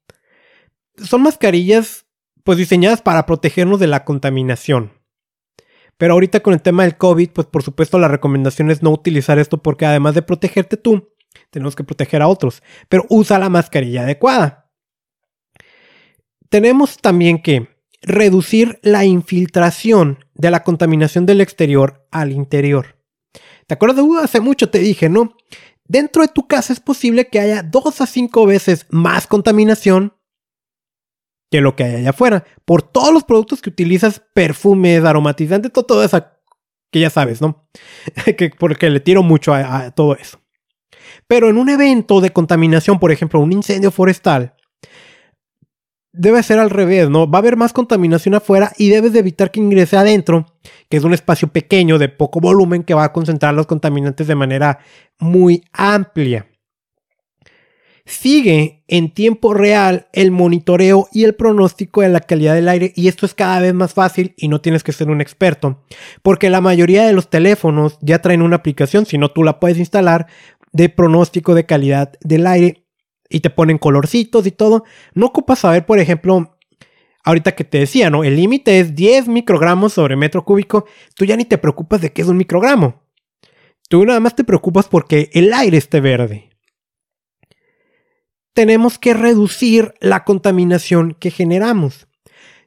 Son 0.97 1.21
mascarillas 1.21 2.05
pues 2.43 2.57
diseñadas 2.57 3.01
para 3.01 3.25
protegernos 3.25 3.79
de 3.79 3.87
la 3.87 4.03
contaminación. 4.03 4.91
Pero 5.97 6.13
ahorita 6.13 6.41
con 6.41 6.53
el 6.53 6.61
tema 6.61 6.83
del 6.83 6.97
COVID, 6.97 7.29
pues 7.29 7.47
por 7.47 7.63
supuesto 7.63 7.97
la 7.99 8.09
recomendación 8.09 8.69
es 8.69 8.83
no 8.83 8.91
utilizar 8.91 9.39
esto 9.39 9.63
porque 9.63 9.85
además 9.85 10.13
de 10.13 10.23
protegerte 10.23 10.75
tú, 10.75 11.14
tenemos 11.55 11.73
que 11.73 11.85
proteger 11.85 12.21
a 12.21 12.27
otros. 12.27 12.61
Pero 12.89 13.05
usa 13.07 13.39
la 13.39 13.47
mascarilla 13.47 14.01
adecuada. 14.01 14.69
Tenemos 16.49 16.97
también 16.97 17.41
que 17.41 17.69
reducir 18.01 18.77
la 18.83 19.05
infiltración 19.05 20.25
de 20.33 20.51
la 20.51 20.63
contaminación 20.63 21.25
del 21.25 21.39
exterior 21.39 22.05
al 22.11 22.33
interior. 22.33 22.97
¿Te 23.67 23.73
acuerdas? 23.73 24.03
Uh, 24.03 24.17
hace 24.17 24.41
mucho 24.41 24.69
te 24.69 24.79
dije, 24.79 25.07
¿no? 25.07 25.33
Dentro 25.85 26.23
de 26.23 26.27
tu 26.27 26.45
casa 26.45 26.73
es 26.73 26.81
posible 26.81 27.29
que 27.29 27.39
haya 27.39 27.63
dos 27.63 28.01
a 28.01 28.05
cinco 28.05 28.45
veces 28.45 28.85
más 28.89 29.27
contaminación 29.27 30.13
que 31.49 31.61
lo 31.61 31.77
que 31.77 31.85
hay 31.85 31.95
allá 31.95 32.09
afuera. 32.09 32.43
Por 32.65 32.81
todos 32.81 33.13
los 33.13 33.23
productos 33.23 33.61
que 33.61 33.69
utilizas, 33.69 34.21
perfumes, 34.33 35.05
aromatizantes, 35.05 35.71
todo, 35.71 35.85
todo 35.85 36.03
eso 36.03 36.21
que 36.91 36.99
ya 36.99 37.09
sabes, 37.09 37.41
¿no? 37.41 37.69
que 38.37 38.49
porque 38.49 38.89
le 38.89 38.99
tiro 38.99 39.23
mucho 39.23 39.53
a 39.53 39.91
todo 39.91 40.17
eso. 40.17 40.44
Pero 41.27 41.49
en 41.49 41.57
un 41.57 41.69
evento 41.69 42.21
de 42.21 42.31
contaminación, 42.31 42.99
por 42.99 43.11
ejemplo, 43.11 43.39
un 43.39 43.51
incendio 43.51 43.91
forestal, 43.91 44.55
debe 46.17 46.41
ser 46.43 46.59
al 46.59 46.69
revés, 46.69 47.09
¿no? 47.09 47.29
Va 47.29 47.39
a 47.39 47.41
haber 47.41 47.57
más 47.57 47.73
contaminación 47.73 48.35
afuera 48.35 48.71
y 48.77 48.89
debes 48.89 49.13
de 49.13 49.19
evitar 49.19 49.51
que 49.51 49.59
ingrese 49.59 49.97
adentro, 49.97 50.45
que 50.89 50.97
es 50.97 51.03
un 51.03 51.13
espacio 51.13 51.49
pequeño 51.49 51.97
de 51.97 52.09
poco 52.09 52.39
volumen 52.39 52.83
que 52.83 52.93
va 52.93 53.03
a 53.03 53.13
concentrar 53.13 53.53
los 53.53 53.67
contaminantes 53.67 54.27
de 54.27 54.35
manera 54.35 54.79
muy 55.19 55.63
amplia. 55.73 56.47
Sigue 58.07 58.83
en 58.87 59.09
tiempo 59.09 59.55
real 59.55 60.07
el 60.13 60.29
monitoreo 60.29 61.07
y 61.11 61.23
el 61.23 61.33
pronóstico 61.33 62.01
de 62.01 62.09
la 62.09 62.19
calidad 62.19 62.53
del 62.53 62.69
aire 62.69 62.93
y 62.95 63.07
esto 63.07 63.25
es 63.25 63.33
cada 63.33 63.59
vez 63.59 63.73
más 63.73 63.95
fácil 63.95 64.35
y 64.37 64.47
no 64.47 64.61
tienes 64.61 64.83
que 64.83 64.91
ser 64.91 65.09
un 65.09 65.21
experto, 65.21 65.83
porque 66.21 66.51
la 66.51 66.61
mayoría 66.61 67.07
de 67.07 67.13
los 67.13 67.31
teléfonos 67.31 67.97
ya 68.01 68.21
traen 68.21 68.43
una 68.43 68.57
aplicación, 68.57 69.07
si 69.07 69.17
no 69.17 69.31
tú 69.31 69.41
la 69.41 69.59
puedes 69.59 69.79
instalar, 69.79 70.27
de 70.75 70.89
pronóstico 70.89 71.55
de 71.55 71.65
calidad 71.65 72.11
del 72.19 72.45
aire 72.45 72.85
y 73.29 73.39
te 73.39 73.49
ponen 73.49 73.77
colorcitos 73.77 74.45
y 74.45 74.51
todo. 74.51 74.83
No 75.13 75.27
ocupas 75.27 75.59
saber, 75.59 75.85
por 75.85 75.99
ejemplo, 75.99 76.57
ahorita 77.23 77.53
que 77.53 77.63
te 77.63 77.79
decía, 77.79 78.09
¿no? 78.09 78.25
El 78.25 78.35
límite 78.35 78.81
es 78.81 78.93
10 78.93 79.29
microgramos 79.29 79.93
sobre 79.93 80.17
metro 80.17 80.43
cúbico. 80.43 80.85
Tú 81.15 81.23
ya 81.23 81.37
ni 81.37 81.45
te 81.45 81.57
preocupas 81.57 82.01
de 82.01 82.11
qué 82.11 82.21
es 82.21 82.27
un 82.27 82.35
microgramo. 82.35 83.03
Tú 83.87 84.05
nada 84.05 84.19
más 84.19 84.35
te 84.35 84.43
preocupas 84.43 84.89
porque 84.89 85.29
el 85.31 85.53
aire 85.53 85.77
esté 85.77 86.01
verde. 86.01 86.49
Tenemos 88.53 88.99
que 88.99 89.13
reducir 89.13 89.93
la 90.01 90.25
contaminación 90.25 91.15
que 91.17 91.31
generamos. 91.31 92.07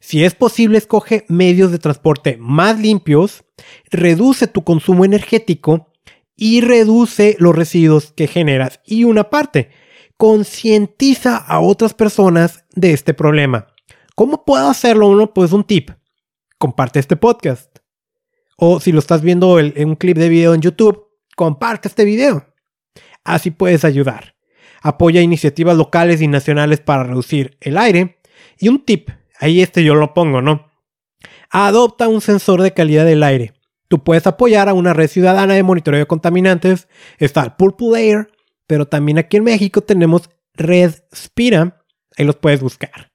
Si 0.01 0.25
es 0.25 0.35
posible, 0.35 0.79
escoge 0.79 1.27
medios 1.29 1.73
de 1.73 1.79
transporte 1.79 2.39
más 2.41 2.81
limpios, 2.81 3.45
reduce 3.91 4.47
tu 4.47 4.65
consumo 4.65 5.05
energético 5.05 5.88
y 6.41 6.61
reduce 6.61 7.37
los 7.41 7.55
residuos 7.55 8.13
que 8.13 8.29
generas. 8.29 8.81
Y 8.87 9.03
una 9.03 9.29
parte, 9.29 9.71
concientiza 10.17 11.37
a 11.37 11.59
otras 11.59 11.95
personas 11.95 12.65
de 12.77 12.93
este 12.93 13.13
problema. 13.13 13.67
¿Cómo 14.15 14.45
puedo 14.45 14.69
hacerlo? 14.69 15.09
Uno, 15.09 15.35
pues 15.35 15.53
un 15.53 15.65
tip. 15.65 15.91
Comparte 16.57 17.01
este 17.01 17.17
podcast. 17.17 17.79
O 18.57 18.79
si 18.79 18.93
lo 18.93 19.01
estás 19.01 19.21
viendo 19.23 19.59
en 19.59 19.89
un 19.89 19.97
clip 19.97 20.17
de 20.17 20.29
video 20.29 20.55
en 20.55 20.61
YouTube, 20.61 21.09
comparte 21.37 21.89
este 21.89 22.05
video. 22.05 22.47
Así 23.25 23.51
puedes 23.51 23.85
ayudar. 23.85 24.37
Apoya 24.81 25.21
iniciativas 25.21 25.77
locales 25.77 26.23
y 26.23 26.29
nacionales 26.29 26.79
para 26.79 27.03
reducir 27.03 27.57
el 27.61 27.77
aire. 27.77 28.21
Y 28.61 28.69
un 28.69 28.85
tip, 28.85 29.11
ahí 29.41 29.61
este 29.61 29.83
yo 29.83 29.97
lo 29.97 30.15
pongo, 30.15 30.41
¿no? 30.41 30.71
Adopta 31.51 32.07
un 32.07 32.21
sensor 32.21 32.63
de 32.63 32.75
calidad 32.75 33.05
del 33.05 33.25
aire. 33.25 33.58
Tú 33.89 34.05
puedes 34.05 34.27
apoyar 34.27 34.69
a 34.69 34.75
una 34.75 34.93
red 34.93 35.09
ciudadana 35.09 35.55
de 35.55 35.63
monitoreo 35.63 35.99
de 35.99 36.07
contaminantes. 36.07 36.89
Está 37.19 37.43
el 37.43 37.53
Purple 37.53 37.99
Air, 37.99 38.31
pero 38.67 38.87
también 38.87 39.19
aquí 39.19 39.39
en 39.39 39.45
México 39.45 39.81
tenemos 39.81 40.29
Red 40.55 40.95
Spira. 41.15 41.83
Ahí 42.17 42.27
los 42.27 42.37
puedes 42.37 42.61
buscar. 42.61 43.11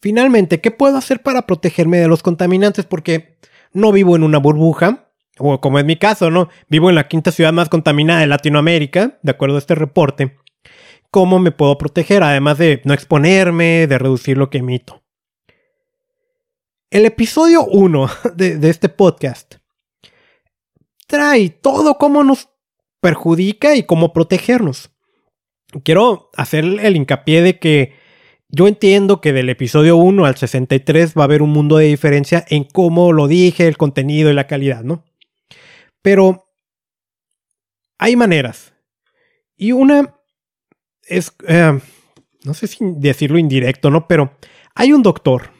Finalmente, 0.00 0.60
¿qué 0.60 0.70
puedo 0.70 0.96
hacer 0.96 1.22
para 1.22 1.46
protegerme 1.46 1.98
de 1.98 2.08
los 2.08 2.22
contaminantes? 2.22 2.86
Porque 2.86 3.38
no 3.72 3.92
vivo 3.92 4.16
en 4.16 4.22
una 4.22 4.38
burbuja, 4.38 5.12
o 5.38 5.60
como 5.60 5.78
es 5.78 5.84
mi 5.84 5.96
caso, 5.96 6.30
¿no? 6.30 6.48
Vivo 6.68 6.88
en 6.88 6.96
la 6.96 7.06
quinta 7.06 7.30
ciudad 7.30 7.52
más 7.52 7.68
contaminada 7.68 8.20
de 8.20 8.26
Latinoamérica, 8.26 9.18
de 9.22 9.30
acuerdo 9.30 9.56
a 9.56 9.58
este 9.58 9.74
reporte. 9.74 10.38
¿Cómo 11.10 11.38
me 11.38 11.52
puedo 11.52 11.76
proteger? 11.76 12.22
Además 12.22 12.56
de 12.58 12.80
no 12.84 12.94
exponerme, 12.94 13.86
de 13.86 13.98
reducir 13.98 14.38
lo 14.38 14.48
que 14.48 14.58
emito. 14.58 15.02
El 16.90 17.04
episodio 17.04 17.64
1 17.66 18.08
de, 18.34 18.56
de 18.56 18.70
este 18.70 18.88
podcast 18.88 19.61
trae 21.12 21.50
todo 21.50 21.98
cómo 21.98 22.24
nos 22.24 22.48
perjudica 23.02 23.76
y 23.76 23.82
cómo 23.82 24.14
protegernos. 24.14 24.90
Quiero 25.84 26.30
hacer 26.34 26.64
el 26.64 26.96
hincapié 26.96 27.42
de 27.42 27.58
que 27.58 27.92
yo 28.48 28.66
entiendo 28.66 29.20
que 29.20 29.34
del 29.34 29.50
episodio 29.50 29.98
1 29.98 30.24
al 30.24 30.38
63 30.38 31.12
va 31.14 31.20
a 31.20 31.24
haber 31.24 31.42
un 31.42 31.50
mundo 31.50 31.76
de 31.76 31.84
diferencia 31.84 32.46
en 32.48 32.64
cómo 32.64 33.12
lo 33.12 33.28
dije, 33.28 33.68
el 33.68 33.76
contenido 33.76 34.30
y 34.30 34.32
la 34.32 34.46
calidad, 34.46 34.84
¿no? 34.84 35.04
Pero 36.00 36.46
hay 37.98 38.16
maneras. 38.16 38.72
Y 39.54 39.72
una 39.72 40.18
es, 41.02 41.34
eh, 41.46 41.78
no 42.42 42.54
sé 42.54 42.68
si 42.68 42.78
decirlo 42.80 43.38
indirecto, 43.38 43.90
¿no? 43.90 44.08
Pero 44.08 44.38
hay 44.74 44.94
un 44.94 45.02
doctor 45.02 45.50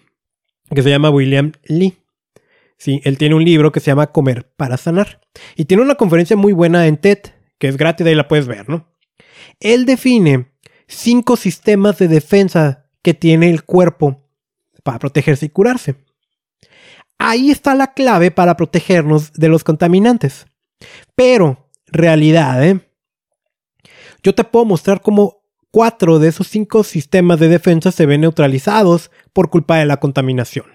que 0.74 0.82
se 0.82 0.88
llama 0.88 1.10
William 1.10 1.52
Lee. 1.64 2.01
Sí, 2.82 3.00
él 3.04 3.16
tiene 3.16 3.36
un 3.36 3.44
libro 3.44 3.70
que 3.70 3.78
se 3.78 3.92
llama 3.92 4.08
Comer 4.08 4.50
para 4.56 4.76
sanar. 4.76 5.20
Y 5.54 5.66
tiene 5.66 5.84
una 5.84 5.94
conferencia 5.94 6.34
muy 6.34 6.52
buena 6.52 6.88
en 6.88 6.96
TED, 6.96 7.20
que 7.60 7.68
es 7.68 7.76
gratis, 7.76 8.04
ahí 8.04 8.16
la 8.16 8.26
puedes 8.26 8.48
ver, 8.48 8.68
¿no? 8.68 8.88
Él 9.60 9.86
define 9.86 10.50
cinco 10.88 11.36
sistemas 11.36 11.98
de 11.98 12.08
defensa 12.08 12.88
que 13.00 13.14
tiene 13.14 13.50
el 13.50 13.62
cuerpo 13.62 14.28
para 14.82 14.98
protegerse 14.98 15.46
y 15.46 15.50
curarse. 15.50 15.94
Ahí 17.18 17.52
está 17.52 17.76
la 17.76 17.94
clave 17.94 18.32
para 18.32 18.56
protegernos 18.56 19.32
de 19.32 19.48
los 19.48 19.62
contaminantes. 19.62 20.46
Pero, 21.14 21.70
realidad, 21.86 22.66
¿eh? 22.66 22.80
Yo 24.24 24.34
te 24.34 24.42
puedo 24.42 24.64
mostrar 24.64 25.02
cómo 25.02 25.44
cuatro 25.70 26.18
de 26.18 26.30
esos 26.30 26.48
cinco 26.48 26.82
sistemas 26.82 27.38
de 27.38 27.46
defensa 27.46 27.92
se 27.92 28.06
ven 28.06 28.22
neutralizados 28.22 29.12
por 29.32 29.50
culpa 29.50 29.76
de 29.76 29.86
la 29.86 29.98
contaminación. 29.98 30.71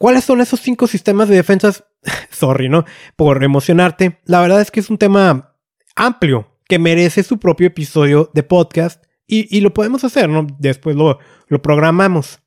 ¿Cuáles 0.00 0.24
son 0.24 0.40
esos 0.40 0.60
cinco 0.60 0.86
sistemas 0.86 1.28
de 1.28 1.36
defensas? 1.36 1.84
Sorry, 2.30 2.70
¿no? 2.70 2.86
Por 3.16 3.44
emocionarte. 3.44 4.18
La 4.24 4.40
verdad 4.40 4.62
es 4.62 4.70
que 4.70 4.80
es 4.80 4.88
un 4.88 4.96
tema 4.96 5.58
amplio 5.94 6.58
que 6.66 6.78
merece 6.78 7.22
su 7.22 7.38
propio 7.38 7.66
episodio 7.66 8.30
de 8.32 8.42
podcast 8.42 9.04
y, 9.26 9.60
lo 9.60 9.74
podemos 9.74 10.02
hacer, 10.02 10.30
¿no? 10.30 10.46
Después 10.58 10.96
lo, 10.96 11.18
lo 11.48 11.60
programamos. 11.60 12.40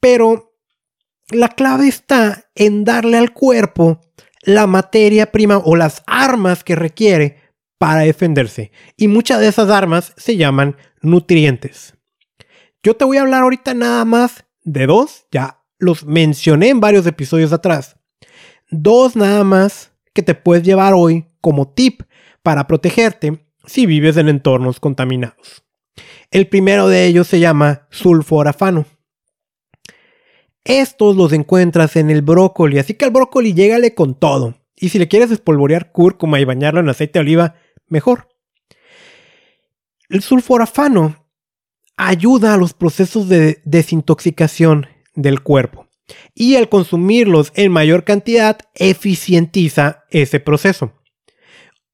Pero 0.00 0.56
la 1.30 1.48
clave 1.48 1.88
está 1.88 2.48
en 2.54 2.84
darle 2.84 3.18
al 3.18 3.32
cuerpo 3.32 4.00
la 4.42 4.68
materia 4.68 5.32
prima 5.32 5.58
o 5.58 5.74
las 5.74 6.04
armas 6.06 6.62
que 6.62 6.76
requiere 6.76 7.40
para 7.76 8.02
defenderse. 8.02 8.70
Y 8.96 9.08
muchas 9.08 9.40
de 9.40 9.48
esas 9.48 9.68
armas 9.68 10.14
se 10.16 10.36
llaman 10.36 10.76
nutrientes. 11.02 11.94
Yo 12.84 12.94
te 12.94 13.04
voy 13.04 13.16
a 13.16 13.22
hablar 13.22 13.42
ahorita 13.42 13.74
nada 13.74 14.04
más 14.04 14.44
de 14.66 14.86
dos, 14.86 15.26
ya 15.30 15.55
los 15.78 16.04
mencioné 16.04 16.68
en 16.68 16.80
varios 16.80 17.06
episodios 17.06 17.52
atrás. 17.52 17.96
Dos 18.70 19.16
nada 19.16 19.44
más 19.44 19.92
que 20.12 20.22
te 20.22 20.34
puedes 20.34 20.64
llevar 20.64 20.94
hoy 20.94 21.26
como 21.40 21.68
tip 21.68 22.02
para 22.42 22.66
protegerte 22.66 23.46
si 23.66 23.86
vives 23.86 24.16
en 24.16 24.28
entornos 24.28 24.80
contaminados. 24.80 25.64
El 26.30 26.48
primero 26.48 26.88
de 26.88 27.06
ellos 27.06 27.26
se 27.26 27.40
llama 27.40 27.86
sulforafano. 27.90 28.86
Estos 30.64 31.16
los 31.16 31.32
encuentras 31.32 31.94
en 31.96 32.10
el 32.10 32.22
brócoli, 32.22 32.78
así 32.78 32.94
que 32.94 33.04
al 33.04 33.12
brócoli 33.12 33.54
llégale 33.54 33.94
con 33.94 34.18
todo. 34.18 34.54
Y 34.74 34.88
si 34.88 34.98
le 34.98 35.08
quieres 35.08 35.30
espolvorear 35.30 35.92
cúrcuma 35.92 36.40
y 36.40 36.44
bañarlo 36.44 36.80
en 36.80 36.88
aceite 36.88 37.18
de 37.18 37.20
oliva, 37.20 37.54
mejor. 37.86 38.28
El 40.08 40.22
sulforafano 40.22 41.26
ayuda 41.96 42.54
a 42.54 42.56
los 42.56 42.74
procesos 42.74 43.28
de 43.28 43.62
desintoxicación 43.64 44.86
del 45.16 45.42
cuerpo 45.42 45.86
y 46.34 46.56
al 46.56 46.68
consumirlos 46.68 47.52
en 47.54 47.72
mayor 47.72 48.04
cantidad 48.04 48.58
eficientiza 48.74 50.04
ese 50.10 50.40
proceso. 50.40 50.92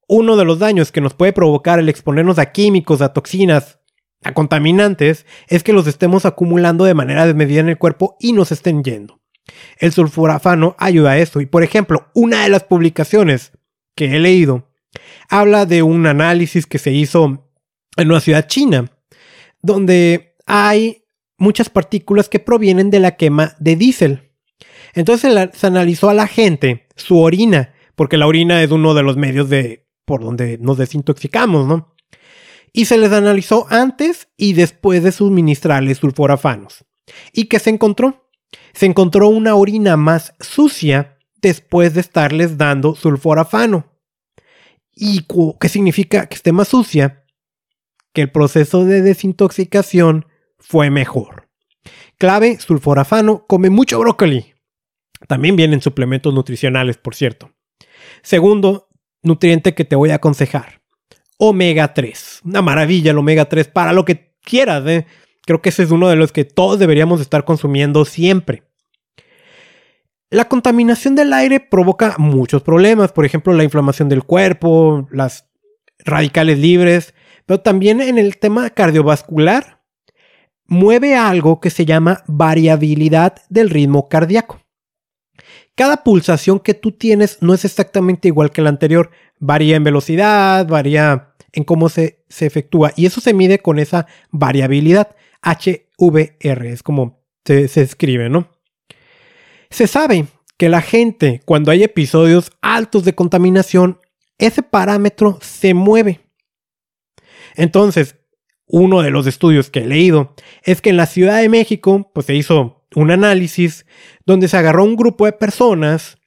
Uno 0.08 0.36
de 0.36 0.44
los 0.44 0.58
daños 0.58 0.92
que 0.92 1.00
nos 1.00 1.14
puede 1.14 1.32
provocar 1.32 1.78
el 1.78 1.88
exponernos 1.88 2.38
a 2.38 2.52
químicos, 2.52 3.00
a 3.00 3.12
toxinas, 3.12 3.78
a 4.22 4.34
contaminantes, 4.34 5.26
es 5.48 5.62
que 5.62 5.72
los 5.72 5.86
estemos 5.86 6.26
acumulando 6.26 6.84
de 6.84 6.94
manera 6.94 7.26
desmedida 7.26 7.60
en 7.60 7.70
el 7.70 7.78
cuerpo 7.78 8.16
y 8.20 8.32
nos 8.32 8.52
estén 8.52 8.84
yendo. 8.84 9.20
El 9.78 9.92
sulforafano 9.92 10.76
ayuda 10.78 11.12
a 11.12 11.18
eso 11.18 11.40
y 11.40 11.46
por 11.46 11.62
ejemplo, 11.62 12.08
una 12.14 12.42
de 12.42 12.48
las 12.48 12.64
publicaciones 12.64 13.52
que 13.94 14.16
he 14.16 14.20
leído 14.20 14.68
habla 15.28 15.66
de 15.66 15.82
un 15.82 16.06
análisis 16.06 16.66
que 16.66 16.78
se 16.78 16.92
hizo 16.92 17.48
en 17.96 18.10
una 18.10 18.20
ciudad 18.20 18.46
china, 18.46 18.90
donde 19.62 20.36
hay 20.46 21.01
muchas 21.42 21.68
partículas 21.68 22.28
que 22.28 22.38
provienen 22.38 22.90
de 22.90 23.00
la 23.00 23.16
quema 23.16 23.56
de 23.58 23.76
diésel. 23.76 24.30
Entonces 24.94 25.50
se, 25.54 25.66
analizó 25.66 26.08
a 26.08 26.14
la 26.14 26.26
gente 26.26 26.86
su 26.96 27.18
orina, 27.18 27.74
porque 27.96 28.16
la 28.16 28.26
orina 28.26 28.62
es 28.62 28.70
uno 28.70 28.94
de 28.94 29.02
los 29.02 29.16
medios 29.16 29.48
de 29.48 29.86
por 30.04 30.22
donde 30.22 30.58
nos 30.58 30.78
desintoxicamos, 30.78 31.66
¿no? 31.66 31.94
Y 32.72 32.86
se 32.86 32.96
les 32.96 33.12
analizó 33.12 33.66
antes 33.70 34.28
y 34.36 34.54
después 34.54 35.02
de 35.02 35.12
suministrarles 35.12 35.98
sulforafanos. 35.98 36.84
¿Y 37.32 37.46
qué 37.46 37.58
se 37.58 37.70
encontró? 37.70 38.30
Se 38.72 38.86
encontró 38.86 39.28
una 39.28 39.54
orina 39.54 39.96
más 39.96 40.34
sucia 40.40 41.18
después 41.42 41.94
de 41.94 42.00
estarles 42.00 42.56
dando 42.56 42.94
sulforafano. 42.94 43.92
¿Y 44.94 45.26
qué 45.60 45.68
significa 45.68 46.26
que 46.26 46.36
esté 46.36 46.52
más 46.52 46.68
sucia? 46.68 47.24
Que 48.12 48.22
el 48.22 48.30
proceso 48.30 48.84
de 48.84 49.02
desintoxicación 49.02 50.26
fue 50.62 50.90
mejor. 50.90 51.48
Clave, 52.18 52.58
sulforafano, 52.58 53.46
come 53.46 53.68
mucho 53.68 53.98
brócoli. 53.98 54.54
También 55.28 55.56
vienen 55.56 55.82
suplementos 55.82 56.32
nutricionales, 56.32 56.96
por 56.96 57.14
cierto. 57.14 57.52
Segundo, 58.22 58.88
nutriente 59.22 59.74
que 59.74 59.84
te 59.84 59.96
voy 59.96 60.10
a 60.10 60.16
aconsejar. 60.16 60.82
Omega 61.38 61.94
3. 61.94 62.42
Una 62.44 62.62
maravilla 62.62 63.10
el 63.10 63.18
omega 63.18 63.46
3 63.48 63.68
para 63.68 63.92
lo 63.92 64.04
que 64.04 64.34
quieras. 64.44 64.86
¿eh? 64.86 65.06
Creo 65.44 65.60
que 65.60 65.70
ese 65.70 65.82
es 65.82 65.90
uno 65.90 66.08
de 66.08 66.16
los 66.16 66.32
que 66.32 66.44
todos 66.44 66.78
deberíamos 66.78 67.20
estar 67.20 67.44
consumiendo 67.44 68.04
siempre. 68.04 68.62
La 70.30 70.48
contaminación 70.48 71.14
del 71.14 71.32
aire 71.32 71.60
provoca 71.60 72.14
muchos 72.18 72.62
problemas, 72.62 73.12
por 73.12 73.26
ejemplo, 73.26 73.52
la 73.52 73.64
inflamación 73.64 74.08
del 74.08 74.24
cuerpo, 74.24 75.06
las 75.10 75.50
radicales 75.98 76.58
libres, 76.58 77.14
pero 77.44 77.60
también 77.60 78.00
en 78.00 78.18
el 78.18 78.38
tema 78.38 78.70
cardiovascular 78.70 79.71
mueve 80.66 81.16
algo 81.16 81.60
que 81.60 81.70
se 81.70 81.84
llama 81.84 82.22
variabilidad 82.26 83.42
del 83.48 83.70
ritmo 83.70 84.08
cardíaco. 84.08 84.60
Cada 85.74 86.04
pulsación 86.04 86.60
que 86.60 86.74
tú 86.74 86.92
tienes 86.92 87.38
no 87.40 87.54
es 87.54 87.64
exactamente 87.64 88.28
igual 88.28 88.50
que 88.50 88.62
la 88.62 88.68
anterior, 88.68 89.10
varía 89.38 89.76
en 89.76 89.84
velocidad, 89.84 90.66
varía 90.66 91.34
en 91.52 91.64
cómo 91.64 91.88
se, 91.88 92.24
se 92.28 92.46
efectúa 92.46 92.92
y 92.96 93.06
eso 93.06 93.20
se 93.20 93.34
mide 93.34 93.58
con 93.58 93.78
esa 93.78 94.06
variabilidad 94.30 95.16
HVR, 95.42 96.66
es 96.66 96.82
como 96.82 97.24
se, 97.44 97.68
se 97.68 97.82
escribe, 97.82 98.28
¿no? 98.28 98.48
Se 99.70 99.86
sabe 99.86 100.26
que 100.58 100.68
la 100.68 100.82
gente, 100.82 101.40
cuando 101.44 101.70
hay 101.70 101.82
episodios 101.82 102.52
altos 102.60 103.04
de 103.04 103.14
contaminación, 103.14 103.98
ese 104.38 104.62
parámetro 104.62 105.38
se 105.40 105.74
mueve. 105.74 106.20
Entonces, 107.54 108.16
uno 108.66 109.02
de 109.02 109.10
los 109.10 109.26
estudios 109.26 109.70
que 109.70 109.80
he 109.80 109.86
leído 109.86 110.34
es 110.62 110.80
que 110.80 110.90
en 110.90 110.96
la 110.96 111.06
Ciudad 111.06 111.40
de 111.40 111.48
México, 111.48 112.10
pues 112.14 112.26
se 112.26 112.34
hizo 112.34 112.84
un 112.94 113.10
análisis 113.10 113.86
donde 114.26 114.48
se 114.48 114.56
agarró 114.56 114.84
un 114.84 114.96
grupo 114.96 115.26
de 115.26 115.32
personas, 115.32 116.18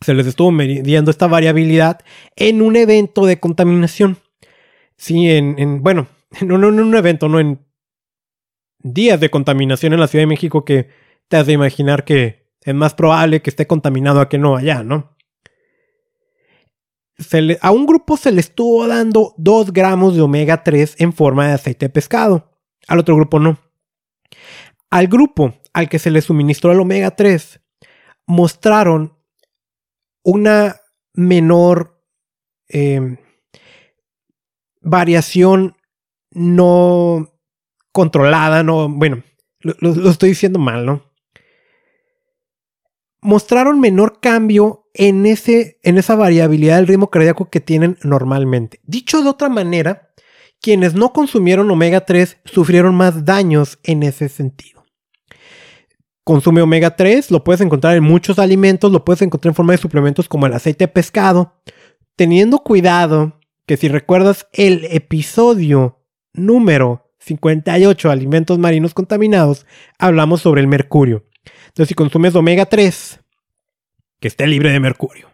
se 0.00 0.14
les 0.14 0.26
estuvo 0.26 0.50
midiendo 0.50 1.10
esta 1.10 1.26
variabilidad 1.26 2.00
en 2.36 2.62
un 2.62 2.76
evento 2.76 3.26
de 3.26 3.40
contaminación. 3.40 4.18
Sí, 4.96 5.30
en, 5.30 5.82
bueno, 5.82 6.08
no, 6.42 6.58
no 6.58 6.68
en 6.68 6.80
un 6.80 6.94
evento, 6.94 7.28
no 7.28 7.40
en 7.40 7.60
días 8.80 9.18
de 9.18 9.30
contaminación 9.30 9.92
en 9.92 10.00
la 10.00 10.06
Ciudad 10.06 10.22
de 10.22 10.28
México 10.28 10.64
que 10.64 10.88
te 11.28 11.36
has 11.36 11.46
de 11.46 11.54
imaginar 11.54 12.04
que 12.04 12.44
es 12.62 12.74
más 12.74 12.94
probable 12.94 13.40
que 13.42 13.50
esté 13.50 13.66
contaminado 13.66 14.20
a 14.20 14.28
que 14.28 14.38
no 14.38 14.56
allá, 14.56 14.82
¿no? 14.82 15.13
A 17.60 17.70
un 17.70 17.86
grupo 17.86 18.16
se 18.16 18.32
le 18.32 18.40
estuvo 18.40 18.86
dando 18.86 19.34
2 19.38 19.72
gramos 19.72 20.14
de 20.14 20.22
omega 20.22 20.62
3 20.62 20.96
en 20.98 21.12
forma 21.12 21.48
de 21.48 21.54
aceite 21.54 21.86
de 21.86 21.90
pescado. 21.90 22.50
Al 22.86 22.98
otro 22.98 23.16
grupo 23.16 23.38
no. 23.38 23.58
Al 24.90 25.06
grupo 25.06 25.54
al 25.72 25.88
que 25.88 25.98
se 25.98 26.10
le 26.10 26.22
suministró 26.22 26.72
el 26.72 26.80
omega 26.80 27.12
3 27.12 27.60
mostraron 28.26 29.16
una 30.22 30.80
menor 31.12 32.02
em, 32.68 33.18
variación 34.80 35.76
no 36.30 37.28
controlada, 37.92 38.62
no, 38.64 38.88
bueno, 38.88 39.22
lo 39.60 40.10
estoy 40.10 40.30
diciendo 40.30 40.58
mal, 40.58 40.84
¿no? 40.84 41.14
mostraron 43.24 43.80
menor 43.80 44.20
cambio 44.20 44.83
en, 44.94 45.26
ese, 45.26 45.78
en 45.82 45.98
esa 45.98 46.14
variabilidad 46.14 46.76
del 46.76 46.86
ritmo 46.86 47.10
cardíaco 47.10 47.50
que 47.50 47.60
tienen 47.60 47.98
normalmente. 48.02 48.80
Dicho 48.84 49.22
de 49.22 49.28
otra 49.28 49.48
manera, 49.48 50.10
quienes 50.60 50.94
no 50.94 51.12
consumieron 51.12 51.70
omega 51.70 52.06
3 52.06 52.38
sufrieron 52.44 52.94
más 52.94 53.24
daños 53.24 53.78
en 53.82 54.04
ese 54.04 54.28
sentido. 54.28 54.84
Consume 56.22 56.62
omega 56.62 56.96
3, 56.96 57.30
lo 57.30 57.44
puedes 57.44 57.60
encontrar 57.60 57.96
en 57.96 58.04
muchos 58.04 58.38
alimentos, 58.38 58.90
lo 58.90 59.04
puedes 59.04 59.20
encontrar 59.20 59.50
en 59.50 59.56
forma 59.56 59.72
de 59.72 59.78
suplementos 59.78 60.26
como 60.26 60.46
el 60.46 60.54
aceite 60.54 60.84
de 60.84 60.88
pescado, 60.88 61.60
teniendo 62.16 62.60
cuidado 62.60 63.40
que 63.66 63.76
si 63.76 63.88
recuerdas 63.88 64.46
el 64.52 64.86
episodio 64.86 66.00
número 66.32 67.12
58, 67.18 68.10
alimentos 68.10 68.58
marinos 68.58 68.94
contaminados, 68.94 69.66
hablamos 69.98 70.40
sobre 70.40 70.60
el 70.60 70.66
mercurio. 70.66 71.26
Entonces, 71.66 71.88
si 71.88 71.94
consumes 71.94 72.34
omega 72.34 72.66
3, 72.66 73.20
que 74.24 74.28
esté 74.28 74.46
libre 74.46 74.72
de 74.72 74.80
mercurio. 74.80 75.28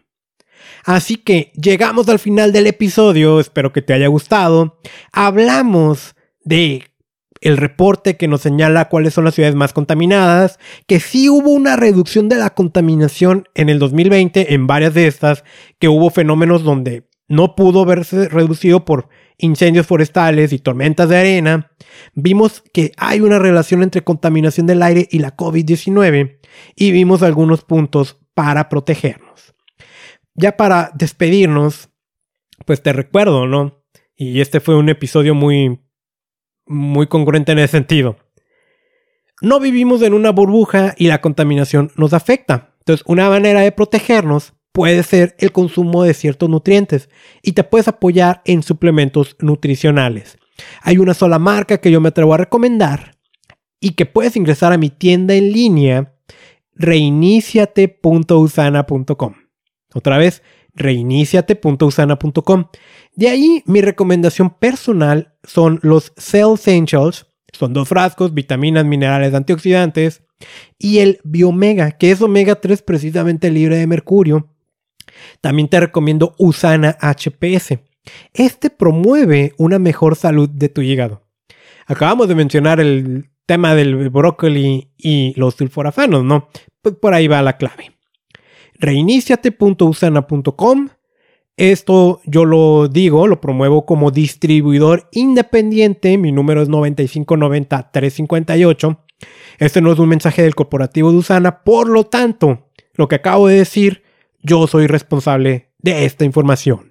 Así 0.83 1.15
que 1.15 1.53
llegamos 1.55 2.09
al 2.09 2.19
final 2.19 2.51
del 2.51 2.67
episodio, 2.67 3.39
espero 3.39 3.71
que 3.71 3.81
te 3.81 3.93
haya 3.93 4.07
gustado. 4.07 4.81
Hablamos 5.13 6.13
de 6.43 6.91
el 7.39 7.55
reporte 7.55 8.17
que 8.17 8.27
nos 8.27 8.41
señala 8.41 8.89
cuáles 8.89 9.13
son 9.13 9.23
las 9.23 9.35
ciudades 9.35 9.55
más 9.55 9.71
contaminadas, 9.71 10.59
que 10.87 10.99
sí 10.99 11.29
hubo 11.29 11.51
una 11.51 11.77
reducción 11.77 12.27
de 12.27 12.35
la 12.35 12.49
contaminación 12.49 13.47
en 13.55 13.69
el 13.69 13.79
2020 13.79 14.53
en 14.53 14.67
varias 14.67 14.93
de 14.93 15.07
estas, 15.07 15.45
que 15.79 15.87
hubo 15.87 16.09
fenómenos 16.09 16.63
donde 16.63 17.07
no 17.29 17.55
pudo 17.55 17.85
verse 17.85 18.27
reducido 18.27 18.83
por 18.83 19.07
incendios 19.37 19.87
forestales 19.87 20.51
y 20.51 20.59
tormentas 20.59 21.07
de 21.07 21.17
arena, 21.17 21.71
vimos 22.13 22.61
que 22.73 22.91
hay 22.97 23.21
una 23.21 23.39
relación 23.39 23.83
entre 23.83 24.03
contaminación 24.03 24.67
del 24.67 24.83
aire 24.83 25.07
y 25.09 25.19
la 25.19 25.37
COVID-19 25.37 26.39
y 26.75 26.91
vimos 26.91 27.23
algunos 27.23 27.63
puntos 27.63 28.20
para 28.41 28.69
protegernos. 28.69 29.53
Ya 30.33 30.57
para 30.57 30.89
despedirnos, 30.95 31.89
pues 32.65 32.81
te 32.81 32.91
recuerdo, 32.91 33.45
¿no? 33.45 33.83
Y 34.15 34.41
este 34.41 34.59
fue 34.59 34.75
un 34.75 34.89
episodio 34.89 35.35
muy, 35.35 35.79
muy 36.65 37.05
congruente 37.05 37.51
en 37.51 37.59
ese 37.59 37.73
sentido. 37.73 38.17
No 39.43 39.59
vivimos 39.59 40.01
en 40.01 40.15
una 40.15 40.31
burbuja 40.31 40.95
y 40.97 41.05
la 41.05 41.21
contaminación 41.21 41.91
nos 41.97 42.13
afecta. 42.13 42.73
Entonces, 42.79 43.05
una 43.07 43.29
manera 43.29 43.61
de 43.61 43.71
protegernos 43.71 44.53
puede 44.71 45.03
ser 45.03 45.35
el 45.37 45.51
consumo 45.51 46.01
de 46.01 46.15
ciertos 46.15 46.49
nutrientes 46.49 47.09
y 47.43 47.51
te 47.51 47.63
puedes 47.63 47.87
apoyar 47.87 48.41
en 48.45 48.63
suplementos 48.63 49.35
nutricionales. 49.37 50.39
Hay 50.81 50.97
una 50.97 51.13
sola 51.13 51.37
marca 51.37 51.77
que 51.77 51.91
yo 51.91 52.01
me 52.01 52.09
atrevo 52.09 52.33
a 52.33 52.37
recomendar 52.37 53.19
y 53.79 53.91
que 53.91 54.07
puedes 54.07 54.35
ingresar 54.35 54.73
a 54.73 54.79
mi 54.79 54.89
tienda 54.89 55.35
en 55.35 55.51
línea 55.51 56.15
reiniciate.usana.com. 56.75 59.35
Otra 59.93 60.17
vez, 60.17 60.41
reiniciate.usana.com. 60.73 62.65
De 63.15 63.29
ahí 63.29 63.63
mi 63.65 63.81
recomendación 63.81 64.51
personal 64.51 65.35
son 65.43 65.79
los 65.83 66.13
Cell 66.17 66.53
Essentials, 66.53 67.27
son 67.51 67.73
dos 67.73 67.89
frascos, 67.89 68.33
vitaminas, 68.33 68.85
minerales, 68.85 69.33
antioxidantes, 69.33 70.23
y 70.79 70.99
el 70.99 71.19
Biomega, 71.23 71.91
que 71.91 72.11
es 72.11 72.21
omega 72.21 72.55
3 72.55 72.81
precisamente 72.81 73.51
libre 73.51 73.77
de 73.77 73.87
mercurio. 73.87 74.49
También 75.41 75.67
te 75.67 75.79
recomiendo 75.79 76.35
Usana 76.37 76.97
HPS. 77.01 77.79
Este 78.33 78.69
promueve 78.69 79.53
una 79.57 79.77
mejor 79.77 80.15
salud 80.15 80.49
de 80.49 80.69
tu 80.69 80.81
hígado. 80.81 81.21
Acabamos 81.85 82.27
de 82.27 82.35
mencionar 82.35 82.79
el 82.79 83.29
tema 83.51 83.75
del 83.75 84.09
brócoli 84.09 84.93
y 84.97 85.33
los 85.35 85.55
sulforafanos, 85.55 86.23
¿no? 86.23 86.47
Pues 86.81 86.95
por 86.95 87.13
ahí 87.13 87.27
va 87.27 87.41
la 87.41 87.57
clave. 87.57 87.91
Reiniciate.usana.com. 88.79 90.87
Esto 91.57 92.21
yo 92.23 92.45
lo 92.45 92.87
digo, 92.87 93.27
lo 93.27 93.41
promuevo 93.41 93.85
como 93.85 94.09
distribuidor 94.09 95.09
independiente. 95.11 96.17
Mi 96.17 96.31
número 96.31 96.61
es 96.61 96.69
9590-358. 96.69 98.99
Este 99.59 99.81
no 99.81 99.91
es 99.91 99.99
un 99.99 100.07
mensaje 100.07 100.43
del 100.43 100.55
corporativo 100.55 101.11
de 101.11 101.17
Usana. 101.17 101.65
Por 101.65 101.89
lo 101.89 102.05
tanto, 102.05 102.69
lo 102.93 103.09
que 103.09 103.15
acabo 103.15 103.49
de 103.49 103.55
decir, 103.55 104.03
yo 104.41 104.65
soy 104.65 104.87
responsable 104.87 105.73
de 105.79 106.05
esta 106.05 106.23
información. 106.23 106.90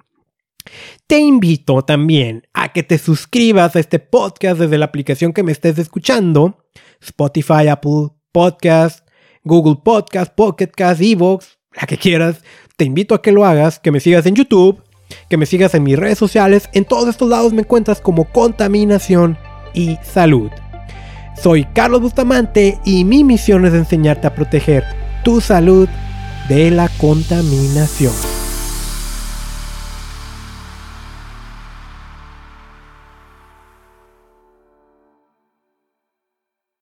Te 1.06 1.18
invito 1.18 1.82
también 1.82 2.46
a 2.54 2.72
que 2.72 2.82
te 2.82 2.98
suscribas 2.98 3.76
a 3.76 3.80
este 3.80 3.98
podcast 3.98 4.60
desde 4.60 4.78
la 4.78 4.86
aplicación 4.86 5.32
que 5.32 5.42
me 5.42 5.52
estés 5.52 5.78
escuchando, 5.78 6.64
Spotify, 7.00 7.68
Apple 7.68 8.08
Podcast, 8.32 9.06
Google 9.44 9.80
Podcast, 9.82 10.32
Pocket 10.34 10.68
Cast, 10.68 11.00
Evox, 11.00 11.58
la 11.72 11.86
que 11.86 11.96
quieras. 11.96 12.42
Te 12.76 12.84
invito 12.84 13.14
a 13.14 13.22
que 13.22 13.32
lo 13.32 13.44
hagas, 13.44 13.78
que 13.78 13.90
me 13.90 14.00
sigas 14.00 14.26
en 14.26 14.34
YouTube, 14.34 14.82
que 15.28 15.36
me 15.36 15.46
sigas 15.46 15.74
en 15.74 15.82
mis 15.82 15.98
redes 15.98 16.18
sociales. 16.18 16.68
En 16.72 16.84
todos 16.84 17.08
estos 17.08 17.28
lados 17.28 17.52
me 17.52 17.62
encuentras 17.62 18.00
como 18.00 18.24
contaminación 18.26 19.38
y 19.74 19.96
salud. 20.02 20.50
Soy 21.40 21.64
Carlos 21.64 22.02
Bustamante 22.02 22.78
y 22.84 23.04
mi 23.04 23.24
misión 23.24 23.64
es 23.64 23.74
enseñarte 23.74 24.26
a 24.26 24.34
proteger 24.34 24.84
tu 25.24 25.40
salud 25.40 25.88
de 26.48 26.70
la 26.70 26.88
contaminación. 26.98 28.39